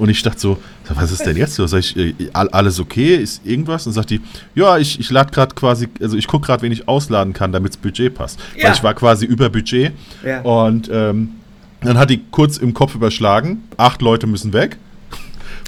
[0.00, 0.56] Und ich dachte so,
[0.88, 1.66] was ist denn jetzt so?
[1.66, 3.16] Sag ich, äh, alles okay?
[3.16, 3.86] Ist irgendwas?
[3.86, 4.22] Und sagt die,
[4.54, 7.74] ja, ich, ich lade gerade quasi, also ich gucke gerade, wen ich ausladen kann, damit
[7.74, 8.40] das Budget passt.
[8.56, 8.64] Ja.
[8.64, 9.92] Weil ich war quasi über Budget.
[10.24, 10.40] Ja.
[10.40, 11.32] Und ähm,
[11.82, 14.78] dann hat die kurz im Kopf überschlagen, acht Leute müssen weg.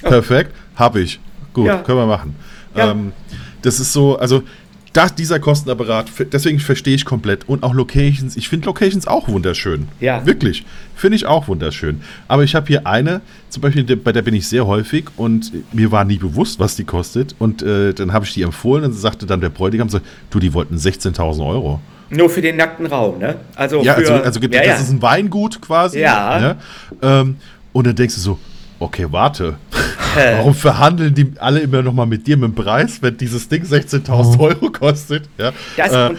[0.03, 0.09] Oh.
[0.09, 1.21] Perfekt, habe ich.
[1.53, 1.77] Gut, ja.
[1.83, 2.35] können wir machen.
[2.75, 3.13] Ähm,
[3.61, 4.45] das ist so, also
[4.93, 7.49] das, dieser Kostenapparat, deswegen verstehe ich komplett.
[7.49, 8.37] Und auch Locations.
[8.37, 9.89] Ich finde Locations auch wunderschön.
[10.01, 10.25] Ja.
[10.27, 10.65] Wirklich.
[10.95, 12.03] Finde ich auch wunderschön.
[12.29, 15.91] Aber ich habe hier eine, zum Beispiel, bei der bin ich sehr häufig und mir
[15.91, 17.35] war nie bewusst, was die kostet.
[17.39, 20.01] Und äh, dann habe ich die empfohlen und sagte dann der Bräutigam so,
[20.31, 21.81] du, die wollten 16.000 Euro.
[22.11, 23.37] Nur für den nackten Raum, ne?
[23.57, 24.75] Also ja, für, also, also ja, das ja.
[24.77, 26.01] ist ein Weingut quasi.
[26.01, 26.39] Ja.
[26.39, 26.57] Ne?
[27.01, 27.37] Ähm,
[27.73, 28.39] und dann denkst du so,
[28.83, 29.57] okay, warte.
[30.15, 33.63] Warum verhandeln die alle immer noch mal mit dir mit dem Preis, wenn dieses Ding
[33.63, 35.29] 16.000 Euro kostet?
[35.39, 35.53] Ja.
[35.77, 36.15] Das, äh,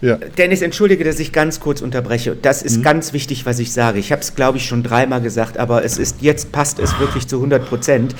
[0.00, 0.16] ja.
[0.16, 2.36] Dennis, entschuldige, dass ich ganz kurz unterbreche.
[2.40, 2.82] Das ist mhm.
[2.82, 3.98] ganz wichtig, was ich sage.
[3.98, 7.28] Ich habe es, glaube ich, schon dreimal gesagt, aber es ist jetzt passt es wirklich
[7.28, 8.14] zu 100 Prozent.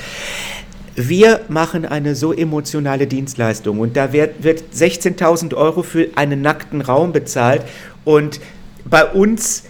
[0.95, 6.81] Wir machen eine so emotionale Dienstleistung und da wird, wird 16.000 Euro für einen nackten
[6.81, 7.63] Raum bezahlt
[8.03, 8.39] und
[8.85, 9.63] bei uns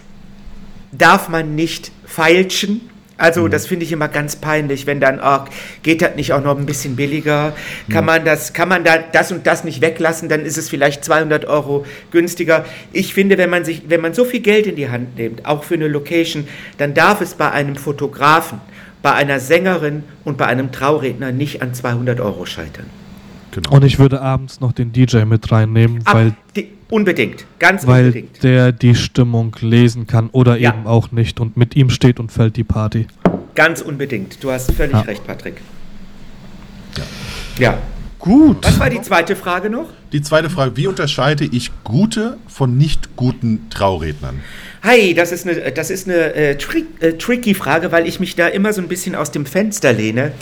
[0.92, 2.90] darf man nicht feilschen,
[3.22, 3.52] Also mhm.
[3.52, 5.45] das finde ich immer ganz peinlich, wenn dann, oh,
[5.84, 7.53] geht das nicht auch noch ein bisschen billiger?
[7.91, 8.07] Kann mhm.
[8.07, 10.27] man das, kann man da das und das nicht weglassen?
[10.27, 12.65] Dann ist es vielleicht 200 Euro günstiger.
[12.91, 15.64] Ich finde, wenn man sich, wenn man so viel Geld in die Hand nimmt, auch
[15.64, 16.48] für eine Location,
[16.80, 18.60] dann darf es bei einem Fotografen,
[19.03, 22.88] bei einer Sängerin und bei einem Trauredner nicht an 200 Euro scheitern.
[23.52, 23.69] Genau.
[23.76, 28.07] Und ich würde abends noch den DJ mit reinnehmen, Ab, weil die, unbedingt, ganz weil
[28.07, 28.43] unbedingt.
[28.43, 30.72] der die Stimmung lesen kann oder ja.
[30.72, 33.07] eben auch nicht und mit ihm steht und fällt die Party.
[33.55, 34.43] Ganz unbedingt.
[34.43, 35.01] Du hast völlig ja.
[35.01, 35.61] recht, Patrick.
[36.97, 37.03] Ja.
[37.57, 37.77] ja.
[38.22, 38.64] Gut.
[38.64, 39.89] Was war die zweite Frage noch?
[40.11, 44.39] Die zweite Frage, wie unterscheide ich gute von nicht guten Traurednern?
[44.84, 48.35] Hi, das ist eine, das ist eine äh, tri äh, tricky Frage, weil ich mich
[48.35, 50.34] da immer so ein bisschen aus dem Fenster lehne.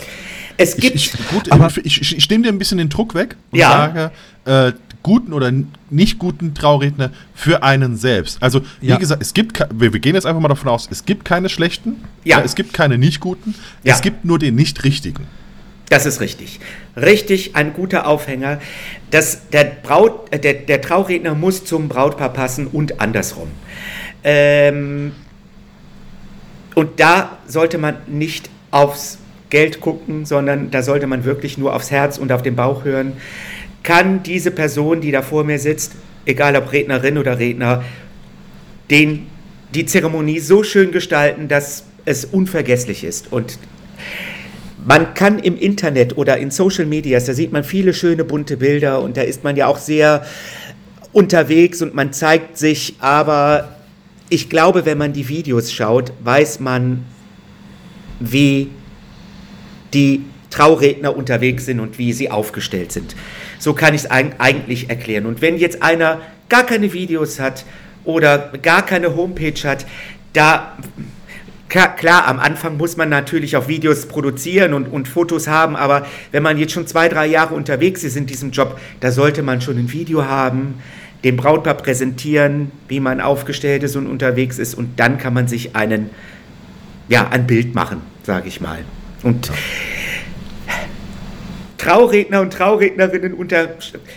[0.58, 0.94] Es gibt.
[0.94, 3.58] Ich, ich, gut, aber ich, ich, ich nehme dir ein bisschen den Druck weg und
[3.58, 3.70] ja.
[3.70, 4.10] sage,
[4.44, 5.50] äh, guten oder
[5.88, 8.42] nicht guten Trauredner für einen selbst.
[8.42, 8.98] Also, wie ja.
[8.98, 11.96] gesagt, es gibt, wir, wir, gehen jetzt einfach mal davon aus, es gibt keine schlechten,
[12.24, 12.42] ja.
[12.42, 13.54] es gibt keine nicht guten,
[13.84, 13.94] ja.
[13.94, 15.26] es gibt nur den nicht richtigen.
[15.90, 16.60] Das ist richtig.
[16.96, 18.60] Richtig, ein guter Aufhänger.
[19.10, 23.48] Das, der, Braut, der, der Trauredner muss zum Brautpaar passen und andersrum.
[24.22, 25.12] Ähm,
[26.76, 29.18] und da sollte man nicht aufs
[29.50, 33.14] Geld gucken, sondern da sollte man wirklich nur aufs Herz und auf den Bauch hören.
[33.82, 35.94] Kann diese Person, die da vor mir sitzt,
[36.24, 37.82] egal ob Rednerin oder Redner,
[38.90, 39.26] den,
[39.74, 43.32] die Zeremonie so schön gestalten, dass es unvergesslich ist.
[43.32, 43.58] Und
[44.86, 49.02] man kann im Internet oder in Social Media, da sieht man viele schöne bunte Bilder
[49.02, 50.24] und da ist man ja auch sehr
[51.12, 53.76] unterwegs und man zeigt sich, aber
[54.28, 57.04] ich glaube, wenn man die Videos schaut, weiß man,
[58.20, 58.70] wie
[59.92, 63.16] die Trauredner unterwegs sind und wie sie aufgestellt sind.
[63.58, 65.26] So kann ich es eigentlich erklären.
[65.26, 67.64] Und wenn jetzt einer gar keine Videos hat
[68.04, 69.86] oder gar keine Homepage hat,
[70.32, 70.76] da
[71.70, 76.42] Klar, am Anfang muss man natürlich auch Videos produzieren und, und Fotos haben, aber wenn
[76.42, 79.78] man jetzt schon zwei, drei Jahre unterwegs ist in diesem Job, da sollte man schon
[79.78, 80.82] ein Video haben,
[81.22, 85.76] dem Brautpaar präsentieren, wie man aufgestellt ist und unterwegs ist und dann kann man sich
[85.76, 86.10] einen,
[87.08, 88.80] ja, ein Bild machen, sage ich mal.
[89.22, 89.54] Und ja.
[91.80, 93.70] Trauredner und Traurednerinnen unter,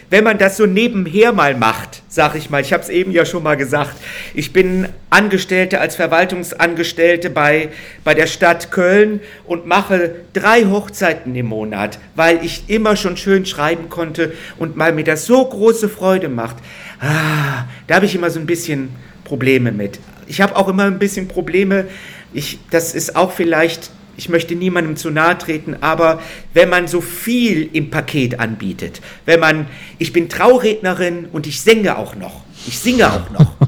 [0.10, 3.26] wenn man das so nebenher mal macht, sag ich mal, ich habe es eben ja
[3.26, 3.96] schon mal gesagt,
[4.34, 7.70] ich bin Angestellte als Verwaltungsangestellte bei,
[8.04, 13.46] bei der Stadt Köln und mache drei Hochzeiten im Monat, weil ich immer schon schön
[13.46, 16.58] schreiben konnte und mal mir das so große Freude macht.
[17.00, 20.02] Ah, da habe ich immer so ein bisschen Probleme mit.
[20.28, 21.86] Ich habe auch immer ein bisschen Probleme,
[22.34, 26.22] ich, das ist auch vielleicht ich möchte niemandem zu nahe treten, aber
[26.54, 29.68] wenn man so viel im Paket anbietet, wenn man,
[29.98, 33.56] ich bin Traurednerin und ich singe auch noch, ich singe auch noch.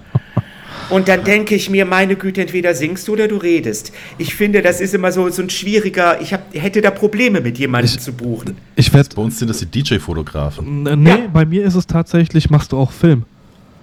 [0.90, 3.92] Und dann denke ich mir, meine Güte, entweder singst du oder du redest.
[4.18, 7.58] Ich finde, das ist immer so, so ein schwieriger, ich hab, hätte da Probleme mit
[7.58, 8.58] jemandem ich, zu buchen.
[8.76, 10.84] Ich werd, bei uns sind das die DJ-Fotografen.
[10.84, 11.28] Nee, ja.
[11.34, 13.26] bei mir ist es tatsächlich, machst du auch Film.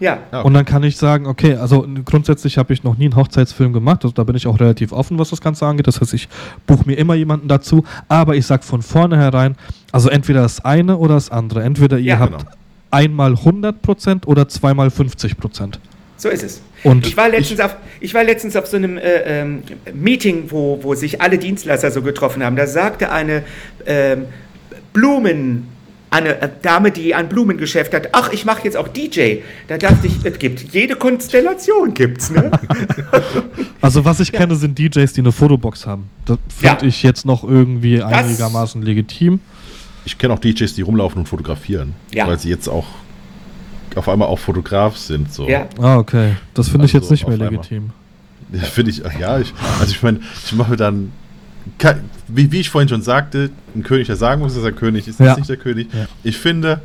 [0.02, 0.18] Ja.
[0.42, 4.02] Und dann kann ich sagen, okay, also grundsätzlich habe ich noch nie einen Hochzeitsfilm gemacht,
[4.02, 5.86] also da bin ich auch relativ offen, was das Ganze angeht.
[5.86, 6.28] Das heißt, ich
[6.66, 9.54] buche mir immer jemanden dazu, aber ich sage von vornherein,
[9.92, 11.62] also entweder das eine oder das andere.
[11.62, 12.50] Entweder ihr ja, habt genau.
[12.90, 15.74] einmal 100% oder zweimal 50%.
[16.16, 16.62] So ist es.
[16.82, 19.62] Und ich war letztens, ich, auf, ich war letztens auf so einem äh, ähm,
[19.94, 22.56] Meeting, wo, wo sich alle Dienstleister so getroffen haben.
[22.56, 23.44] Da sagte eine
[23.86, 24.24] ähm,
[24.92, 25.68] Blumen
[26.12, 29.38] eine äh, Dame, die ein Blumengeschäft hat, ach, ich mache jetzt auch DJ.
[29.66, 32.50] Da dachte ich, es gibt jede Konstellation gibt's, ne?
[33.80, 34.38] Also was ich ja.
[34.38, 36.08] kenne, sind DJs, die eine Fotobox haben.
[36.24, 36.88] Das finde ja.
[36.88, 39.40] ich jetzt noch irgendwie das einigermaßen legitim.
[40.04, 42.26] Ich kenne auch DJs, die rumlaufen und fotografieren, ja.
[42.26, 42.86] weil sie jetzt auch
[43.96, 45.32] auf einmal auch Fotograf sind.
[45.32, 45.48] So.
[45.48, 45.66] Ja.
[45.80, 46.36] Ah, okay.
[46.54, 47.90] Das finde ich also jetzt nicht mehr legitim.
[48.52, 51.10] Finde ich, ja, ich, also ich meine, ich mache mir dann
[52.28, 55.20] wie, wie, ich vorhin schon sagte, ein König, der sagen muss, dass er König ist,
[55.20, 55.32] ja.
[55.32, 55.88] ist nicht der König.
[55.92, 56.06] Ja.
[56.22, 56.80] Ich finde,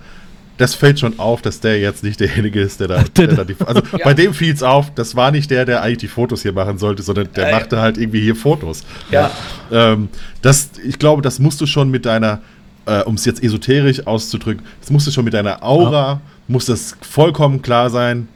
[0.58, 3.04] das fällt schon auf, dass der jetzt nicht derjenige ist, der da.
[3.16, 4.00] Der da die, also ja.
[4.04, 6.78] bei dem fiel es auf, das war nicht der, der eigentlich die Fotos hier machen
[6.78, 8.84] sollte, sondern der äh, machte halt irgendwie hier Fotos.
[9.12, 9.32] Ja.
[9.72, 10.10] Ähm,
[10.42, 12.42] das, ich glaube, das musst du schon mit deiner,
[12.86, 16.22] äh, um es jetzt esoterisch auszudrücken, das musst du schon mit deiner Aura, ja.
[16.48, 18.28] muss das vollkommen klar sein,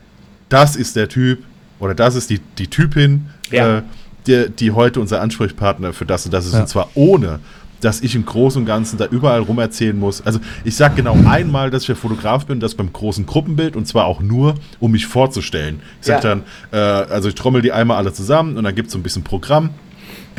[0.50, 1.40] das ist der Typ
[1.80, 3.28] oder das ist die, die Typin.
[3.50, 3.80] Ja.
[3.80, 3.82] Äh,
[4.28, 6.54] die, die heute unser Ansprechpartner für das und das ist.
[6.54, 6.62] Ja.
[6.62, 7.40] Und zwar ohne,
[7.82, 10.26] dass ich im Großen und Ganzen da überall rum erzählen muss.
[10.26, 13.88] Also ich sage genau einmal, dass ich der Fotograf bin, das beim großen Gruppenbild und
[13.88, 15.82] zwar auch nur, um mich vorzustellen.
[16.00, 16.36] Ich sage ja.
[16.36, 19.04] dann, äh, also ich trommel die einmal alle zusammen und dann gibt es so ein
[19.04, 19.72] bisschen Programm.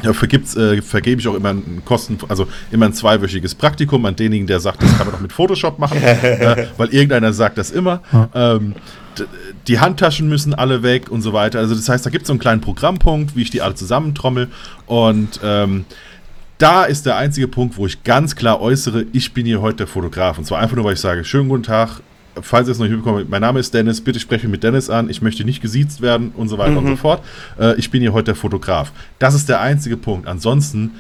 [0.03, 4.17] Dafür gibt's, äh, vergebe ich auch immer ein Kosten, also immer ein zweiwöchiges Praktikum an
[4.17, 7.71] denjenigen, der sagt, das kann man doch mit Photoshop machen, äh, weil irgendeiner sagt das
[7.71, 8.03] immer.
[8.13, 8.29] Ja.
[8.35, 8.75] Ähm,
[9.69, 11.59] die Handtaschen müssen alle weg und so weiter.
[11.59, 14.49] Also das heißt, da gibt es so einen kleinen Programmpunkt, wie ich die alle zusammentrommel.
[14.87, 15.85] Und ähm,
[16.59, 19.87] da ist der einzige Punkt, wo ich ganz klar äußere, ich bin hier heute der
[19.87, 20.39] Fotograf.
[20.39, 22.01] Und zwar einfach nur, weil ich sage, schönen guten Tag,
[22.41, 25.11] falls ihr es noch nicht mitbekommen mein Name ist Dennis, bitte spreche mit Dennis an,
[25.11, 26.79] ich möchte nicht gesiezt werden und so weiter mhm.
[26.79, 27.23] und so fort.
[27.59, 28.93] Äh, ich bin hier heute der Fotograf.
[29.19, 30.27] Das ist der einzige Punkt.
[30.27, 30.93] Ansonsten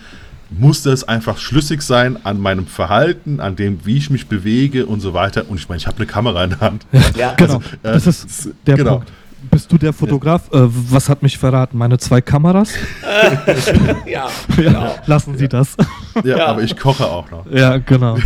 [0.58, 5.00] musste es einfach schlüssig sein an meinem Verhalten, an dem, wie ich mich bewege und
[5.00, 5.48] so weiter.
[5.48, 6.86] Und ich meine, ich habe eine Kamera in der Hand.
[7.16, 7.54] Ja, genau.
[7.54, 8.96] Also, äh, das ist der genau.
[8.96, 9.12] Punkt.
[9.50, 10.42] Bist du der Fotograf?
[10.52, 10.64] Ja.
[10.64, 11.76] Äh, was hat mich verraten?
[11.76, 12.70] Meine zwei Kameras?
[14.06, 14.28] ja,
[14.62, 14.94] ja.
[15.06, 15.76] Lassen Sie das.
[16.24, 17.50] Ja, ja, aber ich koche auch noch.
[17.50, 18.18] Ja, genau.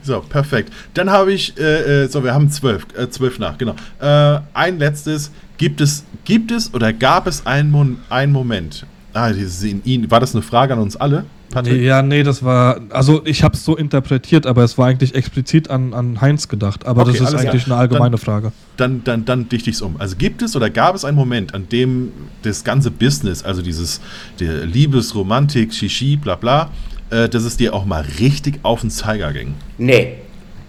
[0.00, 0.72] so, perfekt.
[0.94, 3.74] Dann habe ich, äh, äh, so, wir haben zwölf, äh, zwölf nach, genau.
[4.00, 5.30] Äh, ein letztes.
[5.58, 8.86] Gibt es, gibt es oder gab es einen, Mon einen Moment?
[9.14, 11.24] Ah, in ihn, war das eine Frage an uns alle?
[11.50, 11.82] Patrick?
[11.82, 15.70] Ja, nee, das war, also ich habe es so interpretiert, aber es war eigentlich explizit
[15.70, 16.86] an, an Heinz gedacht.
[16.86, 17.72] Aber okay, das ist eigentlich ja.
[17.72, 18.52] eine allgemeine dann, Frage.
[18.76, 19.96] Dann, dann, dann dichte ich es um.
[19.98, 22.12] Also gibt es oder gab es einen Moment, an dem
[22.42, 24.00] das ganze Business, also dieses
[24.40, 26.70] der Liebesromantik, Shishi, bla bla,
[27.10, 29.54] äh, dass es dir auch mal richtig auf den Zeiger ging?
[29.78, 30.18] Nee,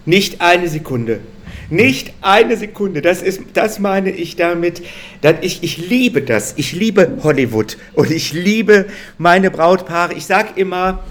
[0.06, 1.20] nicht eine Sekunde.
[1.70, 3.02] Nicht eine Sekunde.
[3.02, 4.82] Das, ist, das meine ich damit.
[5.42, 6.54] Ich, ich liebe das.
[6.58, 8.88] Ich liebe Hollywood und ich liebe
[9.18, 10.14] meine Brautpaare.
[10.14, 11.04] Ich sage immer,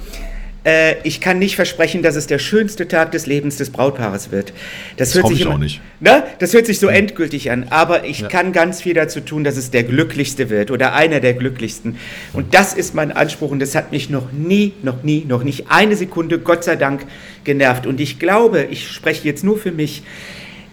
[0.68, 4.52] äh, ich kann nicht versprechen, dass es der schönste Tag des Lebens des Brautpaares wird.
[4.96, 5.80] Das, das hört sich ich immer, auch nicht.
[6.00, 6.24] Ne?
[6.40, 8.28] Das hört sich so endgültig an, aber ich ja.
[8.28, 11.96] kann ganz viel dazu tun, dass es der glücklichste wird oder einer der glücklichsten.
[12.32, 15.70] Und das ist mein Anspruch und das hat mich noch nie, noch nie, noch nicht
[15.70, 17.06] eine Sekunde, Gott sei Dank,
[17.44, 17.86] genervt.
[17.86, 20.02] Und ich glaube, ich spreche jetzt nur für mich,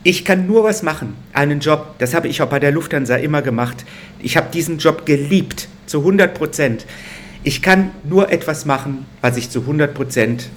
[0.06, 1.96] ich kann nur was machen, einen Job.
[1.98, 3.86] Das habe ich auch bei der Lufthansa immer gemacht.
[4.20, 6.86] Ich habe diesen Job geliebt, zu 100 Prozent.
[7.44, 10.50] Ich kann nur etwas machen, was ich zu 100 Prozent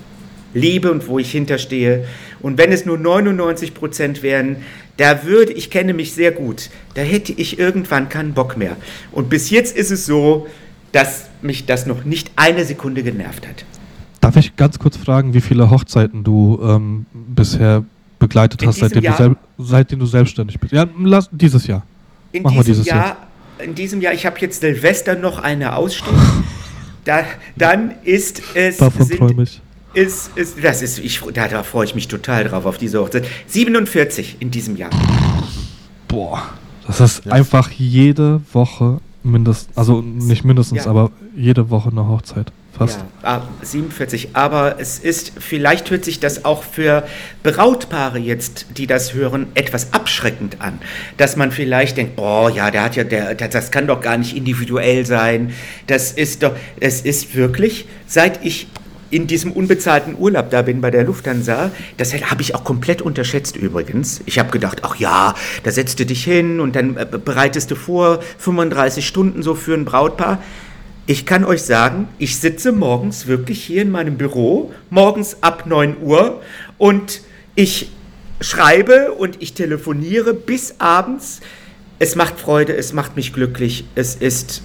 [0.53, 2.05] liebe und wo ich hinterstehe.
[2.41, 4.57] Und wenn es nur 99 Prozent wären,
[4.99, 8.77] da würde, ich kenne mich sehr gut, da hätte ich irgendwann keinen Bock mehr.
[9.13, 10.47] Und bis jetzt ist es so,
[10.93, 13.65] dass mich das noch nicht eine Sekunde genervt hat.
[14.21, 17.85] Darf ich ganz kurz fragen, wie viele Hochzeiten du ähm, bisher
[18.19, 20.73] begleitet in hast, seitdem du, seitdem du, selbstständig bist.
[20.73, 21.83] Ja, lass, dieses Jahr.
[22.33, 23.17] In Machen diesem Jahr, Jahr.
[23.59, 26.17] In diesem Jahr, ich habe jetzt Silvester noch eine ausstehen.
[27.05, 27.25] da,
[27.57, 28.79] dann ist es.
[28.79, 29.61] Davon träume ich.
[29.95, 33.27] Ist, ist, das ist, ich, da, da freue ich mich total drauf, auf diese Hochzeit.
[33.47, 34.91] 47 in diesem Jahr.
[36.07, 36.43] Boah,
[36.87, 37.33] das ist ja.
[37.33, 40.91] einfach jede Woche mindestens, also nicht mindestens, ja.
[40.91, 43.01] aber jede Woche eine Hochzeit fast.
[43.23, 44.31] Ja, 47.
[44.33, 47.07] Ah, Aber es ist, vielleicht hört sich das auch für
[47.43, 50.79] Brautpaare jetzt, die das hören, etwas abschreckend an.
[51.17, 54.37] Dass man vielleicht denkt, oh ja, der hat ja, der, das kann doch gar nicht
[54.37, 55.53] individuell sein.
[55.87, 58.69] Das ist doch, es ist wirklich, seit ich
[59.11, 63.57] in diesem unbezahlten Urlaub da bin bei der Lufthansa, das habe ich auch komplett unterschätzt
[63.57, 64.21] übrigens.
[64.27, 67.75] Ich habe gedacht, ach ja, da setzt du dich hin und dann äh, bereitest du
[67.75, 70.43] vor 35 Stunden so für ein Brautpaar.
[71.09, 76.03] Ich kann euch sagen, ich sitze morgens wirklich hier in meinem Büro, morgens ab 9
[76.03, 76.43] Uhr
[76.77, 77.23] und
[77.55, 77.91] ich
[78.43, 81.41] schreibe und ich telefoniere bis abends.
[81.99, 84.61] Es macht Freude, es macht mich glücklich, es ist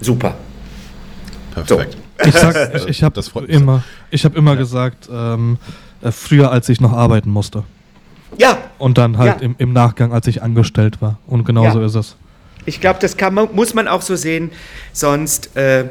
[0.00, 0.36] super.
[1.52, 1.98] Perfekt.
[2.18, 2.28] So.
[2.28, 4.56] Ich, sag, ich, ich habe immer, ich hab immer ja.
[4.56, 5.58] gesagt, ähm,
[6.00, 7.62] äh, früher als ich noch arbeiten musste.
[8.38, 8.56] Ja.
[8.78, 9.46] Und dann halt ja.
[9.48, 11.18] im, im, Nachgang, als ich angestellt war.
[11.26, 11.86] Und genauso ja.
[11.86, 12.16] ist es.
[12.66, 14.50] Ich glaube, das kann man, muss man auch so sehen.
[14.92, 15.86] Sonst, äh,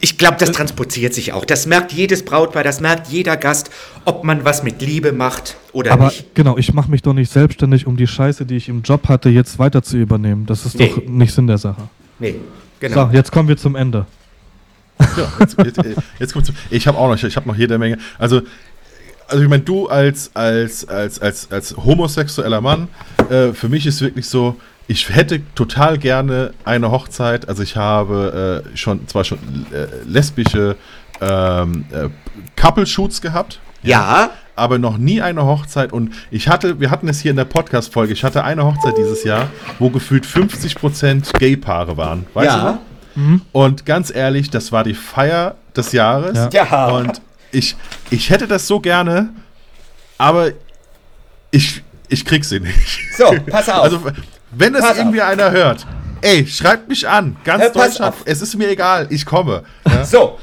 [0.00, 1.44] ich glaube, das transportiert sich auch.
[1.44, 3.70] Das merkt jedes Brautpaar, das merkt jeder Gast,
[4.04, 6.20] ob man was mit Liebe macht oder Aber nicht.
[6.20, 9.08] Aber genau, ich mache mich doch nicht selbstständig, um die Scheiße, die ich im Job
[9.08, 10.46] hatte, jetzt weiter zu übernehmen.
[10.46, 10.92] Das ist nee.
[10.94, 11.88] doch nicht Sinn der Sache.
[12.18, 12.36] Nee,
[12.80, 13.06] genau.
[13.08, 14.06] So, jetzt kommen wir zum Ende.
[14.98, 15.80] Ja, jetzt, jetzt,
[16.18, 17.98] jetzt kommt Ich habe auch noch, ich habe noch jede Menge.
[18.18, 18.42] Also
[19.26, 22.88] also ich meine, du als, als, als, als, als homosexueller Mann,
[23.30, 24.56] äh, für mich ist wirklich so,
[24.86, 27.48] ich hätte total gerne eine Hochzeit.
[27.48, 29.38] Also ich habe äh, schon zwar schon
[29.72, 30.76] äh, lesbische
[31.20, 32.08] ähm, äh,
[32.56, 33.60] Couple-Shoots gehabt.
[33.82, 33.98] Ja.
[33.98, 34.30] ja.
[34.56, 35.92] Aber noch nie eine Hochzeit.
[35.92, 39.24] Und ich hatte, wir hatten es hier in der Podcast-Folge, ich hatte eine Hochzeit dieses
[39.24, 39.48] Jahr,
[39.78, 42.26] wo gefühlt 50% Gay-Paare waren.
[42.34, 42.78] Weißt ja.
[43.14, 43.20] du?
[43.20, 43.42] Mhm.
[43.52, 46.52] Und ganz ehrlich, das war die Feier des Jahres.
[46.52, 46.64] Ja.
[46.64, 46.86] ja.
[46.88, 47.20] Und
[47.50, 47.76] ich,
[48.10, 49.30] ich hätte das so gerne,
[50.18, 50.50] aber
[51.50, 53.00] ich, ich krieg sie nicht.
[53.16, 53.82] So, pass auf.
[53.82, 54.00] Also,
[54.56, 55.28] wenn es irgendwie auf.
[55.28, 55.86] einer hört,
[56.20, 57.36] ey, schreibt mich an.
[57.44, 59.64] Ganz Hör, Deutschland, es ist mir egal, ich komme.
[59.86, 60.04] Ja?
[60.04, 60.38] So,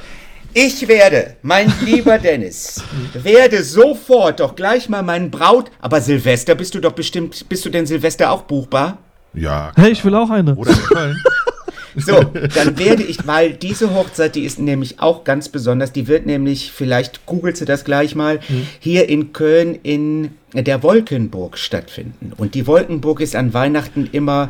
[0.53, 2.83] ich werde, mein lieber Dennis,
[3.13, 5.71] werde sofort doch gleich mal meinen Braut.
[5.79, 7.47] Aber Silvester bist du doch bestimmt.
[7.47, 8.97] Bist du denn Silvester auch buchbar?
[9.33, 9.71] Ja.
[9.75, 10.55] Hey, ich will auch eine.
[10.55, 11.23] Oder in Köln.
[11.95, 12.21] So,
[12.55, 16.71] dann werde ich, weil diese Hochzeit, die ist nämlich auch ganz besonders, die wird nämlich,
[16.71, 18.67] vielleicht googelst du das gleich mal, mhm.
[18.79, 22.33] hier in Köln in der Wolkenburg stattfinden.
[22.37, 24.49] Und die Wolkenburg ist an Weihnachten immer,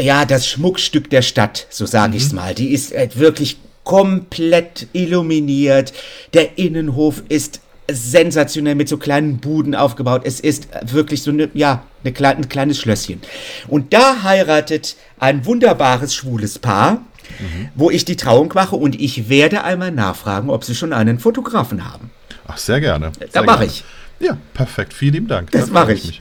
[0.00, 2.16] ja, das Schmuckstück der Stadt, so sage mhm.
[2.16, 2.54] ich es mal.
[2.54, 5.92] Die ist äh, wirklich komplett illuminiert.
[6.34, 7.60] Der Innenhof ist
[7.94, 10.22] sensationell mit so kleinen Buden aufgebaut.
[10.24, 13.20] Es ist wirklich so eine, ja, eine ein kleines Schlösschen.
[13.68, 17.04] Und da heiratet ein wunderbares schwules Paar,
[17.38, 17.68] mhm.
[17.74, 21.90] wo ich die Trauung mache und ich werde einmal nachfragen, ob sie schon einen Fotografen
[21.90, 22.10] haben.
[22.46, 23.12] Ach, sehr gerne.
[23.18, 23.84] Sehr da mache ich.
[24.20, 24.92] Ja, perfekt.
[24.92, 25.50] Vielen lieben Dank.
[25.50, 26.20] Das, das mache ich.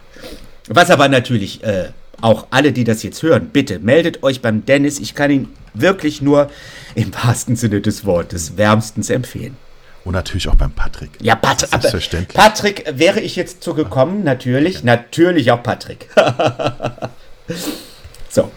[0.68, 4.98] Was aber natürlich äh, auch alle, die das jetzt hören, bitte meldet euch beim Dennis.
[4.98, 6.50] Ich kann ihn wirklich nur
[6.94, 9.56] im wahrsten Sinne des Wortes wärmstens empfehlen.
[10.06, 11.10] Und natürlich auch beim Patrick.
[11.20, 12.36] Ja, Pat Selbstverständlich.
[12.36, 14.76] Patrick wäre ich jetzt zugekommen, natürlich.
[14.76, 14.84] Ja.
[14.84, 16.08] Natürlich auch Patrick.
[18.28, 18.52] so.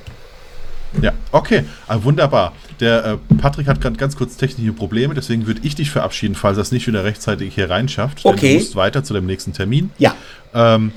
[1.01, 2.53] Ja, okay, ah, wunderbar.
[2.79, 6.59] Der äh, Patrick hat gerade ganz kurz technische Probleme, deswegen würde ich dich verabschieden, falls
[6.59, 8.25] er es nicht wieder rechtzeitig hier reinschafft.
[8.25, 8.53] Okay.
[8.53, 9.89] du musst weiter zu dem nächsten Termin.
[9.97, 10.13] Ja.
[10.53, 10.91] Ähm,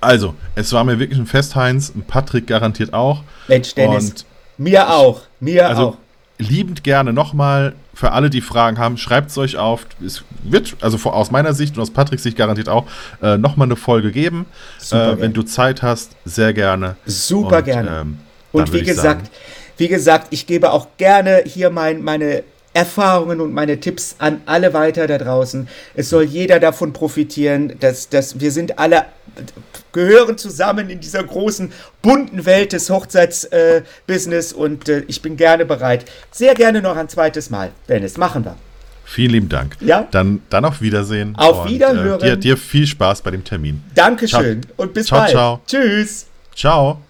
[0.00, 1.92] also, es war mir wirklich ein Fest, Heinz.
[2.08, 3.22] Patrick garantiert auch.
[3.46, 4.10] Mensch, Dennis.
[4.10, 4.26] Und
[4.56, 5.22] mir auch.
[5.38, 5.96] Mir also, auch
[6.38, 9.86] liebend gerne nochmal für alle, die Fragen haben, schreibt es euch auf.
[10.04, 12.86] Es wird, also aus meiner Sicht und aus Patricks Sicht garantiert auch,
[13.22, 14.46] äh, nochmal eine Folge geben.
[14.90, 16.96] Äh, wenn du Zeit hast, sehr gerne.
[17.06, 18.00] Super und, gerne.
[18.02, 18.18] Ähm,
[18.52, 19.28] und wie gesagt, sagen,
[19.76, 22.44] wie gesagt, ich gebe auch gerne hier mein, meine
[22.78, 25.68] Erfahrungen und meine Tipps an alle weiter da draußen.
[25.96, 29.06] Es soll jeder davon profitieren, dass, dass wir sind alle
[29.92, 31.72] gehören zusammen in dieser großen
[32.02, 36.04] bunten Welt des Hochzeitsbusiness äh, und äh, ich bin gerne bereit.
[36.30, 38.16] Sehr gerne noch ein zweites Mal, Dennis.
[38.16, 38.56] Machen wir.
[39.04, 39.76] Vielen lieben Dank.
[39.80, 40.06] Ja.
[40.10, 41.34] Dann, dann auf Wiedersehen.
[41.36, 42.20] Auf und, Wiederhören.
[42.20, 43.82] Äh, dir, dir, viel Spaß bei dem Termin.
[43.94, 44.74] Dankeschön ciao.
[44.76, 45.30] und bis ciao, bald.
[45.30, 45.60] Ciao.
[45.66, 46.26] Tschüss.
[46.54, 47.02] Ciao.